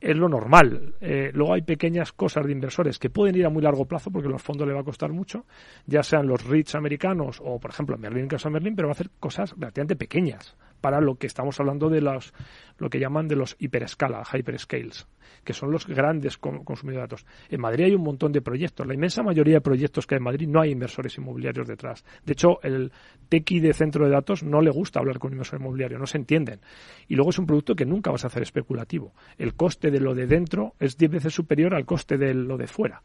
es 0.00 0.16
lo 0.16 0.28
normal. 0.28 0.96
Eh, 1.00 1.30
luego 1.32 1.54
hay 1.54 1.62
pequeñas 1.62 2.10
cosas 2.10 2.44
de 2.44 2.50
inversores 2.50 2.98
que 2.98 3.08
pueden 3.08 3.36
ir 3.36 3.46
a 3.46 3.50
muy 3.50 3.62
largo 3.62 3.84
plazo 3.84 4.10
porque 4.10 4.28
los 4.28 4.42
fondos 4.42 4.66
le 4.66 4.74
va 4.74 4.80
a 4.80 4.84
costar 4.84 5.12
mucho, 5.12 5.46
ya 5.86 6.02
sean 6.02 6.26
los 6.26 6.44
REITs 6.44 6.74
americanos 6.74 7.40
o, 7.40 7.60
por 7.60 7.70
ejemplo, 7.70 7.96
Merlin 7.98 8.26
Casa 8.26 8.50
Merlin, 8.50 8.74
pero 8.74 8.88
va 8.88 8.92
a 8.92 8.96
hacer 8.98 9.10
cosas 9.20 9.54
relativamente 9.56 9.94
pequeñas 9.94 10.56
para 10.80 11.00
lo 11.00 11.16
que 11.16 11.26
estamos 11.26 11.58
hablando 11.60 11.88
de 11.88 12.00
los, 12.00 12.32
lo 12.78 12.90
que 12.90 12.98
llaman 12.98 13.28
de 13.28 13.36
los 13.36 13.56
hiperescala, 13.58 14.22
hyperscales, 14.32 15.06
que 15.44 15.52
son 15.52 15.70
los 15.70 15.86
grandes 15.86 16.38
consumidores 16.38 16.94
de 16.94 17.00
datos. 17.00 17.26
En 17.48 17.60
Madrid 17.60 17.86
hay 17.86 17.94
un 17.94 18.02
montón 18.02 18.32
de 18.32 18.40
proyectos. 18.40 18.86
La 18.86 18.94
inmensa 18.94 19.22
mayoría 19.22 19.54
de 19.54 19.60
proyectos 19.60 20.06
que 20.06 20.14
hay 20.14 20.18
en 20.18 20.24
Madrid 20.24 20.48
no 20.48 20.60
hay 20.60 20.70
inversores 20.70 21.16
inmobiliarios 21.18 21.66
detrás. 21.66 22.04
De 22.24 22.32
hecho, 22.32 22.60
el 22.62 22.92
tequi 23.28 23.60
de 23.60 23.72
centro 23.72 24.04
de 24.04 24.10
datos 24.10 24.42
no 24.42 24.60
le 24.60 24.70
gusta 24.70 25.00
hablar 25.00 25.18
con 25.18 25.28
un 25.28 25.34
inversor 25.34 25.60
inmobiliario, 25.60 25.98
no 25.98 26.06
se 26.06 26.18
entienden. 26.18 26.60
Y 27.08 27.14
luego 27.14 27.30
es 27.30 27.38
un 27.38 27.46
producto 27.46 27.74
que 27.74 27.84
nunca 27.84 28.10
vas 28.10 28.24
a 28.24 28.28
hacer 28.28 28.42
especulativo. 28.42 29.12
El 29.36 29.54
coste 29.54 29.90
de 29.90 30.00
lo 30.00 30.14
de 30.14 30.26
dentro 30.26 30.74
es 30.78 30.96
diez 30.96 31.10
veces 31.10 31.34
superior 31.34 31.74
al 31.74 31.84
coste 31.84 32.16
de 32.16 32.34
lo 32.34 32.56
de 32.56 32.66
fuera 32.66 33.02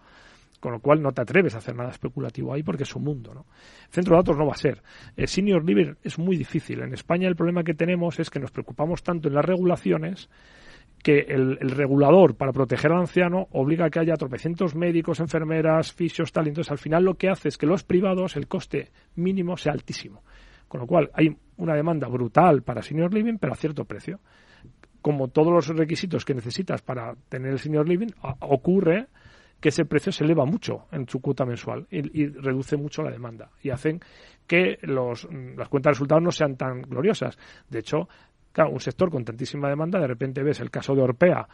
con 0.63 0.71
lo 0.71 0.79
cual 0.79 1.01
no 1.01 1.11
te 1.11 1.21
atreves 1.21 1.55
a 1.55 1.57
hacer 1.57 1.75
nada 1.75 1.89
especulativo 1.89 2.53
ahí 2.53 2.63
porque 2.63 2.83
es 2.83 2.95
un 2.95 3.03
mundo. 3.03 3.33
¿no? 3.33 3.45
Centro 3.89 4.15
de 4.15 4.21
datos 4.21 4.37
no 4.37 4.45
va 4.45 4.53
a 4.53 4.57
ser. 4.57 4.81
El 5.17 5.27
senior 5.27 5.61
living 5.65 5.95
es 6.01 6.17
muy 6.17 6.37
difícil. 6.37 6.79
En 6.79 6.93
España 6.93 7.27
el 7.27 7.35
problema 7.35 7.65
que 7.65 7.73
tenemos 7.73 8.17
es 8.21 8.29
que 8.29 8.39
nos 8.39 8.49
preocupamos 8.49 9.03
tanto 9.03 9.27
en 9.27 9.33
las 9.33 9.43
regulaciones 9.43 10.29
que 11.03 11.19
el, 11.27 11.57
regulador, 11.57 12.37
para 12.37 12.53
proteger 12.53 12.93
al 12.93 13.01
anciano, 13.01 13.49
obliga 13.51 13.87
a 13.87 13.89
que 13.89 13.99
haya 13.99 14.15
tropecientos 14.15 14.73
médicos, 14.73 15.19
enfermeras, 15.19 15.91
fisios, 15.91 16.31
tal. 16.31 16.47
Entonces, 16.47 16.71
al 16.71 16.77
final 16.77 17.03
lo 17.03 17.15
que 17.15 17.27
hace 17.27 17.49
es 17.49 17.57
que 17.57 17.65
los 17.65 17.83
privados, 17.83 18.37
el 18.37 18.47
coste 18.47 18.89
mínimo 19.15 19.57
sea 19.57 19.73
altísimo. 19.73 20.23
Con 20.69 20.79
lo 20.79 20.87
cual, 20.87 21.11
hay 21.13 21.35
una 21.57 21.75
demanda 21.75 22.07
brutal 22.07 22.61
para 22.61 22.81
senior 22.81 23.13
living, 23.13 23.37
pero 23.37 23.51
a 23.51 23.57
cierto 23.57 23.83
precio. 23.83 24.21
Como 25.01 25.27
todos 25.27 25.51
los 25.51 25.67
requisitos 25.77 26.23
que 26.23 26.33
necesitas 26.33 26.81
para 26.81 27.15
tener 27.27 27.51
el 27.51 27.59
senior 27.59 27.85
living, 27.85 28.11
ocurre 28.39 29.09
que 29.63 29.69
ese 29.69 29.85
precio 29.85 30.11
se 30.11 30.25
eleva 30.25 30.43
mucho 30.43 30.87
en 30.91 31.07
su 31.07 31.21
cuota 31.21 31.45
mensual 31.45 31.87
y, 31.89 32.27
reduce 32.27 32.75
mucho 32.75 33.01
la 33.01 33.09
demanda 33.09 33.49
y 33.61 33.69
hacen 33.69 34.01
que 34.45 34.77
los, 34.81 35.25
las 35.55 35.69
cuentas 35.69 35.91
de 35.91 35.93
resultados 35.93 36.21
no 36.21 36.33
sean 36.33 36.57
tan 36.57 36.81
gloriosas. 36.81 37.37
De 37.69 37.79
hecho, 37.79 38.09
un 38.69 38.79
sector 38.81 39.09
con 39.09 39.23
tantísima 39.23 39.69
demanda, 39.69 40.01
de 40.01 40.07
repente 40.07 40.43
ves 40.43 40.59
el 40.59 40.69
caso 40.69 40.93
de 40.93 41.03
Orpea, 41.03 41.47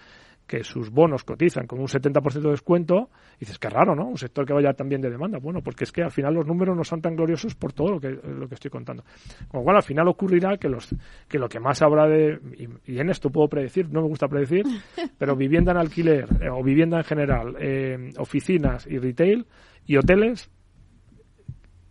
que 0.49 0.63
sus 0.63 0.89
bonos 0.89 1.23
cotizan 1.23 1.67
con 1.67 1.79
un 1.79 1.85
70% 1.85 2.41
de 2.41 2.49
descuento, 2.49 3.09
y 3.35 3.41
dices, 3.41 3.59
qué 3.59 3.69
raro, 3.69 3.95
¿no? 3.95 4.07
Un 4.07 4.17
sector 4.17 4.47
que 4.47 4.53
vaya 4.53 4.73
tan 4.73 4.89
bien 4.89 4.99
de 4.99 5.11
demanda. 5.11 5.37
Bueno, 5.37 5.61
porque 5.61 5.83
es 5.83 5.91
que 5.91 6.01
al 6.01 6.09
final 6.09 6.33
los 6.33 6.47
números 6.47 6.75
no 6.75 6.83
son 6.83 7.01
tan 7.01 7.15
gloriosos 7.15 7.53
por 7.53 7.71
todo 7.71 7.91
lo 7.91 7.99
que, 7.99 8.09
lo 8.09 8.47
que 8.47 8.55
estoy 8.55 8.71
contando. 8.71 9.03
Con 9.47 9.59
lo 9.59 9.63
cual, 9.63 9.75
al 9.75 9.83
final 9.83 10.07
ocurrirá 10.07 10.57
que, 10.57 10.67
los, 10.67 10.89
que 11.27 11.37
lo 11.37 11.47
que 11.47 11.59
más 11.59 11.83
habrá 11.83 12.07
de, 12.07 12.39
y, 12.87 12.99
en 12.99 13.11
esto 13.11 13.29
puedo 13.29 13.47
predecir, 13.47 13.91
no 13.91 14.01
me 14.01 14.07
gusta 14.07 14.27
predecir, 14.27 14.65
pero 15.19 15.35
vivienda 15.35 15.71
en 15.71 15.77
alquiler 15.77 16.25
eh, 16.41 16.49
o 16.49 16.63
vivienda 16.63 16.97
en 16.97 17.03
general, 17.03 17.55
eh, 17.59 18.09
oficinas 18.17 18.87
y 18.87 18.97
retail 18.97 19.45
y 19.85 19.97
hoteles, 19.97 20.49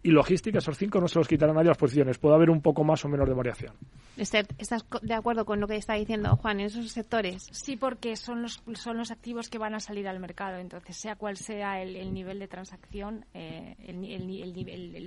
y 0.03 0.11
logística, 0.11 0.59
esos 0.59 0.78
cinco 0.78 1.01
no 1.01 1.09
se 1.09 1.18
los 1.18 1.26
quitarán 1.26 1.57
nadie 1.57 1.68
las 1.68 1.76
posiciones. 1.76 2.18
Puede 2.18 2.36
haber 2.36 2.51
un 2.51 2.61
poco 2.61 2.84
más 2.84 3.05
o 3.05 3.09
menos 3.09 3.28
de 3.28 3.34
variación. 3.34 3.74
¿Estás 4.16 4.84
de 5.03 5.14
acuerdo 5.14 5.44
con 5.44 5.61
lo 5.61 5.66
que 5.66 5.76
está 5.76 5.94
diciendo 5.94 6.36
Juan 6.36 6.61
en 6.61 6.66
esos 6.66 6.90
sectores? 6.90 7.49
Sí, 7.51 7.76
porque 7.76 8.16
son 8.16 8.42
los, 8.42 8.62
son 8.74 8.96
los 8.96 9.11
activos 9.11 9.49
que 9.49 9.59
van 9.59 9.74
a 9.74 9.80
salir 9.80 10.09
al 10.09 10.20
mercado. 10.20 10.59
Entonces, 10.59 10.96
sea 10.96 11.16
cual 11.16 11.36
sea 11.36 11.82
el, 11.82 12.12
nivel 12.14 12.38
de 12.38 12.49
transacción, 12.49 13.24
eh, 13.34 13.76
el, 13.86 14.05
el, 14.05 14.99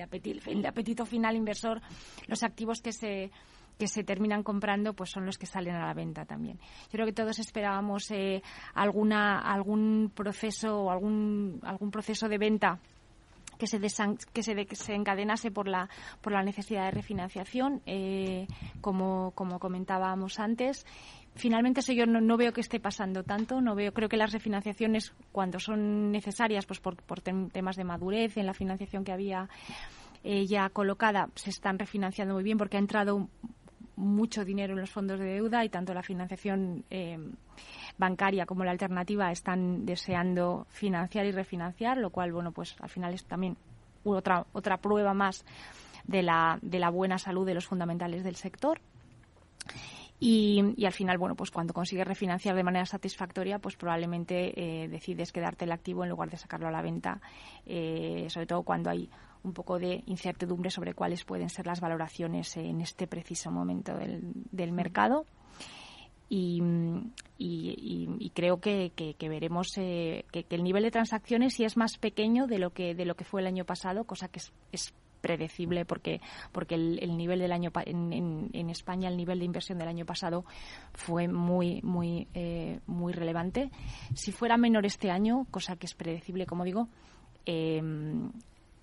el, 0.47 0.65
apetito, 0.65 1.05
final 1.05 1.35
inversor, 1.35 1.81
los 2.27 2.43
activos 2.43 2.81
que 2.81 2.91
se 2.91 3.31
que 3.77 3.87
se 3.87 4.03
terminan 4.03 4.43
comprando 4.43 4.93
pues 4.93 5.09
son 5.09 5.25
los 5.25 5.39
que 5.39 5.47
salen 5.47 5.73
a 5.73 5.87
la 5.87 5.93
venta 5.95 6.23
también. 6.23 6.59
Yo 6.59 6.91
creo 6.91 7.05
que 7.07 7.13
todos 7.13 7.39
esperábamos 7.39 8.11
eh, 8.11 8.43
alguna 8.75 9.39
algún 9.39 10.11
proceso 10.13 10.81
o 10.81 10.91
algún 10.91 11.59
algún 11.63 11.89
proceso 11.89 12.29
de 12.29 12.37
venta 12.37 12.79
que 13.61 13.67
se, 13.67 13.79
que 14.33 14.41
se, 14.41 14.67
se 14.71 14.95
encadenase 14.95 15.51
por 15.51 15.67
la, 15.67 15.87
por 16.21 16.33
la 16.33 16.41
necesidad 16.41 16.85
de 16.85 16.91
refinanciación, 16.91 17.83
eh, 17.85 18.47
como, 18.81 19.33
como 19.35 19.59
comentábamos 19.59 20.39
antes. 20.39 20.83
Finalmente 21.35 21.81
eso 21.81 21.93
yo 21.93 22.07
no, 22.07 22.37
veo 22.37 22.53
que 22.53 22.61
esté 22.61 22.79
pasando 22.79 23.23
tanto, 23.23 23.61
no 23.61 23.75
veo, 23.75 23.93
creo 23.93 24.09
que 24.09 24.17
las 24.17 24.31
refinanciaciones 24.31 25.13
cuando 25.31 25.59
son 25.59 26.11
necesarias, 26.11 26.65
pues 26.65 26.79
por, 26.79 26.95
por 27.03 27.21
temas 27.21 27.75
de 27.75 27.83
madurez 27.83 28.35
en 28.37 28.47
la 28.47 28.55
financiación 28.55 29.03
que 29.03 29.11
había 29.11 29.47
eh, 30.23 30.47
ya 30.47 30.69
colocada, 30.69 31.29
se 31.35 31.51
están 31.51 31.77
refinanciando 31.77 32.33
muy 32.33 32.43
bien 32.43 32.57
porque 32.57 32.77
ha 32.77 32.79
entrado 32.79 33.29
mucho 33.95 34.43
dinero 34.43 34.73
en 34.73 34.79
los 34.79 34.89
fondos 34.89 35.19
de 35.19 35.25
deuda 35.25 35.63
y 35.63 35.69
tanto 35.69 35.93
la 35.93 36.01
financiación 36.01 36.83
eh, 36.89 37.19
bancaria 37.97 38.45
como 38.45 38.63
la 38.63 38.71
alternativa 38.71 39.31
están 39.31 39.85
deseando 39.85 40.65
financiar 40.69 41.25
y 41.25 41.31
refinanciar, 41.31 41.97
lo 41.97 42.09
cual, 42.09 42.31
bueno, 42.31 42.51
pues 42.51 42.75
al 42.79 42.89
final 42.89 43.13
es 43.13 43.25
también 43.25 43.57
otra, 44.03 44.45
otra 44.53 44.77
prueba 44.77 45.13
más 45.13 45.45
de 46.05 46.23
la, 46.23 46.57
de 46.61 46.79
la 46.79 46.89
buena 46.89 47.17
salud 47.17 47.45
de 47.45 47.53
los 47.53 47.65
fundamentales 47.65 48.23
del 48.23 48.35
sector. 48.35 48.79
Y, 50.23 50.85
al 50.85 50.91
final, 50.91 51.17
bueno, 51.17 51.33
pues 51.35 51.49
cuando 51.49 51.73
consigues 51.73 52.05
refinanciar 52.05 52.55
de 52.55 52.63
manera 52.63 52.85
satisfactoria, 52.85 53.57
pues 53.57 53.75
probablemente 53.75 54.83
eh, 54.83 54.87
decides 54.87 55.31
quedarte 55.31 55.65
el 55.65 55.71
activo 55.71 56.03
en 56.03 56.11
lugar 56.11 56.29
de 56.29 56.37
sacarlo 56.37 56.67
a 56.67 56.71
la 56.71 56.83
venta, 56.83 57.19
eh, 57.65 58.27
sobre 58.29 58.45
todo 58.45 58.61
cuando 58.61 58.91
hay 58.91 59.09
un 59.41 59.53
poco 59.53 59.79
de 59.79 60.03
incertidumbre 60.05 60.69
sobre 60.69 60.93
cuáles 60.93 61.25
pueden 61.25 61.49
ser 61.49 61.65
las 61.65 61.81
valoraciones 61.81 62.55
en 62.57 62.81
este 62.81 63.07
preciso 63.07 63.49
momento 63.49 63.97
del, 63.97 64.21
del 64.51 64.71
mercado 64.71 65.25
y, 66.33 66.61
y, 67.37 68.31
creo 68.33 68.61
que, 68.61 68.93
que, 68.95 69.29
veremos 69.29 69.77
eh, 69.77 70.23
que, 70.31 70.45
el 70.49 70.63
nivel 70.63 70.83
de 70.83 70.91
transacciones 70.91 71.55
sí 71.55 71.65
es 71.65 71.75
más 71.75 71.97
pequeño 71.97 72.47
de 72.47 72.57
lo 72.57 72.69
que 72.69 72.95
de 72.95 73.03
lo 73.03 73.15
que 73.15 73.25
fue 73.25 73.41
el 73.41 73.47
año 73.47 73.65
pasado, 73.65 74.05
cosa 74.05 74.29
que 74.29 74.39
es, 74.71 74.93
predecible 75.19 75.85
porque 75.85 76.19
porque 76.51 76.73
el, 76.73 77.15
nivel 77.15 77.39
del 77.39 77.51
año 77.51 77.71
en, 77.85 78.49
en, 78.53 78.69
España 78.71 79.07
el 79.07 79.17
nivel 79.17 79.37
de 79.37 79.45
inversión 79.45 79.77
del 79.77 79.87
año 79.87 80.03
pasado 80.03 80.45
fue 80.93 81.27
muy 81.27 81.81
muy 81.83 82.27
eh, 82.33 82.79
muy 82.87 83.11
relevante. 83.13 83.69
Si 84.15 84.31
fuera 84.31 84.57
menor 84.57 84.85
este 84.85 85.11
año 85.11 85.45
cosa 85.51 85.75
que 85.75 85.85
es 85.85 85.93
predecible 85.93 86.47
como 86.47 86.63
digo 86.63 86.87
eh, 87.45 87.83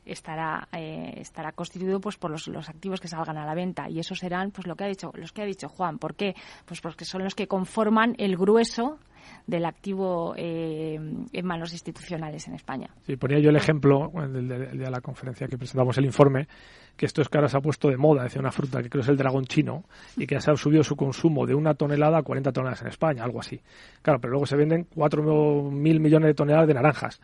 estará 0.08 0.68
eh, 0.72 1.14
estará 1.16 1.52
constituido 1.52 2.00
pues 2.00 2.16
por 2.16 2.30
los, 2.30 2.48
los, 2.48 2.68
activos 2.68 3.00
que 3.00 3.08
salgan 3.08 3.36
a 3.38 3.46
la 3.46 3.54
venta 3.54 3.88
y 3.88 3.98
esos 3.98 4.18
serán 4.18 4.50
pues 4.50 4.66
lo 4.66 4.76
que 4.76 4.84
ha 4.84 4.88
dicho 4.88 5.10
los 5.14 5.32
que 5.32 5.42
ha 5.42 5.46
dicho 5.46 5.68
Juan 5.68 5.98
¿por 5.98 6.14
qué? 6.14 6.34
pues 6.64 6.80
porque 6.80 7.04
son 7.04 7.24
los 7.24 7.34
que 7.34 7.46
conforman 7.46 8.14
el 8.18 8.36
grueso 8.36 8.98
del 9.46 9.64
activo 9.64 10.34
eh, 10.36 10.94
en 10.94 11.46
manos 11.46 11.72
institucionales 11.72 12.46
en 12.48 12.54
España. 12.54 12.90
Sí, 13.06 13.16
ponía 13.16 13.38
yo 13.38 13.50
el 13.50 13.56
ejemplo 13.56 14.10
del 14.14 14.48
de, 14.48 14.90
la 14.90 15.00
conferencia 15.00 15.46
que 15.46 15.58
presentamos 15.58 15.96
el 15.98 16.04
informe, 16.04 16.48
que 16.96 17.06
esto 17.06 17.22
es 17.22 17.28
que 17.28 17.38
ahora 17.38 17.48
se 17.48 17.56
ha 17.56 17.60
puesto 17.60 17.88
de 17.88 17.96
moda, 17.96 18.24
decía 18.24 18.40
una 18.40 18.52
fruta 18.52 18.82
que 18.82 18.88
creo 18.88 19.02
es 19.02 19.08
el 19.08 19.16
dragón 19.16 19.44
chino, 19.44 19.84
y 20.16 20.26
que 20.26 20.40
se 20.40 20.50
ha 20.50 20.56
subido 20.56 20.82
su 20.82 20.96
consumo 20.96 21.46
de 21.46 21.54
una 21.54 21.74
tonelada 21.74 22.18
a 22.18 22.22
40 22.22 22.52
toneladas 22.52 22.82
en 22.82 22.88
España, 22.88 23.24
algo 23.24 23.40
así. 23.40 23.60
Claro, 24.02 24.20
pero 24.20 24.32
luego 24.32 24.46
se 24.46 24.56
venden 24.56 24.86
4.000 24.94 25.70
millones 26.00 26.26
de 26.26 26.34
toneladas 26.34 26.68
de 26.68 26.74
naranjas 26.74 27.20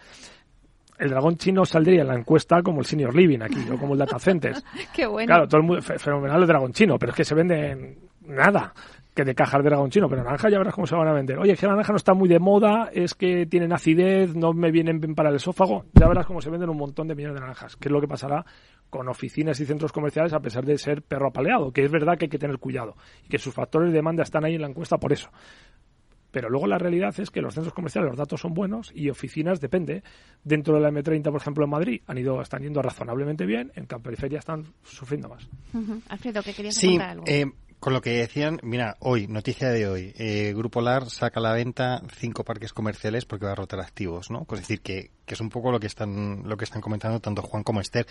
el 0.99 1.11
dragón 1.11 1.36
chino 1.36 1.64
saldría 1.64 2.03
en 2.03 2.09
la 2.09 2.14
encuesta 2.16 2.62
como 2.62 2.80
el 2.80 2.86
senior 2.86 3.14
living 3.14 3.40
aquí, 3.40 3.64
o 3.70 3.78
como 3.78 3.95
el 3.95 3.99
data 3.99 4.18
centers. 4.18 4.64
Qué 4.95 5.07
bueno. 5.07 5.26
Claro, 5.26 5.49
todo 5.49 5.61
el 5.74 5.82
fenomenal 5.82 6.42
el 6.42 6.47
dragón 6.47 6.72
chino, 6.72 6.99
pero 6.99 7.11
es 7.11 7.16
que 7.16 7.24
se 7.24 7.34
vende 7.34 7.99
nada 8.26 8.72
que 9.14 9.24
de 9.24 9.34
cajas 9.34 9.62
de 9.62 9.70
dragón 9.70 9.90
chino, 9.90 10.09
pero 10.09 10.24
naranja 10.24 10.51
ya 10.51 10.59
verás 10.59 10.74
cómo 10.74 10.86
se 10.88 10.97
van 10.97 11.07
a 11.07 11.12
vender. 11.12 11.38
Oye, 11.38 11.57
que 11.57 11.66
la 11.66 11.72
naranja 11.72 11.92
no 11.92 11.97
está 11.97 12.14
muy 12.14 12.28
de 12.28 12.40
moda, 12.40 12.90
es 12.92 13.14
que 13.14 13.47
tienen 13.47 13.72
acidez, 13.72 14.34
no 14.34 14.53
me 14.53 14.72
vienen 14.72 15.01
bien 15.01 15.14
para 15.14 15.30
el 15.30 15.36
esófago. 15.36 15.84
Ya 15.92 16.09
verás 16.09 16.26
cómo 16.26 16.40
se 16.40 16.51
venden 16.51 16.68
un 16.68 16.76
montón 16.76 17.07
de 17.07 17.14
millones 17.14 17.36
de 17.36 17.40
naranjas, 17.40 17.76
que 17.76 17.88
es 17.88 17.92
lo 17.92 18.01
que 18.01 18.09
pasará 18.09 18.45
con 18.90 19.09
oficinas 19.09 19.59
y 19.61 19.66
centros 19.66 19.92
comerciales 19.92 20.32
a 20.32 20.40
pesar 20.40 20.64
de 20.64 20.78
ser 20.78 21.03
perro 21.03 21.28
apaleado, 21.28 21.72
que 21.72 21.84
es 21.84 21.90
verdad 21.90 22.18
que 22.18 22.24
hay 22.26 22.28
que 22.28 22.38
tener 22.38 22.59
cuidado 22.59 22.97
y 23.24 23.28
que 23.28 23.38
sus 23.38 23.55
factores 23.55 23.90
de 23.90 23.95
demanda 23.97 24.24
están 24.24 24.45
ahí 24.45 24.57
en 24.57 24.62
la 24.62 24.68
encuesta 24.68 24.99
por 24.99 25.12
eso. 25.12 25.30
Pero 26.35 26.51
luego 26.51 26.66
la 26.66 26.78
realidad 26.78 27.14
es 27.20 27.30
que 27.30 27.41
los 27.41 27.55
centros 27.55 27.72
comerciales 27.72 28.09
los 28.09 28.18
datos 28.18 28.41
son 28.41 28.55
buenos 28.55 28.91
y 28.93 29.09
oficinas 29.09 29.61
depende. 29.61 30.03
Dentro 30.43 30.74
de 30.74 30.80
la 30.80 30.91
M30, 30.91 31.22
por 31.30 31.41
ejemplo, 31.41 31.64
en 31.64 31.70
Madrid, 31.70 32.03
han 32.09 32.18
ido, 32.18 32.43
están 32.43 32.61
yendo 32.61 32.82
razonablemente 32.82 33.47
bien, 33.47 33.70
en 33.76 33.87
periferia 33.87 34.41
están 34.41 34.66
sufriendo 34.82 35.28
más. 35.28 35.49
Alfredo, 36.09 36.43
¿qué 36.43 36.53
querías 36.53 36.74
sí, 36.74 36.99
algo? 36.99 37.22
Eh, 37.28 37.47
Con 37.85 37.93
lo 37.93 38.01
que 38.01 38.12
decían, 38.14 38.61
mira, 38.62 38.97
hoy, 39.01 39.26
noticia 39.26 39.68
de 39.68 39.87
hoy, 39.87 40.14
eh, 40.16 40.55
Grupo 40.57 40.80
LAR 40.80 41.11
saca 41.11 41.39
a 41.39 41.43
la 41.43 41.53
venta 41.53 42.01
cinco 42.16 42.43
parques 42.43 42.72
comerciales 42.72 43.26
porque 43.26 43.45
va 43.45 43.53
a 43.53 43.55
rotar 43.55 43.78
activos, 43.80 44.30
¿no? 44.30 44.47
Es 44.51 44.61
decir, 44.61 44.80
que, 44.80 45.11
que 45.26 45.35
es 45.35 45.41
un 45.43 45.51
poco 45.51 45.70
lo 45.70 45.78
que 45.78 45.87
están 45.87 46.49
lo 46.49 46.57
que 46.57 46.64
están 46.64 46.80
comentando 46.80 47.20
tanto 47.20 47.43
Juan 47.43 47.62
como 47.62 47.82
Esther. 47.82 48.07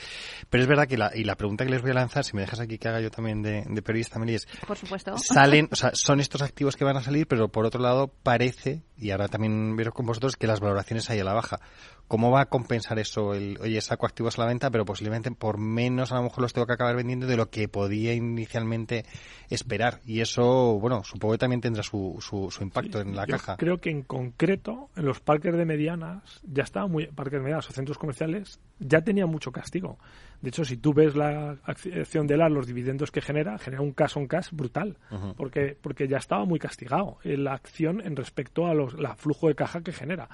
Pero 0.47 0.61
es 0.61 0.69
verdad 0.69 0.87
que 0.87 0.95
la, 0.95 1.09
y 1.15 1.23
la 1.23 1.35
pregunta 1.37 1.65
que 1.65 1.71
les 1.71 1.81
voy 1.81 1.89
a 1.89 1.95
lanzar, 1.95 2.23
si 2.23 2.35
me 2.35 2.43
dejas 2.43 2.59
aquí 2.59 2.77
que 2.77 2.87
haga 2.87 3.01
yo 3.01 3.09
también 3.09 3.41
de, 3.41 3.63
de 3.67 3.81
periodista, 3.81 4.19
Meli, 4.19 4.35
es... 4.35 4.47
Por 4.67 4.77
supuesto. 4.77 5.17
Salen, 5.17 5.69
o 5.71 5.75
sea, 5.75 5.89
son 5.95 6.19
estos 6.19 6.43
activos 6.43 6.75
que 6.75 6.85
van 6.85 6.97
a 6.97 7.01
salir, 7.01 7.25
pero 7.27 7.47
por 7.47 7.65
otro 7.65 7.81
lado 7.81 8.13
parece, 8.21 8.83
y 8.95 9.09
ahora 9.09 9.27
también 9.27 9.75
veo 9.75 9.91
con 9.91 10.05
vosotros, 10.05 10.37
que 10.37 10.45
las 10.45 10.59
valoraciones 10.59 11.09
hay 11.09 11.21
a 11.21 11.23
la 11.23 11.33
baja. 11.33 11.59
¿Cómo 12.07 12.29
va 12.29 12.41
a 12.41 12.45
compensar 12.45 12.99
eso? 12.99 13.33
El, 13.33 13.57
oye, 13.61 13.81
saco 13.81 14.05
activos 14.05 14.37
a 14.37 14.41
la 14.41 14.47
venta, 14.47 14.69
pero 14.69 14.85
posiblemente 14.85 15.31
por 15.31 15.57
menos 15.57 16.11
a 16.11 16.15
lo 16.15 16.23
mejor 16.23 16.43
los 16.43 16.53
tengo 16.53 16.67
que 16.67 16.73
acabar 16.73 16.95
vendiendo 16.95 17.25
de 17.25 17.37
lo 17.37 17.49
que 17.49 17.67
podía 17.67 18.13
inicialmente 18.13 19.05
esperar. 19.49 19.99
Y 20.05 20.21
eso, 20.21 20.77
bueno, 20.79 21.03
supongo 21.03 21.33
que 21.33 21.37
también 21.39 21.61
tendrá 21.61 21.81
su, 21.81 22.17
su, 22.19 22.51
impacto 22.61 23.01
en 23.01 23.15
la 23.15 23.25
caja. 23.25 23.57
Creo 23.57 23.79
que 23.79 23.89
en 23.89 24.03
concreto, 24.03 24.89
en 24.95 25.05
los 25.05 25.21
parques 25.21 25.55
de 25.55 25.65
medianas, 25.65 26.41
ya 26.43 26.63
estaba 26.63 26.87
muy, 26.87 27.07
parques 27.07 27.39
de 27.39 27.43
medianas 27.43 27.69
o 27.69 27.73
centros 27.73 27.97
comerciales, 27.97 28.59
ya 28.79 29.01
tenía 29.01 29.25
mucho 29.25 29.51
castigo. 29.51 29.97
De 30.41 30.49
hecho, 30.49 30.65
si 30.65 30.77
tú 30.77 30.93
ves 30.93 31.15
la 31.15 31.57
acción 31.63 32.27
de 32.27 32.37
la, 32.37 32.49
los 32.49 32.67
dividendos 32.67 33.11
que 33.11 33.21
genera, 33.21 33.57
genera 33.57 33.81
un 33.81 33.93
cash 33.93 34.17
on 34.17 34.27
cash 34.27 34.49
brutal, 34.51 34.97
porque, 35.37 35.77
porque 35.81 36.07
ya 36.07 36.17
estaba 36.17 36.45
muy 36.45 36.59
castigado 36.59 37.17
en 37.23 37.45
la 37.45 37.53
acción 37.53 38.01
en 38.01 38.15
respecto 38.15 38.67
a 38.67 38.73
los 38.73 38.93
la 38.99 39.15
flujo 39.15 39.47
de 39.47 39.55
caja 39.55 39.81
que 39.81 39.93
genera 39.93 40.29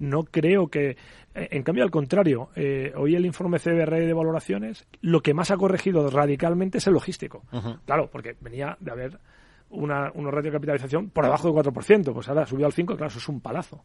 no 0.00 0.24
creo 0.24 0.68
que. 0.68 0.96
Eh, 1.34 1.48
en 1.52 1.62
cambio, 1.62 1.84
al 1.84 1.90
contrario, 1.90 2.50
eh, 2.56 2.92
hoy 2.96 3.14
el 3.14 3.24
informe 3.24 3.60
CBR 3.60 4.00
de 4.00 4.12
valoraciones, 4.12 4.86
lo 5.00 5.20
que 5.20 5.34
más 5.34 5.52
ha 5.52 5.56
corregido 5.56 6.10
radicalmente 6.10 6.78
es 6.78 6.86
el 6.88 6.94
logístico. 6.94 7.44
Claro, 7.84 8.10
porque 8.10 8.36
venía 8.40 8.76
de 8.80 8.90
haber 8.90 9.18
una, 9.68 10.10
una 10.14 10.30
ratio 10.30 10.50
de 10.50 10.56
capitalización 10.56 11.10
por 11.10 11.24
debajo 11.24 11.52
del 11.52 11.72
4%, 11.72 12.12
pues 12.12 12.28
ahora 12.28 12.42
ha 12.42 12.46
subido 12.46 12.66
al 12.66 12.72
5%, 12.72 12.86
claro, 12.86 13.06
eso 13.06 13.18
es 13.18 13.28
un 13.28 13.40
palazo. 13.40 13.84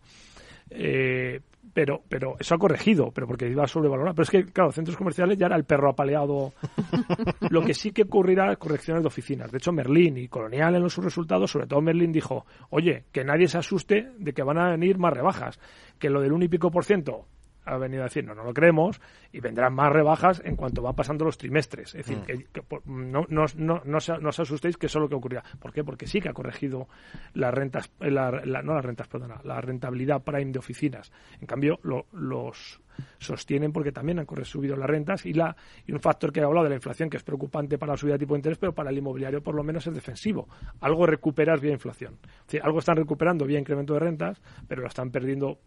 Eh, 0.70 1.42
pero, 1.74 2.04
pero 2.08 2.36
eso 2.40 2.56
ha 2.56 2.58
corregido, 2.58 3.12
pero 3.12 3.28
porque 3.28 3.50
iba 3.50 3.64
a 3.64 3.68
sobrevalorado. 3.68 4.16
Pero 4.16 4.24
es 4.24 4.30
que, 4.30 4.46
claro, 4.46 4.72
centros 4.72 4.96
comerciales 4.96 5.38
ya 5.38 5.48
era 5.48 5.58
el 5.58 5.66
perro 5.66 5.90
apaleado. 5.90 6.54
Lo 7.50 7.62
que 7.64 7.74
sí 7.74 7.92
que 7.92 8.04
ocurrirá 8.04 8.52
es 8.52 8.58
correcciones 8.58 9.04
de 9.04 9.08
oficinas. 9.08 9.52
De 9.52 9.58
hecho, 9.58 9.74
Merlín 9.74 10.18
y 10.18 10.28
Colonial 10.30 10.76
en 10.76 10.84
los 10.84 10.94
sus 10.94 11.04
resultados, 11.04 11.52
sobre 11.52 11.68
todo 11.68 11.82
Merlín 11.82 12.14
dijo, 12.14 12.46
oye, 12.70 13.04
que 13.12 13.26
nadie 13.26 13.48
se 13.48 13.58
asuste 13.58 14.12
de 14.18 14.34
que 14.34 14.44
van 14.44 14.58
a 14.58 14.72
venir 14.72 14.98
más 14.98 15.14
rebajas, 15.14 15.60
que 16.00 16.10
lo 16.10 16.22
del 16.22 16.32
un 16.32 16.44
y 16.44 16.48
pico 16.48 16.72
por 16.72 16.86
ciento 16.86 17.26
ha 17.66 17.78
venido 17.78 18.04
a 18.04 18.06
decir, 18.06 18.24
no, 18.24 18.36
no 18.36 18.44
lo 18.44 18.54
creemos, 18.54 19.02
y 19.32 19.40
vendrán 19.40 19.74
más 19.74 19.92
rebajas 19.92 20.42
en 20.46 20.56
cuanto 20.56 20.82
van 20.82 20.96
pasando 20.96 21.26
los 21.26 21.38
trimestres. 21.38 21.96
Es 21.96 22.06
decir, 22.06 22.18
mm. 22.18 22.26
que, 22.26 22.64
no, 22.86 23.26
no, 23.30 23.46
no, 23.56 23.82
no, 23.84 23.98
os 23.98 24.40
asustéis 24.40 24.78
que 24.78 24.86
eso 24.86 25.00
es 25.00 25.04
lo 25.04 25.10
que 25.10 25.16
ocurrirá. 25.16 25.44
¿Por 25.60 25.74
qué? 25.74 25.84
Porque 25.84 26.08
sí 26.08 26.22
que 26.22 26.30
ha 26.30 26.34
corregido 26.34 26.88
las 27.34 27.54
rentas, 27.54 27.92
eh, 28.00 28.12
la, 28.12 28.32
no 28.32 28.74
las 28.74 28.86
rentas, 28.86 29.08
perdona, 29.08 29.42
la 29.44 29.60
rentabilidad 29.62 30.24
prime 30.24 30.52
de 30.52 30.60
oficinas. 30.60 31.12
En 31.40 31.48
cambio, 31.48 31.80
los 31.82 32.82
sostienen 33.20 33.72
porque 33.74 33.92
también 33.92 34.20
han 34.20 34.28
subido 34.46 34.76
las 34.76 34.90
rentas 34.90 35.26
y, 35.26 35.34
la, 35.34 35.56
y 35.86 35.92
un 35.92 36.00
factor 36.00 36.32
que 36.32 36.40
he 36.40 36.44
hablado 36.44 36.64
de 36.64 36.70
la 36.70 36.76
inflación 36.76 37.10
que 37.10 37.18
es 37.18 37.24
preocupante 37.24 37.78
para 37.78 37.94
la 37.94 37.98
subida 37.98 38.14
de 38.14 38.20
tipo 38.20 38.34
de 38.34 38.40
interés, 38.40 38.58
pero 38.58 38.74
para 38.74 38.90
el 38.90 38.98
inmobiliario 38.98 39.42
por 39.42 39.56
lo 39.56 39.64
menos 39.64 39.86
es 39.88 39.94
defensivo. 39.94 40.48
Algo 40.82 41.06
recuperas 41.06 41.62
vía 41.62 41.74
inflación. 41.74 42.18
algo 42.62 42.80
están 42.80 42.98
recuperando 42.98 43.46
vía 43.46 43.60
incremento 43.60 43.94
de 43.94 44.00
rentas, 44.00 44.42
pero 44.68 44.82
lo 44.82 44.88
están 44.88 45.12
perdiendo 45.12 45.60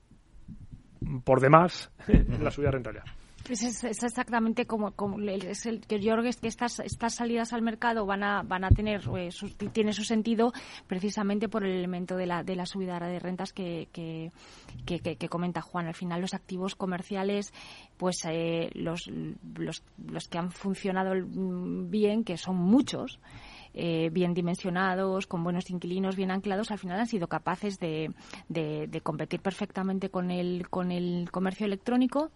por 1.24 1.40
demás 1.40 1.90
la 2.40 2.50
subida 2.50 2.68
de 2.68 2.72
rentabilidad. 2.72 3.04
Es, 3.48 3.84
exactamente 3.84 4.66
como, 4.66 4.92
es 5.26 5.64
el 5.64 5.80
que 5.86 6.00
yo 6.00 6.12
creo 6.12 6.22
que 6.22 6.46
estas, 6.46 6.80
estas 6.80 7.14
salidas 7.14 7.54
al 7.54 7.62
mercado 7.62 8.04
van 8.04 8.22
a, 8.22 8.42
van 8.42 8.64
a 8.64 8.68
tener 8.68 9.00
eh, 9.16 9.30
su, 9.30 9.48
tiene 9.48 9.94
su 9.94 10.04
sentido 10.04 10.52
precisamente 10.86 11.48
por 11.48 11.64
el 11.64 11.72
elemento 11.72 12.16
de 12.16 12.26
la, 12.26 12.42
de 12.42 12.56
la 12.56 12.66
subida 12.66 12.98
de 12.98 13.18
rentas 13.18 13.54
que, 13.54 13.88
que, 13.90 14.30
que, 14.84 15.28
comenta 15.28 15.62
Juan. 15.62 15.86
Al 15.86 15.94
final 15.94 16.20
los 16.20 16.34
activos 16.34 16.74
comerciales, 16.74 17.54
pues 17.96 18.22
eh, 18.28 18.70
los, 18.74 19.08
los, 19.56 19.82
los 19.96 20.28
que 20.28 20.38
han 20.38 20.50
funcionado 20.50 21.14
bien, 21.24 22.24
que 22.24 22.36
son 22.36 22.56
muchos, 22.56 23.18
eh, 23.74 24.10
bien 24.12 24.34
dimensionados, 24.34 25.26
con 25.26 25.44
buenos 25.44 25.70
inquilinos, 25.70 26.16
bien 26.16 26.30
anclados, 26.30 26.70
al 26.70 26.78
final 26.78 27.00
han 27.00 27.06
sido 27.06 27.26
capaces 27.28 27.78
de, 27.78 28.12
competir 29.02 29.40
perfectamente 29.40 30.10
con 30.10 30.30
el, 30.30 30.68
con 30.68 30.90
el 30.92 31.30
comercio 31.30 31.66
electrónico 31.66 32.30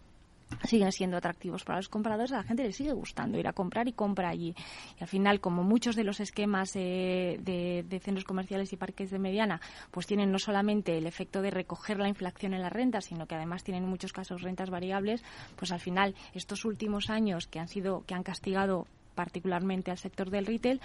siguen 0.64 0.92
siendo 0.92 1.16
atractivos 1.16 1.64
para 1.64 1.78
los 1.78 1.88
compradores, 1.88 2.32
a 2.32 2.36
la 2.36 2.42
gente 2.42 2.62
le 2.62 2.72
sigue 2.72 2.92
gustando 2.92 3.38
ir 3.38 3.48
a 3.48 3.52
comprar 3.52 3.88
y 3.88 3.92
compra 3.92 4.28
allí. 4.28 4.54
Y 4.98 5.02
al 5.02 5.08
final, 5.08 5.40
como 5.40 5.62
muchos 5.62 5.96
de 5.96 6.04
los 6.04 6.20
esquemas 6.20 6.72
eh, 6.76 7.38
de, 7.40 8.00
centros 8.00 8.24
comerciales 8.24 8.72
y 8.72 8.76
parques 8.76 9.10
de 9.10 9.18
mediana, 9.18 9.60
pues 9.90 10.06
tienen 10.06 10.30
no 10.30 10.38
solamente 10.38 10.96
el 10.98 11.06
efecto 11.06 11.42
de 11.42 11.50
recoger 11.50 11.98
la 11.98 12.08
inflación 12.08 12.54
en 12.54 12.62
la 12.62 12.70
renta, 12.70 13.00
sino 13.00 13.26
que 13.26 13.34
además 13.34 13.64
tienen 13.64 13.84
en 13.84 13.90
muchos 13.90 14.12
casos 14.12 14.42
rentas 14.42 14.70
variables, 14.70 15.22
pues 15.56 15.72
al 15.72 15.80
final 15.80 16.14
estos 16.34 16.64
últimos 16.64 17.10
años 17.10 17.46
que 17.46 17.58
han 17.58 17.68
sido, 17.68 18.04
que 18.06 18.14
han 18.14 18.22
castigado 18.22 18.86
particularmente 19.14 19.90
al 19.90 19.98
sector 19.98 20.30
del 20.30 20.46
retail, 20.46 20.80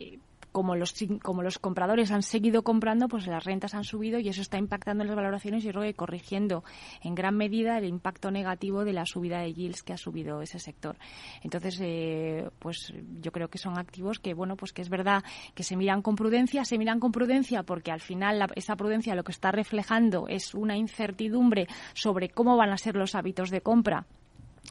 eh, 0.00 0.18
como 0.54 0.76
los, 0.76 0.94
como 1.20 1.42
los 1.42 1.58
compradores 1.58 2.12
han 2.12 2.22
seguido 2.22 2.62
comprando, 2.62 3.08
pues 3.08 3.26
las 3.26 3.42
rentas 3.42 3.74
han 3.74 3.82
subido 3.82 4.20
y 4.20 4.28
eso 4.28 4.40
está 4.40 4.56
impactando 4.56 5.02
en 5.02 5.08
las 5.08 5.16
valoraciones 5.16 5.64
y 5.64 5.72
creo 5.72 5.94
corrigiendo 5.94 6.62
en 7.02 7.16
gran 7.16 7.36
medida 7.36 7.76
el 7.76 7.86
impacto 7.86 8.30
negativo 8.30 8.84
de 8.84 8.92
la 8.92 9.04
subida 9.04 9.40
de 9.40 9.52
yields 9.52 9.82
que 9.82 9.94
ha 9.94 9.96
subido 9.96 10.42
ese 10.42 10.60
sector. 10.60 10.96
Entonces, 11.42 11.80
eh, 11.82 12.48
pues 12.60 12.94
yo 13.20 13.32
creo 13.32 13.48
que 13.48 13.58
son 13.58 13.80
activos 13.80 14.20
que, 14.20 14.32
bueno, 14.32 14.56
pues 14.56 14.72
que 14.72 14.82
es 14.82 14.90
verdad 14.90 15.24
que 15.56 15.64
se 15.64 15.76
miran 15.76 16.02
con 16.02 16.14
prudencia, 16.14 16.64
se 16.64 16.78
miran 16.78 17.00
con 17.00 17.10
prudencia 17.10 17.64
porque 17.64 17.90
al 17.90 18.00
final 18.00 18.46
esa 18.54 18.76
prudencia 18.76 19.16
lo 19.16 19.24
que 19.24 19.32
está 19.32 19.50
reflejando 19.50 20.28
es 20.28 20.54
una 20.54 20.76
incertidumbre 20.76 21.66
sobre 21.94 22.28
cómo 22.28 22.56
van 22.56 22.70
a 22.70 22.78
ser 22.78 22.94
los 22.94 23.16
hábitos 23.16 23.50
de 23.50 23.60
compra 23.60 24.06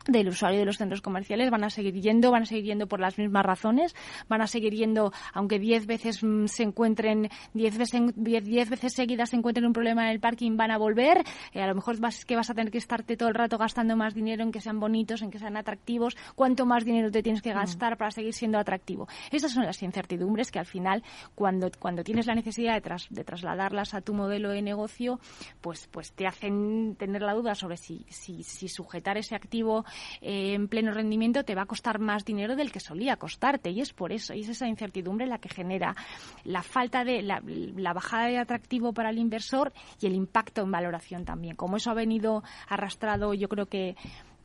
del 0.07 0.27
usuario 0.27 0.59
de 0.59 0.65
los 0.65 0.77
centros 0.77 1.01
comerciales 1.01 1.49
van 1.49 1.63
a 1.63 1.69
seguir 1.69 1.99
yendo, 1.99 2.31
van 2.31 2.43
a 2.43 2.45
seguir 2.45 2.65
yendo 2.65 2.87
por 2.87 2.99
las 2.99 3.17
mismas 3.17 3.45
razones, 3.45 3.95
van 4.27 4.41
a 4.41 4.47
seguir 4.47 4.73
yendo, 4.73 5.13
aunque 5.33 5.59
diez 5.59 5.85
veces 5.85 6.23
mm, 6.23 6.47
se 6.47 6.63
encuentren, 6.63 7.29
diez 7.53 7.77
veces, 7.77 8.01
diez, 8.15 8.69
veces 8.69 8.93
seguidas 8.93 9.29
se 9.29 9.37
encuentren 9.37 9.65
un 9.65 9.73
problema 9.73 10.03
en 10.03 10.09
el 10.09 10.19
parking, 10.19 10.57
van 10.57 10.71
a 10.71 10.77
volver. 10.77 11.23
Eh, 11.53 11.61
a 11.61 11.67
lo 11.67 11.75
mejor 11.75 11.99
vas, 11.99 12.25
que 12.25 12.35
vas 12.35 12.49
a 12.49 12.53
tener 12.53 12.71
que 12.71 12.77
estarte 12.77 13.15
todo 13.15 13.29
el 13.29 13.35
rato 13.35 13.57
gastando 13.57 13.95
más 13.95 14.13
dinero 14.13 14.43
en 14.43 14.51
que 14.51 14.59
sean 14.59 14.79
bonitos, 14.79 15.21
en 15.21 15.31
que 15.31 15.39
sean 15.39 15.55
atractivos. 15.55 16.17
¿Cuánto 16.35 16.65
más 16.65 16.83
dinero 16.83 17.09
te 17.09 17.23
tienes 17.23 17.41
que 17.41 17.53
gastar 17.53 17.97
para 17.97 18.11
seguir 18.11 18.33
siendo 18.33 18.57
atractivo? 18.57 19.07
Esas 19.31 19.51
son 19.53 19.63
las 19.63 19.81
incertidumbres 19.83 20.51
que 20.51 20.59
al 20.59 20.65
final, 20.65 21.03
cuando, 21.35 21.69
cuando 21.79 22.03
tienes 22.03 22.27
la 22.27 22.35
necesidad 22.35 22.81
de, 22.81 22.95
de 23.09 23.23
trasladarlas 23.23 23.93
a 23.93 24.01
tu 24.01 24.13
modelo 24.13 24.49
de 24.49 24.61
negocio, 24.61 25.19
pues, 25.61 25.87
pues 25.91 26.11
te 26.11 26.27
hacen 26.27 26.95
tener 26.97 27.21
la 27.21 27.33
duda 27.33 27.55
sobre 27.55 27.77
si, 27.77 28.05
si, 28.09 28.43
si 28.43 28.67
sujetar 28.67 29.17
ese 29.17 29.35
activo 29.35 29.82
eh, 30.21 30.53
en 30.53 30.67
pleno 30.67 30.91
rendimiento 30.91 31.43
te 31.43 31.55
va 31.55 31.63
a 31.63 31.65
costar 31.65 31.99
más 31.99 32.25
dinero 32.25 32.55
del 32.55 32.71
que 32.71 32.79
solía 32.79 33.17
costarte 33.17 33.69
y 33.69 33.81
es 33.81 33.93
por 33.93 34.11
eso, 34.11 34.33
y 34.33 34.41
es 34.41 34.49
esa 34.49 34.67
incertidumbre 34.67 35.27
la 35.27 35.37
que 35.37 35.49
genera 35.49 35.95
la 36.43 36.61
falta 36.61 37.03
de 37.03 37.21
la, 37.21 37.41
la 37.45 37.93
bajada 37.93 38.27
de 38.27 38.37
atractivo 38.37 38.93
para 38.93 39.09
el 39.09 39.17
inversor 39.17 39.73
y 39.99 40.07
el 40.07 40.15
impacto 40.15 40.61
en 40.61 40.71
valoración 40.71 41.25
también. 41.25 41.55
Como 41.55 41.77
eso 41.77 41.91
ha 41.91 41.95
venido 41.95 42.43
arrastrado, 42.67 43.33
yo 43.33 43.47
creo 43.47 43.67
que 43.67 43.95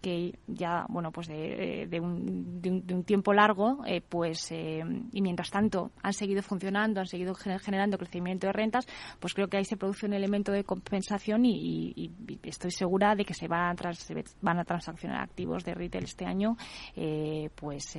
que 0.00 0.38
ya, 0.46 0.86
bueno, 0.88 1.10
pues 1.10 1.28
de, 1.28 1.86
de, 1.88 2.00
un, 2.00 2.60
de, 2.60 2.94
un, 2.94 3.04
tiempo 3.04 3.32
largo, 3.32 3.84
eh, 3.86 4.00
pues, 4.00 4.50
eh, 4.52 4.82
y 5.12 5.22
mientras 5.22 5.50
tanto 5.50 5.90
han 6.02 6.12
seguido 6.12 6.42
funcionando, 6.42 7.00
han 7.00 7.06
seguido 7.06 7.34
generando 7.34 7.98
crecimiento 7.98 8.46
de 8.46 8.52
rentas, 8.52 8.86
pues 9.18 9.34
creo 9.34 9.48
que 9.48 9.56
ahí 9.56 9.64
se 9.64 9.76
produce 9.76 10.06
un 10.06 10.12
elemento 10.12 10.52
de 10.52 10.64
compensación 10.64 11.44
y, 11.44 12.12
estoy 12.42 12.70
segura 12.70 13.14
de 13.14 13.24
que 13.24 13.34
se 13.34 13.48
van 13.48 13.76
a, 13.76 13.92
van 14.40 14.58
a 14.58 14.64
transaccionar 14.64 15.22
activos 15.22 15.64
de 15.64 15.74
retail 15.74 16.04
este 16.04 16.24
año, 16.24 16.56
eh, 16.96 17.50
pues, 17.54 17.96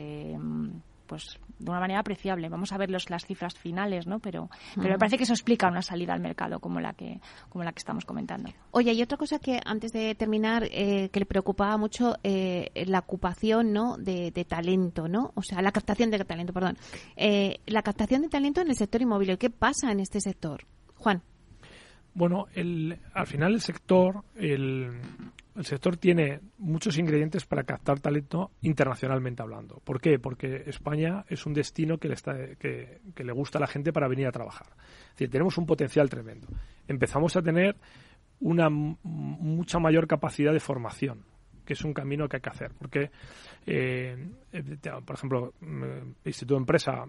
pues 1.10 1.40
de 1.58 1.72
una 1.72 1.80
manera 1.80 2.00
apreciable. 2.00 2.48
Vamos 2.50 2.72
a 2.72 2.78
ver 2.78 2.92
los, 2.92 3.10
las 3.10 3.26
cifras 3.26 3.56
finales, 3.56 4.06
¿no? 4.06 4.20
Pero, 4.20 4.50
pero 4.76 4.90
me 4.90 5.00
parece 5.00 5.18
que 5.18 5.24
eso 5.24 5.34
explica 5.34 5.68
una 5.68 5.82
salida 5.82 6.14
al 6.14 6.22
mercado 6.22 6.60
como 6.60 6.80
la 6.80 6.94
que 6.94 7.20
como 7.50 7.64
la 7.64 7.74
que 7.74 7.80
estamos 7.80 8.06
comentando. 8.06 8.52
Oye, 8.72 8.92
hay 8.92 9.02
otra 9.02 9.18
cosa 9.18 9.40
que 9.40 9.60
antes 9.66 9.92
de 9.92 10.14
terminar 10.14 10.68
eh, 10.72 11.10
que 11.10 11.20
le 11.20 11.26
preocupaba 11.26 11.76
mucho 11.78 12.16
eh, 12.24 12.72
la 12.86 13.00
ocupación, 13.00 13.74
¿no? 13.74 13.98
De, 13.98 14.30
talento, 14.48 15.08
¿no? 15.08 15.32
O 15.36 15.42
sea, 15.42 15.62
la 15.62 15.72
captación 15.72 16.12
de 16.12 16.24
talento, 16.24 16.54
perdón. 16.54 16.78
Eh, 17.16 17.60
la 17.66 17.82
captación 17.82 18.22
de 18.22 18.30
talento 18.30 18.62
en 18.62 18.70
el 18.70 18.76
sector 18.76 19.02
inmobiliario. 19.02 19.40
¿Qué 19.40 19.50
pasa 19.50 19.92
en 19.92 20.00
este 20.00 20.22
sector, 20.22 20.66
Juan? 20.96 21.24
Bueno, 22.20 22.48
el, 22.54 23.00
al 23.14 23.28
final 23.28 23.54
el 23.54 23.62
sector, 23.62 24.26
el, 24.36 24.92
el 25.56 25.64
sector 25.64 25.96
tiene 25.96 26.42
muchos 26.58 26.98
ingredientes 26.98 27.46
para 27.46 27.64
captar 27.64 28.02
talento 28.02 28.52
internacionalmente 28.62 29.42
hablando. 29.42 29.80
¿Por 29.86 30.02
qué? 30.02 30.20
Porque 30.20 30.64
España 30.66 31.24
es 31.30 31.46
un 31.46 31.54
destino 31.54 31.98
que 31.98 32.10
le, 32.10 32.16
está, 32.16 32.36
que, 32.60 33.00
le 33.16 33.32
gusta 33.32 33.58
a 33.58 33.62
la 33.62 33.68
gente 33.68 33.94
para 33.94 34.10
venir 34.10 34.28
a 34.28 34.34
trabajar. 34.34 34.68
Es 34.68 35.12
decir, 35.12 35.30
tenemos 35.30 35.58
un 35.58 35.66
potencial 35.66 36.10
tremendo. 36.10 36.50
Empezamos 36.90 37.38
a 37.38 37.42
tener 37.42 37.78
una 38.42 38.70
mucha 38.70 39.80
mayor 39.80 40.06
capacidad 40.06 40.52
de 40.52 40.60
formación 40.60 41.24
que 41.70 41.74
es 41.74 41.86
un 41.86 41.94
camino 41.94 42.28
que 42.28 42.38
hay 42.38 42.42
que 42.42 42.50
hacer. 42.50 42.72
Porque, 42.76 43.12
eh, 43.68 44.18
por 45.06 45.16
ejemplo, 45.16 45.54
mm, 45.62 46.26
Instituto 46.26 46.56
de 46.56 46.60
Empresa, 46.62 47.06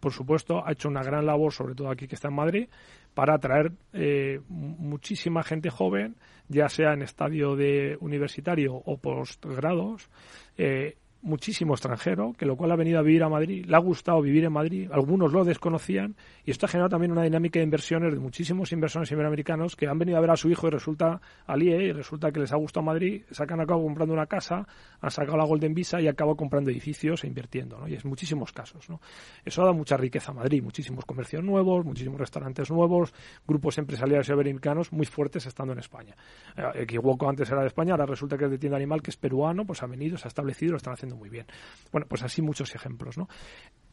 por 0.00 0.10
supuesto, 0.10 0.66
ha 0.66 0.72
hecho 0.72 0.88
una 0.88 1.02
gran 1.02 1.26
labor, 1.26 1.52
sobre 1.52 1.74
todo 1.74 1.90
aquí 1.90 2.08
que 2.08 2.14
está 2.14 2.28
en 2.28 2.34
Madrid, 2.34 2.66
para 3.14 3.34
atraer 3.34 3.72
eh, 3.92 4.40
muchísima 4.48 5.42
gente 5.42 5.70
joven, 5.70 6.16
ya 6.48 6.68
sea 6.68 6.92
en 6.92 7.02
estadio 7.02 7.56
de 7.56 7.96
universitario 8.00 8.74
o 8.74 8.98
postgrados, 8.98 10.10
eh, 10.58 10.96
muchísimo 11.24 11.74
extranjero, 11.74 12.34
que 12.38 12.46
lo 12.46 12.56
cual 12.56 12.70
ha 12.72 12.76
venido 12.76 12.98
a 12.98 13.02
vivir 13.02 13.22
a 13.22 13.28
Madrid, 13.28 13.64
le 13.66 13.74
ha 13.74 13.80
gustado 13.80 14.20
vivir 14.20 14.44
en 14.44 14.52
Madrid, 14.52 14.88
algunos 14.92 15.32
lo 15.32 15.44
desconocían, 15.44 16.14
y 16.44 16.50
esto 16.50 16.66
ha 16.66 16.68
generado 16.68 16.90
también 16.90 17.12
una 17.12 17.22
dinámica 17.22 17.58
de 17.58 17.64
inversiones 17.64 18.12
de 18.12 18.20
muchísimos 18.20 18.70
inversores 18.72 19.10
iberoamericanos 19.10 19.74
que 19.74 19.88
han 19.88 19.98
venido 19.98 20.18
a 20.18 20.20
ver 20.20 20.30
a 20.30 20.36
su 20.36 20.50
hijo 20.50 20.68
y 20.68 20.70
resulta 20.70 21.20
alíe, 21.46 21.82
y 21.82 21.92
resulta 21.92 22.30
que 22.30 22.40
les 22.40 22.52
ha 22.52 22.56
gustado 22.56 22.84
Madrid, 22.84 23.22
sacan 23.30 23.60
a 23.60 23.66
comprando 23.66 24.14
una 24.14 24.26
casa, 24.26 24.66
han 25.00 25.10
sacado 25.10 25.36
la 25.36 25.44
Golden 25.44 25.74
Visa 25.74 26.00
y 26.00 26.08
acabado 26.08 26.36
comprando 26.36 26.70
edificios 26.70 27.24
e 27.24 27.26
invirtiendo, 27.26 27.78
¿no? 27.78 27.88
Y 27.88 27.94
es 27.94 28.04
muchísimos 28.04 28.52
casos, 28.52 28.88
¿no? 28.88 29.00
Eso 29.44 29.62
ha 29.62 29.64
dado 29.64 29.76
mucha 29.76 29.96
riqueza 29.96 30.32
a 30.32 30.34
Madrid, 30.34 30.62
muchísimos 30.62 31.04
comercios 31.04 31.42
nuevos, 31.42 31.84
muchísimos 31.84 32.20
restaurantes 32.20 32.70
nuevos, 32.70 33.12
grupos 33.46 33.78
empresariales 33.78 34.28
iberoamericanos 34.28 34.92
muy 34.92 35.06
fuertes 35.06 35.46
estando 35.46 35.72
en 35.72 35.78
España. 35.78 36.14
Eh, 36.56 36.82
Equivoco 36.82 37.28
antes 37.28 37.50
era 37.50 37.62
de 37.62 37.68
España, 37.68 37.92
ahora 37.92 38.06
resulta 38.06 38.36
que 38.36 38.44
es 38.44 38.50
de 38.50 38.58
tienda 38.58 38.76
animal, 38.76 39.02
que 39.02 39.10
es 39.10 39.16
peruano, 39.16 39.64
pues 39.64 39.82
ha 39.82 39.86
venido, 39.86 40.16
se 40.16 40.26
ha 40.26 40.28
establecido, 40.28 40.72
lo 40.72 40.76
están 40.76 40.94
haciendo 40.94 41.13
muy 41.14 41.28
bien. 41.28 41.46
Bueno, 41.92 42.06
pues 42.08 42.22
así 42.22 42.42
muchos 42.42 42.74
ejemplos, 42.74 43.18
¿no? 43.18 43.28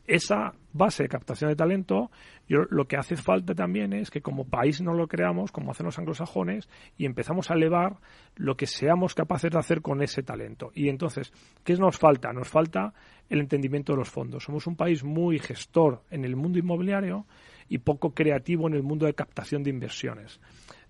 Esa 0.08 0.54
base 0.74 1.04
de 1.04 1.10
captación 1.10 1.50
de 1.52 1.56
talento, 1.56 2.10
yo, 2.48 2.64
lo 2.70 2.88
que 2.88 2.98
hace 2.98 3.16
falta 3.16 3.54
también 3.54 3.94
es 3.94 4.10
que 4.10 4.22
como 4.22 4.46
país 4.46 4.82
no 4.82 4.94
lo 4.94 5.08
creamos, 5.08 5.52
como 5.52 5.72
hacen 5.72 5.86
los 5.86 6.00
anglosajones, 6.00 6.68
y 6.98 7.06
empezamos 7.06 7.52
a 7.52 7.54
elevar 7.54 7.98
lo 8.36 8.58
que 8.58 8.66
seamos 8.66 9.14
capaces 9.14 9.52
de 9.52 9.60
hacer 9.60 9.82
con 9.82 10.02
ese 10.02 10.24
talento. 10.24 10.72
Y 10.74 10.90
entonces, 10.90 11.32
¿qué 11.64 11.76
nos 11.76 11.98
falta? 11.98 12.34
Nos 12.34 12.50
falta 12.50 12.94
el 13.30 13.40
entendimiento 13.40 13.94
de 13.94 14.00
los 14.00 14.10
fondos. 14.10 14.44
Somos 14.44 14.66
un 14.68 14.76
país 14.76 15.04
muy 15.04 15.40
gestor 15.40 16.04
en 16.10 16.26
el 16.26 16.36
mundo 16.36 16.58
inmobiliario 16.58 17.26
y 17.70 17.78
poco 17.78 18.14
creativo 18.14 18.68
en 18.68 18.74
el 18.74 18.84
mundo 18.84 19.06
de 19.06 19.14
captación 19.14 19.64
de 19.64 19.70
inversiones. 19.70 20.42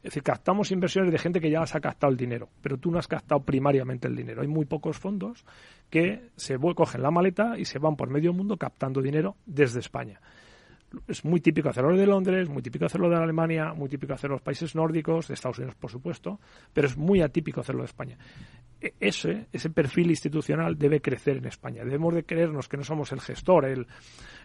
Es 0.02 0.06
decir, 0.06 0.24
captamos 0.24 0.72
inversiones 0.72 1.12
de 1.12 1.20
gente 1.20 1.40
que 1.40 1.52
ya 1.52 1.66
se 1.68 1.78
ha 1.78 1.82
captado 1.82 2.12
el 2.12 2.18
dinero, 2.18 2.50
pero 2.62 2.78
tú 2.78 2.90
no 2.90 2.98
has 2.98 3.08
captado 3.08 3.44
primariamente 3.44 4.08
el 4.08 4.16
dinero. 4.16 4.42
Hay 4.42 4.48
muy 4.48 4.66
pocos 4.66 4.98
fondos 4.98 5.46
que 5.92 6.30
se 6.36 6.58
cogen 6.58 7.04
la 7.04 7.12
maleta 7.12 7.58
y 7.58 7.66
se 7.66 7.78
van 7.78 7.96
por 7.96 8.10
medio 8.10 8.34
mundo 8.34 8.58
captando 8.58 9.02
dinero 9.02 9.36
desde 9.46 9.80
España. 9.80 10.20
Es 11.08 11.24
muy 11.24 11.40
típico 11.40 11.70
hacerlo 11.70 11.96
de 11.96 12.06
Londres, 12.06 12.50
muy 12.50 12.62
típico 12.62 12.86
hacerlo 12.86 13.10
de 13.10 13.16
Alemania, 13.16 13.74
muy 13.74 13.88
típico 13.88 14.14
hacerlo 14.14 14.36
de 14.36 14.40
los 14.40 14.44
países 14.44 14.76
nórdicos, 14.76 15.28
de 15.28 15.36
Estados 15.36 15.58
Unidos, 15.58 15.76
por 15.76 15.90
supuesto, 15.90 16.40
pero 16.74 16.88
es 16.88 16.98
muy 16.98 17.22
atípico 17.22 17.62
hacerlo 17.62 17.82
de 17.82 17.86
España. 17.86 18.18
E, 18.82 18.94
ese, 19.00 19.48
ese 19.54 19.70
perfil 19.70 20.10
institucional 20.10 20.78
debe 20.78 21.02
crecer 21.02 21.38
en 21.38 21.46
España. 21.46 21.84
Debemos 21.84 22.14
de 22.14 22.24
creernos 22.24 22.68
que 22.68 22.78
no 22.78 22.84
somos 22.84 23.12
el 23.14 23.22
gestor, 23.22 23.66
el, 23.66 23.88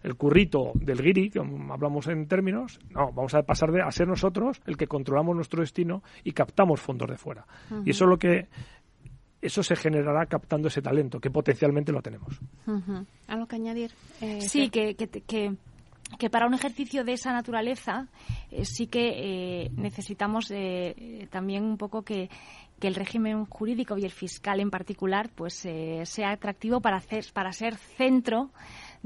el 0.03 0.15
currito 0.15 0.73
del 0.75 1.03
guiri, 1.03 1.31
que 1.31 1.41
hablamos 1.41 2.07
en 2.07 2.29
términos, 2.29 2.79
no, 2.91 3.13
vamos 3.13 3.35
a 3.35 3.43
pasar 3.43 3.73
de, 3.73 3.83
a 3.83 3.91
ser 3.91 4.07
nosotros 4.07 4.61
el 4.67 4.77
que 4.77 4.87
controlamos 4.87 5.35
nuestro 5.35 5.61
destino 5.61 6.03
y 6.23 6.33
captamos 6.33 6.81
fondos 6.81 7.11
de 7.11 7.17
fuera. 7.17 7.47
Y 7.85 7.91
eso 7.91 8.05
es 8.05 8.11
lo 8.11 8.19
que 8.19 8.49
eso 9.41 9.63
se 9.63 9.77
generará 9.77 10.27
captando 10.27 10.69
ese 10.69 10.83
talento, 10.83 11.21
que 11.21 11.31
potencialmente 11.31 11.93
lo 11.93 12.03
tenemos. 12.03 12.41
¿Algo 13.29 13.47
que 13.47 13.57
añadir? 13.57 13.93
Eh, 14.21 14.41
sí, 14.41 14.71
que, 14.71 14.95
que, 14.95 15.09
que, 15.09 15.55
para 16.31 16.47
un 16.47 16.55
ejercicio 16.55 17.05
de 17.05 17.13
esa 17.13 17.33
naturaleza 17.33 18.09
eh, 18.51 18.65
sí 18.65 18.87
que 18.87 19.65
eh, 19.65 19.71
necesitamos 19.77 20.53
también 21.31 21.65
un 21.65 21.77
poco 21.77 22.03
que, 22.03 22.31
que 22.79 22.89
el 22.89 22.95
régimen 22.95 23.45
jurídico 23.47 23.99
y 23.99 24.05
el 24.05 24.13
fiscal 24.13 24.61
en 24.61 24.71
particular 24.71 25.31
pues 25.35 25.55
sea 26.05 26.31
atractivo 26.31 26.81
para 26.81 26.99
hacer 26.99 27.25
para 27.33 27.53
ser 27.53 27.77
centro 27.77 28.51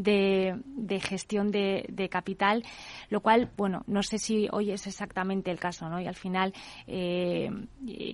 de, 0.03 1.01
gestión 1.01 1.51
de, 1.51 2.09
capital, 2.11 2.65
lo 3.09 3.21
cual, 3.21 3.51
bueno, 3.57 3.83
no 3.87 4.03
sé 4.03 4.19
si 4.19 4.49
hoy 4.51 4.71
es 4.71 4.87
exactamente 4.87 5.51
el 5.51 5.59
caso, 5.59 5.89
¿no? 5.89 6.01
Y 6.01 6.07
al 6.07 6.15
final, 6.15 6.53
eh, 6.87 7.51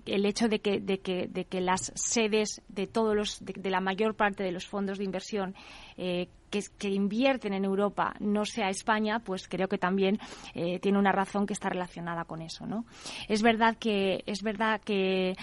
el 0.07 0.27
hecho 0.27 0.49
de 0.49 0.61
que, 0.61 0.81
de, 0.81 0.99
que, 0.99 1.29
de 1.29 1.45
que 1.45 1.61
las 1.61 1.93
sedes 1.95 2.63
de 2.69 2.87
todos 2.87 3.15
los, 3.15 3.45
de, 3.45 3.71
la 3.71 3.81
mayor 3.81 4.15
parte 4.15 4.43
de 4.43 4.53
los 4.53 4.67
fondos 4.67 4.99
de 4.99 5.05
inversión 5.05 5.55
eh, 5.97 6.29
que, 6.51 6.61
que, 6.79 6.89
invierten 6.89 7.53
en 7.53 7.65
Europa 7.65 8.15
no 8.21 8.45
sea 8.45 8.69
España, 8.69 9.21
pues 9.21 9.49
creo 9.49 9.69
que 9.69 9.79
también 9.79 10.19
eh, 10.55 10.79
tiene 10.81 10.99
una 10.99 11.13
razón 11.13 11.47
que 11.47 11.53
está 11.53 11.69
relacionada 11.69 12.25
con 12.25 12.43
eso, 12.43 12.67
¿no? 12.67 12.85
Es 13.29 13.43
verdad 13.43 13.77
que 13.79 14.23
es 14.27 14.43
verdad 14.43 14.81
que 14.81 15.35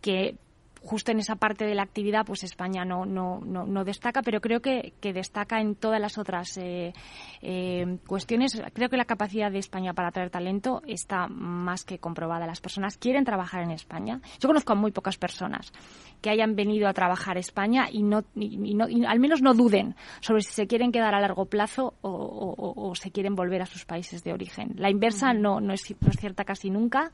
que 0.00 0.36
justo 0.82 1.12
en 1.12 1.18
esa 1.18 1.36
parte 1.36 1.64
de 1.64 1.74
la 1.74 1.82
actividad, 1.82 2.24
pues 2.26 2.44
España 2.44 2.84
no, 2.84 3.06
no, 3.06 3.40
no, 3.40 3.84
destaca, 3.84 4.22
pero 4.22 4.40
creo 4.40 4.60
que, 4.60 4.92
que, 5.00 5.12
destaca 5.12 5.60
en 5.60 5.74
todas 5.74 6.00
las 6.00 6.18
otras 6.18 6.56
eh, 6.58 6.92
eh, 7.40 7.98
cuestiones. 8.06 8.60
Creo 8.72 8.88
que 8.88 8.96
la 8.96 9.04
capacidad 9.04 9.50
de 9.50 9.58
España 9.58 9.94
para 9.94 10.08
atraer 10.08 10.30
talento 10.30 10.82
está 10.86 11.28
más 11.28 11.84
que 11.84 11.98
comprobada. 11.98 12.46
Las 12.46 12.60
personas 12.60 12.96
quieren 12.96 13.24
trabajar 13.24 13.62
en 13.62 13.70
España. 13.70 14.20
Yo 14.40 14.48
conozco 14.48 14.72
a 14.72 14.76
muy 14.76 14.90
pocas 14.90 15.16
personas 15.16 15.72
que 16.20 16.30
hayan 16.30 16.54
venido 16.54 16.88
a 16.88 16.92
trabajar 16.92 17.36
a 17.36 17.40
España 17.40 17.88
y, 17.90 18.02
no, 18.02 18.22
y, 18.34 18.74
no, 18.74 18.86
al 19.08 19.18
menos 19.18 19.42
no 19.42 19.54
duden 19.54 19.96
sobre 20.20 20.42
si 20.42 20.52
se 20.52 20.66
quieren 20.66 20.92
quedar 20.92 21.14
a 21.14 21.20
largo 21.20 21.46
plazo 21.46 21.94
o, 22.00 22.74
o, 22.76 22.94
se 22.94 23.10
quieren 23.10 23.34
volver 23.34 23.62
a 23.62 23.66
sus 23.66 23.84
países 23.84 24.22
de 24.22 24.32
origen. 24.32 24.74
La 24.76 24.90
inversa 24.90 25.32
no, 25.32 25.60
no, 25.60 25.72
es, 25.72 25.82
no 26.00 26.08
es 26.08 26.16
cierta 26.16 26.44
casi 26.44 26.70
nunca. 26.70 27.12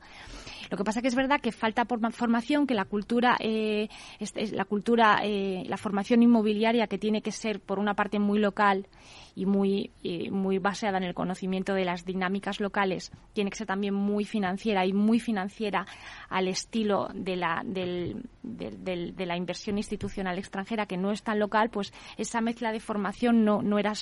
Lo 0.69 0.77
que 0.77 0.83
pasa 0.83 1.01
que 1.01 1.07
es 1.07 1.15
verdad 1.15 1.41
que 1.41 1.51
falta 1.51 1.85
formación, 2.11 2.67
que 2.67 2.75
la 2.75 2.85
cultura, 2.85 3.35
eh, 3.39 3.58
la 4.51 4.65
cultura, 4.65 5.21
eh, 5.23 5.63
la 5.67 5.77
formación 5.77 6.23
inmobiliaria 6.23 6.87
que 6.87 6.97
tiene 6.97 7.21
que 7.21 7.31
ser 7.31 7.59
por 7.59 7.79
una 7.79 7.93
parte 7.93 8.19
muy 8.19 8.39
local 8.39 8.87
y 9.39 9.45
muy, 9.45 9.91
eh, 10.03 10.29
muy 10.31 10.57
basada 10.57 10.97
en 10.97 11.05
el 11.05 11.13
conocimiento 11.13 11.73
de 11.73 11.85
las 11.85 12.03
dinámicas 12.03 12.59
locales, 12.59 13.09
tiene 13.31 13.49
que 13.49 13.57
ser 13.57 13.67
también 13.67 13.93
muy 13.93 14.25
financiera 14.25 14.85
y 14.85 14.91
muy 14.91 15.21
financiera 15.21 15.85
al 16.27 16.49
estilo 16.49 17.07
de 17.13 17.37
la, 17.37 17.61
del, 17.63 18.25
de 18.43 19.25
la 19.25 19.37
inversión 19.37 19.77
institucional 19.77 20.37
extranjera 20.37 20.87
que 20.87 20.97
no 20.97 21.11
es 21.11 21.23
tan 21.23 21.39
local, 21.39 21.69
pues 21.69 21.93
esa 22.17 22.41
mezcla 22.41 22.73
de 22.73 22.81
formación 22.81 23.45
no, 23.45 23.61
no, 23.61 23.79
era, 23.79 23.93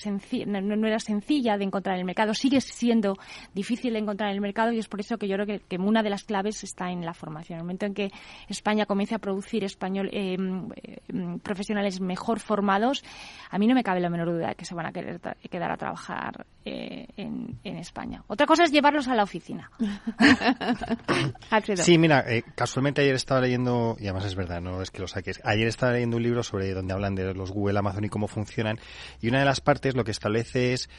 no, 0.48 0.88
era 0.88 1.00
sencilla 1.00 1.56
de 1.58 1.66
encontrar 1.66 1.96
en 1.96 2.00
el 2.00 2.06
mercado. 2.06 2.34
Sigue 2.34 2.60
siendo 2.60 3.16
difícil 3.54 3.94
de 3.94 4.00
encontrar 4.00 4.32
en 4.32 4.36
el 4.38 4.42
mercado 4.42 4.72
y 4.72 4.80
es 4.80 4.88
por 4.88 5.02
eso 5.02 5.20
que 5.20 5.28
yo 5.28 5.36
creo 5.36 5.46
que, 5.46 5.60
que 5.60 5.78
una 5.78 6.02
de 6.02 6.10
las 6.10 6.24
claves 6.24 6.64
está 6.64 6.90
en 6.90 7.06
la 7.06 7.14
formación. 7.14 7.58
En 7.58 7.60
el 7.60 7.64
momento 7.64 7.86
en 7.86 7.94
que 7.94 8.10
España 8.48 8.88
comience 8.88 9.14
a 9.14 9.20
producir 9.20 9.64
español, 9.64 10.10
eh, 10.12 10.36
mm, 10.38 11.38
profesionales 11.44 12.02
mejor 12.02 12.40
formados, 12.40 13.04
a 13.52 13.60
mí 13.60 13.68
no 13.68 13.76
me 13.76 13.84
cabe 13.84 14.00
la 14.00 14.10
menor 14.10 14.32
duda 14.32 14.48
de 14.50 14.56
que 14.56 14.66
se 14.66 14.74
van 14.74 14.88
a 14.88 14.92
querer 14.92 15.20
quedar 15.50 15.72
a 15.72 15.78
trabajar 15.78 16.46
eh, 16.66 17.08
en, 17.16 17.58
España. 17.64 18.24
Otra 18.28 18.46
cosa 18.46 18.64
es 18.64 18.72
llevarlos 18.72 19.08
a 19.08 19.16
la 19.16 19.24
oficina. 19.24 19.70
sí, 21.76 21.98
mira, 21.98 22.26
eh, 22.28 22.44
casualmente 22.56 23.02
ayer 23.02 23.16
estaba 23.16 23.42
leyendo, 23.42 23.96
y 24.00 24.06
además 24.06 24.26
es 24.26 24.36
verdad, 24.36 24.62
no 24.62 24.82
es 24.82 24.92
que 24.92 25.02
lo 25.02 25.08
saques, 25.08 25.40
ayer 25.44 25.68
estaba 25.68 25.94
leyendo 25.94 26.18
un 26.18 26.24
libro 26.24 26.44
sobre 26.44 26.74
donde 26.74 26.94
hablan 26.94 27.16
de 27.16 27.34
los 27.34 27.52
Google, 27.52 27.80
Amazon 27.80 28.06
y 28.06 28.10
cómo 28.10 28.28
funcionan, 28.28 28.80
y 29.22 29.30
una 29.30 29.40
de 29.40 29.46
las 29.46 29.62
partes 29.62 29.96
lo 29.96 30.04
que 30.04 30.12
establece 30.12 30.74
es 30.74 30.90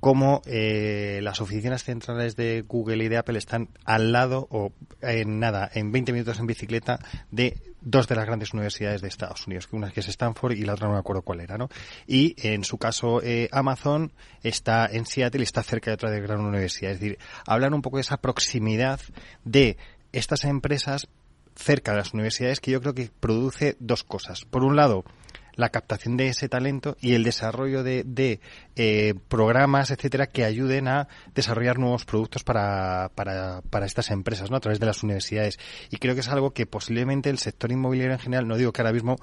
cómo 0.00 0.42
eh, 0.46 1.20
las 1.22 1.40
oficinas 1.40 1.84
centrales 1.84 2.36
de 2.36 2.64
Google 2.66 3.04
y 3.04 3.08
de 3.08 3.16
Apple 3.16 3.38
están 3.38 3.68
al 3.84 4.12
lado 4.12 4.46
o 4.50 4.72
en 5.00 5.40
nada, 5.40 5.70
en 5.74 5.92
20 5.92 6.12
minutos 6.12 6.38
en 6.38 6.46
bicicleta 6.46 6.98
de 7.30 7.56
dos 7.80 8.08
de 8.08 8.16
las 8.16 8.26
grandes 8.26 8.52
universidades 8.52 9.00
de 9.00 9.08
Estados 9.08 9.46
Unidos, 9.46 9.68
una 9.72 9.90
que 9.90 10.00
es 10.00 10.08
Stanford 10.08 10.52
y 10.52 10.62
la 10.62 10.74
otra 10.74 10.88
no 10.88 10.94
me 10.94 10.98
acuerdo 10.98 11.22
cuál 11.22 11.40
era, 11.40 11.56
¿no? 11.56 11.68
Y 12.06 12.34
en 12.46 12.64
su 12.64 12.78
caso 12.78 13.22
eh, 13.22 13.48
Amazon 13.52 14.12
está 14.42 14.86
en 14.86 15.06
Seattle 15.06 15.40
y 15.40 15.44
está 15.44 15.62
cerca 15.62 15.90
de 15.90 15.94
otra 15.94 16.10
de 16.10 16.20
gran 16.20 16.40
universidad. 16.40 16.92
Es 16.92 17.00
decir, 17.00 17.18
hablan 17.46 17.74
un 17.74 17.82
poco 17.82 17.96
de 17.96 18.02
esa 18.02 18.18
proximidad 18.18 19.00
de 19.44 19.76
estas 20.12 20.44
empresas 20.44 21.08
cerca 21.54 21.92
de 21.92 21.98
las 21.98 22.14
universidades 22.14 22.60
que 22.60 22.70
yo 22.70 22.80
creo 22.80 22.94
que 22.94 23.10
produce 23.20 23.76
dos 23.80 24.04
cosas. 24.04 24.44
Por 24.44 24.64
un 24.64 24.76
lado, 24.76 25.04
la 25.58 25.70
captación 25.70 26.16
de 26.16 26.28
ese 26.28 26.48
talento 26.48 26.96
y 27.00 27.14
el 27.14 27.24
desarrollo 27.24 27.82
de, 27.82 28.04
de 28.04 28.40
eh, 28.76 29.14
programas, 29.26 29.90
etcétera, 29.90 30.28
que 30.28 30.44
ayuden 30.44 30.86
a 30.86 31.08
desarrollar 31.34 31.80
nuevos 31.80 32.04
productos 32.04 32.44
para, 32.44 33.10
para, 33.16 33.60
para 33.68 33.84
estas 33.84 34.12
empresas, 34.12 34.52
¿no? 34.52 34.56
A 34.56 34.60
través 34.60 34.78
de 34.78 34.86
las 34.86 35.02
universidades. 35.02 35.58
Y 35.90 35.96
creo 35.96 36.14
que 36.14 36.20
es 36.20 36.28
algo 36.28 36.52
que 36.52 36.64
posiblemente 36.64 37.28
el 37.28 37.38
sector 37.38 37.72
inmobiliario 37.72 38.12
en 38.12 38.20
general, 38.20 38.46
no 38.46 38.56
digo 38.56 38.72
que 38.72 38.82
ahora 38.82 38.92
mismo 38.92 39.16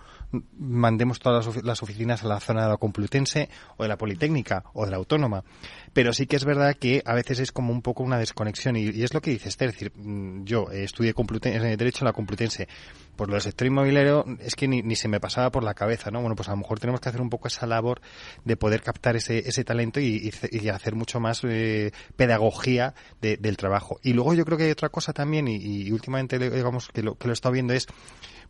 mandemos 0.57 1.19
todas 1.19 1.63
las, 1.63 1.81
oficinas 1.81 2.23
a 2.25 2.27
la 2.27 2.41
zona 2.41 2.63
de 2.63 2.69
la 2.69 2.77
Complutense 2.77 3.49
o 3.77 3.83
de 3.83 3.89
la 3.89 3.97
Politécnica 3.97 4.65
o 4.73 4.83
de 4.83 4.91
la 4.91 4.97
Autónoma, 4.97 5.45
pero 5.93 6.11
sí 6.11 6.27
que 6.27 6.35
es 6.35 6.43
verdad 6.43 6.75
que 6.75 7.01
a 7.05 7.13
veces 7.13 7.39
es 7.39 7.53
como 7.53 7.71
un 7.71 7.81
poco 7.81 8.03
una 8.03 8.17
desconexión 8.17 8.75
y, 8.75 8.87
es 8.87 9.13
lo 9.13 9.21
que 9.21 9.31
dice 9.31 9.47
Esther, 9.47 9.69
es 9.69 9.75
decir, 9.75 9.93
mm, 9.95 10.43
yo 10.43 10.69
estudié 10.71 11.13
Derecho 11.13 11.99
en 12.03 12.05
la 12.05 12.13
Complutense, 12.13 12.67
por 13.15 13.27
lo 13.27 13.35
del 13.35 13.41
sector 13.41 13.67
inmobiliario 13.67 14.25
es 14.39 14.55
que 14.55 14.67
ni, 14.67 14.81
ni 14.81 14.95
se 14.95 15.07
me 15.07 15.19
pasaba 15.19 15.51
por 15.51 15.63
la 15.63 15.73
cabeza, 15.73 16.11
¿no? 16.11 16.21
Bueno, 16.21 16.35
pues 16.35 16.47
a 16.49 16.51
lo 16.51 16.57
mejor 16.57 16.79
tenemos 16.79 17.01
que 17.01 17.09
hacer 17.09 17.21
un 17.21 17.29
poco 17.29 17.47
esa 17.47 17.65
labor 17.65 18.01
de 18.43 18.57
poder 18.57 18.81
captar 18.81 19.15
ese, 19.15 19.39
ese 19.47 19.63
talento 19.63 19.99
y, 19.99 20.31
hacer 20.73 20.95
mucho 20.95 21.19
más 21.19 21.41
eh, 21.43 21.91
pedagogía 22.15 22.93
del 23.21 23.57
trabajo. 23.57 23.99
Y 24.03 24.13
luego 24.13 24.33
yo 24.33 24.45
creo 24.45 24.57
que 24.57 24.65
hay 24.65 24.71
otra 24.71 24.89
cosa 24.89 25.13
también, 25.13 25.47
y, 25.47 25.91
últimamente 25.91 26.37
digamos 26.39 26.89
que 26.89 27.03
lo, 27.03 27.15
que 27.15 27.27
lo 27.27 27.33
he 27.33 27.35
estado 27.35 27.53
viendo 27.53 27.73
es 27.73 27.87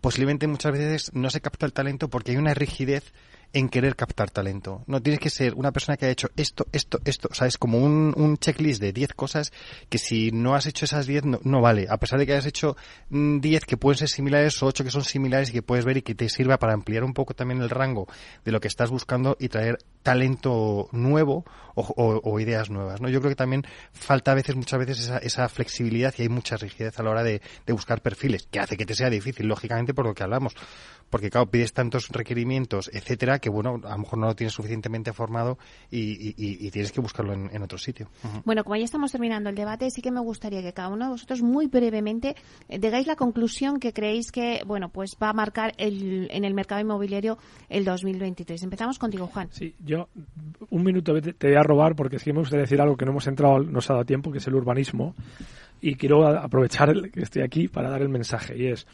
posiblemente 0.01 0.47
muchas 0.47 0.71
veces 0.71 1.11
no 1.13 1.29
se 1.29 1.41
capta 1.41 1.65
el 1.65 1.73
talento 1.73 2.09
porque 2.09 2.31
hay 2.31 2.37
una 2.37 2.53
rigidez 2.53 3.13
en 3.53 3.69
querer 3.69 3.95
captar 3.95 4.29
talento. 4.29 4.83
No 4.87 5.01
tienes 5.01 5.19
que 5.19 5.29
ser 5.29 5.53
una 5.55 5.71
persona 5.71 5.97
que 5.97 6.05
ha 6.05 6.09
hecho 6.09 6.29
esto, 6.35 6.65
esto, 6.71 6.99
esto. 7.05 7.29
O 7.31 7.33
sea, 7.33 7.47
es 7.47 7.57
como 7.57 7.79
un, 7.79 8.13
un 8.15 8.37
checklist 8.37 8.81
de 8.81 8.93
10 8.93 9.13
cosas 9.13 9.53
que 9.89 9.97
si 9.97 10.31
no 10.31 10.55
has 10.55 10.65
hecho 10.65 10.85
esas 10.85 11.07
10 11.07 11.25
no, 11.43 11.61
vale. 11.61 11.87
A 11.89 11.97
pesar 11.97 12.19
de 12.19 12.25
que 12.25 12.33
hayas 12.33 12.45
hecho 12.45 12.75
10 13.09 13.09
mm, 13.09 13.65
que 13.65 13.77
pueden 13.77 13.97
ser 13.97 14.09
similares 14.09 14.61
o 14.61 14.67
8 14.67 14.83
que 14.83 14.91
son 14.91 15.03
similares 15.03 15.49
y 15.49 15.53
que 15.53 15.61
puedes 15.61 15.85
ver 15.85 15.97
y 15.97 16.01
que 16.01 16.15
te 16.15 16.29
sirva 16.29 16.57
para 16.57 16.73
ampliar 16.73 17.03
un 17.03 17.13
poco 17.13 17.33
también 17.33 17.61
el 17.61 17.69
rango 17.69 18.07
de 18.43 18.51
lo 18.51 18.59
que 18.59 18.67
estás 18.67 18.89
buscando 18.89 19.37
y 19.39 19.49
traer 19.49 19.79
talento 20.05 20.87
nuevo 20.91 21.45
o, 21.73 22.39
ideas 22.39 22.69
nuevas. 22.69 23.01
¿no? 23.01 23.09
Yo 23.09 23.19
creo 23.19 23.31
que 23.31 23.35
también 23.35 23.63
falta 23.91 24.31
a 24.31 24.35
veces, 24.35 24.55
muchas 24.55 24.79
veces, 24.79 24.99
esa, 24.99 25.17
esa 25.17 25.49
flexibilidad 25.49 26.13
y 26.17 26.21
hay 26.21 26.29
mucha 26.29 26.55
rigidez 26.57 26.97
a 26.99 27.03
la 27.03 27.09
hora 27.09 27.23
de, 27.23 27.41
de 27.65 27.73
buscar 27.73 28.01
perfiles, 28.01 28.47
que 28.49 28.59
hace 28.59 28.77
que 28.77 28.85
te 28.85 28.95
sea 28.95 29.09
difícil, 29.09 29.47
lógicamente, 29.47 29.93
por 29.93 30.05
lo 30.05 30.13
que 30.13 30.23
hablamos 30.23 30.55
porque 31.15 31.29
claro, 31.29 31.49
pides 31.49 31.71
tantos 31.71 32.09
requerimientos, 32.09 32.89
etcétera, 32.93 33.39
que 33.39 33.49
bueno, 33.49 33.79
a 33.85 33.91
lo 33.91 33.99
mejor 33.99 34.19
no 34.19 34.27
lo 34.27 34.35
tienes 34.35 34.53
suficientemente 34.53 35.13
formado 35.13 35.57
y, 35.89 36.33
tienes 36.71 36.91
que 36.91 36.99
buscarlo 36.99 37.33
en, 37.33 37.63
otro 37.63 37.77
sitio. 37.77 38.09
Bueno, 38.43 38.65
como 38.65 38.75
ya 38.75 38.83
estamos 38.83 39.13
terminando 39.13 39.49
el 39.49 39.55
debate, 39.55 39.89
sí 39.91 40.01
que 40.01 40.11
me 40.11 40.19
gustaría 40.19 40.61
que 40.61 40.73
cada 40.73 40.89
uno 40.89 41.05
de 41.05 41.11
vosotros 41.11 41.41
muy 41.41 41.67
brevemente 41.67 42.35
eh, 42.67 42.79
digáis 42.79 43.07
la 43.07 43.15
conclusión 43.15 43.79
que 43.79 43.93
creéis 43.93 44.29
que, 44.29 44.61
bueno, 44.65 44.89
pues 44.89 45.15
va 45.21 45.29
a 45.29 45.33
marcar 45.33 45.73
el, 45.77 46.27
en 46.31 46.43
el 46.43 46.53
mercado 46.53 46.81
inmobiliario 46.81 47.37
el 47.69 47.85
2023. 47.85 48.63
Empezamos 48.63 48.99
contigo, 48.99 49.27
Juan. 49.27 49.47
Sí, 49.51 49.73
yo 49.79 49.94
un 50.69 50.83
minuto 50.83 51.19
te, 51.21 51.47
voy 51.47 51.55
a 51.55 51.63
robar 51.63 51.95
porque 51.95 52.19
sí 52.19 52.31
me 52.31 52.39
gustaría 52.39 52.63
decir 52.63 52.81
algo 52.81 52.97
que 52.97 53.05
no 53.05 53.11
hemos 53.11 53.27
entrado, 53.27 53.59
nos 53.59 53.89
ha 53.89 53.93
dado 53.93 54.05
tiempo, 54.05 54.31
que 54.31 54.39
es 54.39 54.47
el 54.47 54.55
urbanismo. 54.55 55.15
Y 55.81 55.95
quiero 55.95 56.27
aprovechar 56.27 56.93
que 57.11 57.21
estoy 57.21 57.43
aquí 57.43 57.67
para 57.67 57.89
dar 57.89 58.01
el 58.01 58.09
mensaje. 58.09 58.57
Y 58.57 58.67
es, 58.67 58.87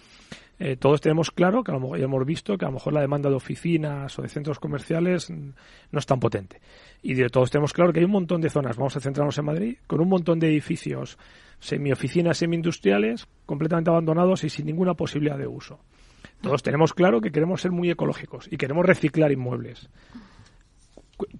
eh, 0.60 0.76
todos 0.76 1.02
tenemos 1.02 1.32
claro 1.32 1.64
que 1.64 1.72
a 1.72 1.74
lo 1.74 1.80
mejor 1.80 2.00
hemos 2.00 2.26
visto 2.26 2.58
que 2.58 2.66
a 2.66 2.68
lo 2.68 2.74
mejor 2.74 2.94
la 2.94 3.02
demanda 3.02 3.30
de 3.30 3.36
oficinas 3.36 4.18
o 4.20 4.22
de 4.22 4.30
centros 4.30 4.60
comerciales 4.60 5.30
no 5.30 6.00
es 6.00 6.06
tan 6.06 6.20
potente. 6.20 6.62
Y 7.02 7.16
de 7.16 7.30
todos 7.30 7.50
tenemos 7.50 7.74
claro 7.74 7.92
que 7.92 8.00
hay 8.00 8.06
un 8.06 8.12
montón 8.12 8.42
de 8.42 8.50
zonas, 8.50 8.78
vamos 8.78 8.96
a 8.96 9.00
centrarnos 9.00 9.38
en 9.40 9.46
Madrid, 9.46 9.78
con 9.88 10.02
un 10.02 10.10
montón 10.10 10.40
de 10.40 10.50
edificios 10.50 11.18
semi-oficinas, 11.60 12.38
semi-industriales, 12.38 13.28
completamente 13.46 13.90
abandonados 13.90 14.44
y 14.44 14.50
sin 14.50 14.68
ninguna 14.68 14.94
posibilidad 14.94 15.38
de 15.38 15.48
uso. 15.48 15.80
Todos 16.42 16.62
tenemos 16.64 16.94
claro 16.94 17.22
que 17.22 17.32
queremos 17.32 17.62
ser 17.62 17.72
muy 17.72 17.90
ecológicos 17.90 18.48
y 18.52 18.58
queremos 18.58 18.86
reciclar 18.86 19.32
inmuebles. 19.32 19.90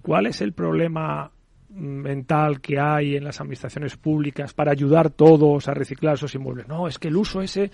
¿Cuál 0.00 0.26
es 0.26 0.40
el 0.40 0.52
problema 0.52 1.30
mental 1.70 2.60
que 2.60 2.78
hay 2.78 3.16
en 3.16 3.24
las 3.24 3.40
administraciones 3.40 3.96
públicas 3.96 4.52
para 4.52 4.72
ayudar 4.72 5.10
todos 5.10 5.68
a 5.68 5.74
reciclar 5.74 6.14
esos 6.14 6.34
inmuebles? 6.34 6.68
No, 6.68 6.88
es 6.88 6.98
que 6.98 7.08
el 7.08 7.16
uso 7.16 7.40
ese 7.40 7.70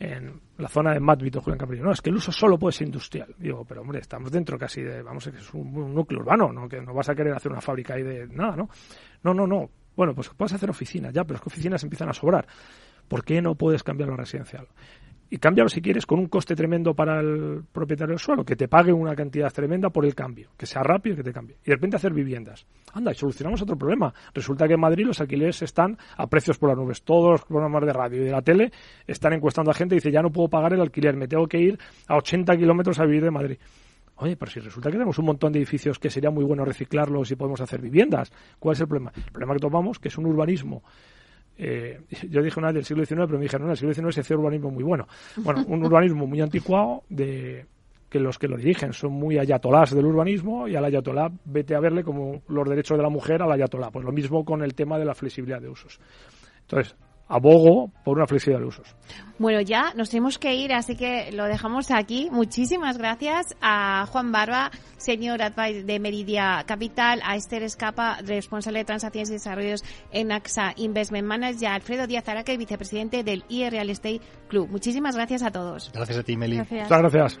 en 0.00 0.40
la 0.56 0.68
zona 0.68 0.94
de 0.94 1.00
Madvito, 1.00 1.42
Julián 1.42 1.58
Caprillo. 1.58 1.84
No, 1.84 1.92
es 1.92 2.00
que 2.00 2.08
el 2.08 2.16
uso 2.16 2.32
solo 2.32 2.58
puede 2.58 2.72
ser 2.72 2.86
industrial. 2.86 3.34
Digo, 3.38 3.66
pero 3.66 3.82
hombre, 3.82 4.00
estamos 4.00 4.32
dentro 4.32 4.58
casi 4.58 4.82
de, 4.82 5.02
vamos, 5.02 5.26
a 5.26 5.30
es 5.30 5.52
un, 5.52 5.94
núcleo 5.94 6.20
urbano, 6.20 6.50
¿no? 6.52 6.66
Que 6.68 6.80
no 6.80 6.94
vas 6.94 7.10
a 7.10 7.14
querer 7.14 7.34
hacer 7.34 7.52
una 7.52 7.60
fábrica 7.60 7.94
ahí 7.94 8.02
de 8.02 8.26
nada, 8.28 8.56
¿no? 8.56 8.70
No, 9.22 9.34
no, 9.34 9.46
no. 9.46 9.70
Bueno, 9.94 10.14
pues 10.14 10.30
puedes 10.30 10.54
hacer 10.54 10.70
oficinas, 10.70 11.12
ya, 11.12 11.24
pero 11.24 11.36
es 11.36 11.42
que 11.42 11.48
oficinas 11.48 11.82
empiezan 11.82 12.08
a 12.08 12.14
sobrar. 12.14 12.46
¿Por 13.08 13.24
qué 13.24 13.42
no 13.42 13.54
puedes 13.56 13.82
cambiar 13.82 14.08
lo 14.08 14.16
residencial? 14.16 14.68
Y 15.30 15.38
cámbialo 15.38 15.68
si 15.68 15.80
quieres 15.80 16.04
con 16.06 16.18
un 16.18 16.26
coste 16.26 16.56
tremendo 16.56 16.92
para 16.92 17.20
el 17.20 17.62
propietario 17.72 18.12
del 18.12 18.18
suelo, 18.18 18.44
que 18.44 18.56
te 18.56 18.66
pague 18.66 18.92
una 18.92 19.14
cantidad 19.14 19.50
tremenda 19.52 19.88
por 19.88 20.04
el 20.04 20.14
cambio, 20.14 20.50
que 20.56 20.66
sea 20.66 20.82
rápido 20.82 21.14
y 21.14 21.16
que 21.18 21.22
te 21.22 21.32
cambie. 21.32 21.56
Y 21.64 21.70
de 21.70 21.76
repente 21.76 21.96
hacer 21.96 22.12
viviendas. 22.12 22.66
Anda, 22.92 23.12
y 23.12 23.14
solucionamos 23.14 23.62
otro 23.62 23.78
problema. 23.78 24.12
Resulta 24.34 24.66
que 24.66 24.74
en 24.74 24.80
Madrid 24.80 25.06
los 25.06 25.20
alquileres 25.20 25.62
están 25.62 25.96
a 26.16 26.26
precios 26.26 26.58
por 26.58 26.70
las 26.70 26.78
nubes. 26.78 27.02
Todos 27.02 27.30
los 27.30 27.44
programas 27.44 27.86
de 27.86 27.92
radio 27.92 28.22
y 28.22 28.24
de 28.24 28.32
la 28.32 28.42
tele 28.42 28.72
están 29.06 29.32
encuestando 29.32 29.70
a 29.70 29.74
gente 29.74 29.94
y 29.94 29.98
dice, 29.98 30.10
ya 30.10 30.20
no 30.20 30.30
puedo 30.30 30.48
pagar 30.48 30.72
el 30.72 30.80
alquiler, 30.80 31.16
me 31.16 31.28
tengo 31.28 31.46
que 31.46 31.60
ir 31.60 31.78
a 32.08 32.16
80 32.16 32.56
kilómetros 32.56 32.98
a 32.98 33.04
vivir 33.04 33.22
de 33.22 33.30
Madrid. 33.30 33.58
Oye, 34.16 34.36
pero 34.36 34.50
si 34.50 34.60
resulta 34.60 34.90
que 34.90 34.94
tenemos 34.94 35.18
un 35.18 35.26
montón 35.26 35.52
de 35.52 35.60
edificios 35.60 35.98
que 35.98 36.10
sería 36.10 36.30
muy 36.30 36.44
bueno 36.44 36.64
reciclarlos 36.64 37.30
y 37.30 37.36
podemos 37.36 37.60
hacer 37.60 37.80
viviendas, 37.80 38.30
¿cuál 38.58 38.74
es 38.74 38.80
el 38.80 38.88
problema? 38.88 39.12
El 39.16 39.32
problema 39.32 39.54
que 39.54 39.60
tomamos, 39.60 39.98
que 39.98 40.08
es 40.08 40.18
un 40.18 40.26
urbanismo 40.26 40.82
eh, 41.62 42.00
yo 42.30 42.42
dije 42.42 42.58
una 42.58 42.72
del 42.72 42.86
siglo 42.86 43.04
XIX, 43.04 43.26
pero 43.26 43.38
me 43.38 43.42
dijeron, 43.42 43.66
no, 43.66 43.72
el 43.72 43.76
siglo 43.76 43.92
XIX 43.92 44.14
se 44.14 44.20
hacía 44.22 44.36
urbanismo 44.36 44.70
muy 44.70 44.82
bueno. 44.82 45.06
Bueno, 45.36 45.62
un 45.68 45.84
urbanismo 45.84 46.26
muy 46.26 46.40
anticuado 46.40 47.02
de 47.10 47.66
que 48.08 48.18
los 48.18 48.38
que 48.38 48.48
lo 48.48 48.56
dirigen 48.56 48.94
son 48.94 49.12
muy 49.12 49.38
ayatolás 49.38 49.94
del 49.94 50.06
urbanismo 50.06 50.66
y 50.66 50.74
al 50.74 50.86
ayatolá 50.86 51.30
vete 51.44 51.74
a 51.74 51.80
verle 51.80 52.02
como 52.02 52.42
los 52.48 52.68
derechos 52.68 52.96
de 52.96 53.02
la 53.02 53.10
mujer 53.10 53.42
al 53.42 53.52
ayatolá. 53.52 53.90
Pues 53.90 54.06
lo 54.06 54.10
mismo 54.10 54.42
con 54.42 54.62
el 54.62 54.74
tema 54.74 54.98
de 54.98 55.04
la 55.04 55.14
flexibilidad 55.14 55.60
de 55.60 55.68
usos. 55.68 56.00
Entonces, 56.62 56.96
abogo 57.30 57.90
por 58.04 58.18
una 58.18 58.26
flexibilidad 58.26 58.60
de 58.60 58.68
usos. 58.68 58.96
Bueno, 59.38 59.60
ya 59.62 59.94
nos 59.94 60.10
tenemos 60.10 60.38
que 60.38 60.54
ir, 60.54 60.72
así 60.72 60.96
que 60.96 61.32
lo 61.32 61.46
dejamos 61.46 61.90
aquí. 61.90 62.28
Muchísimas 62.30 62.98
gracias 62.98 63.56
a 63.62 64.04
Juan 64.10 64.32
Barba, 64.32 64.70
señor 64.98 65.40
advisor 65.40 65.84
de 65.84 65.98
Meridia 66.00 66.62
Capital, 66.66 67.20
a 67.24 67.36
Esther 67.36 67.62
Escapa, 67.62 68.18
responsable 68.22 68.80
de 68.80 68.84
transacciones 68.84 69.30
y 69.30 69.34
desarrollos 69.34 69.84
en 70.10 70.32
AXA 70.32 70.74
Investment 70.76 71.26
Managers, 71.26 71.62
y 71.62 71.66
a 71.66 71.74
Alfredo 71.74 72.06
Díaz 72.06 72.28
Araque, 72.28 72.56
vicepresidente 72.58 73.22
del 73.22 73.44
IE 73.48 73.70
Real 73.70 73.88
Estate 73.88 74.20
Club. 74.48 74.68
Muchísimas 74.68 75.14
gracias 75.14 75.42
a 75.42 75.50
todos. 75.50 75.90
Gracias 75.94 76.18
a 76.18 76.22
ti, 76.22 76.36
Meli. 76.36 76.58
Muchas 76.58 76.88
gracias. 76.88 77.40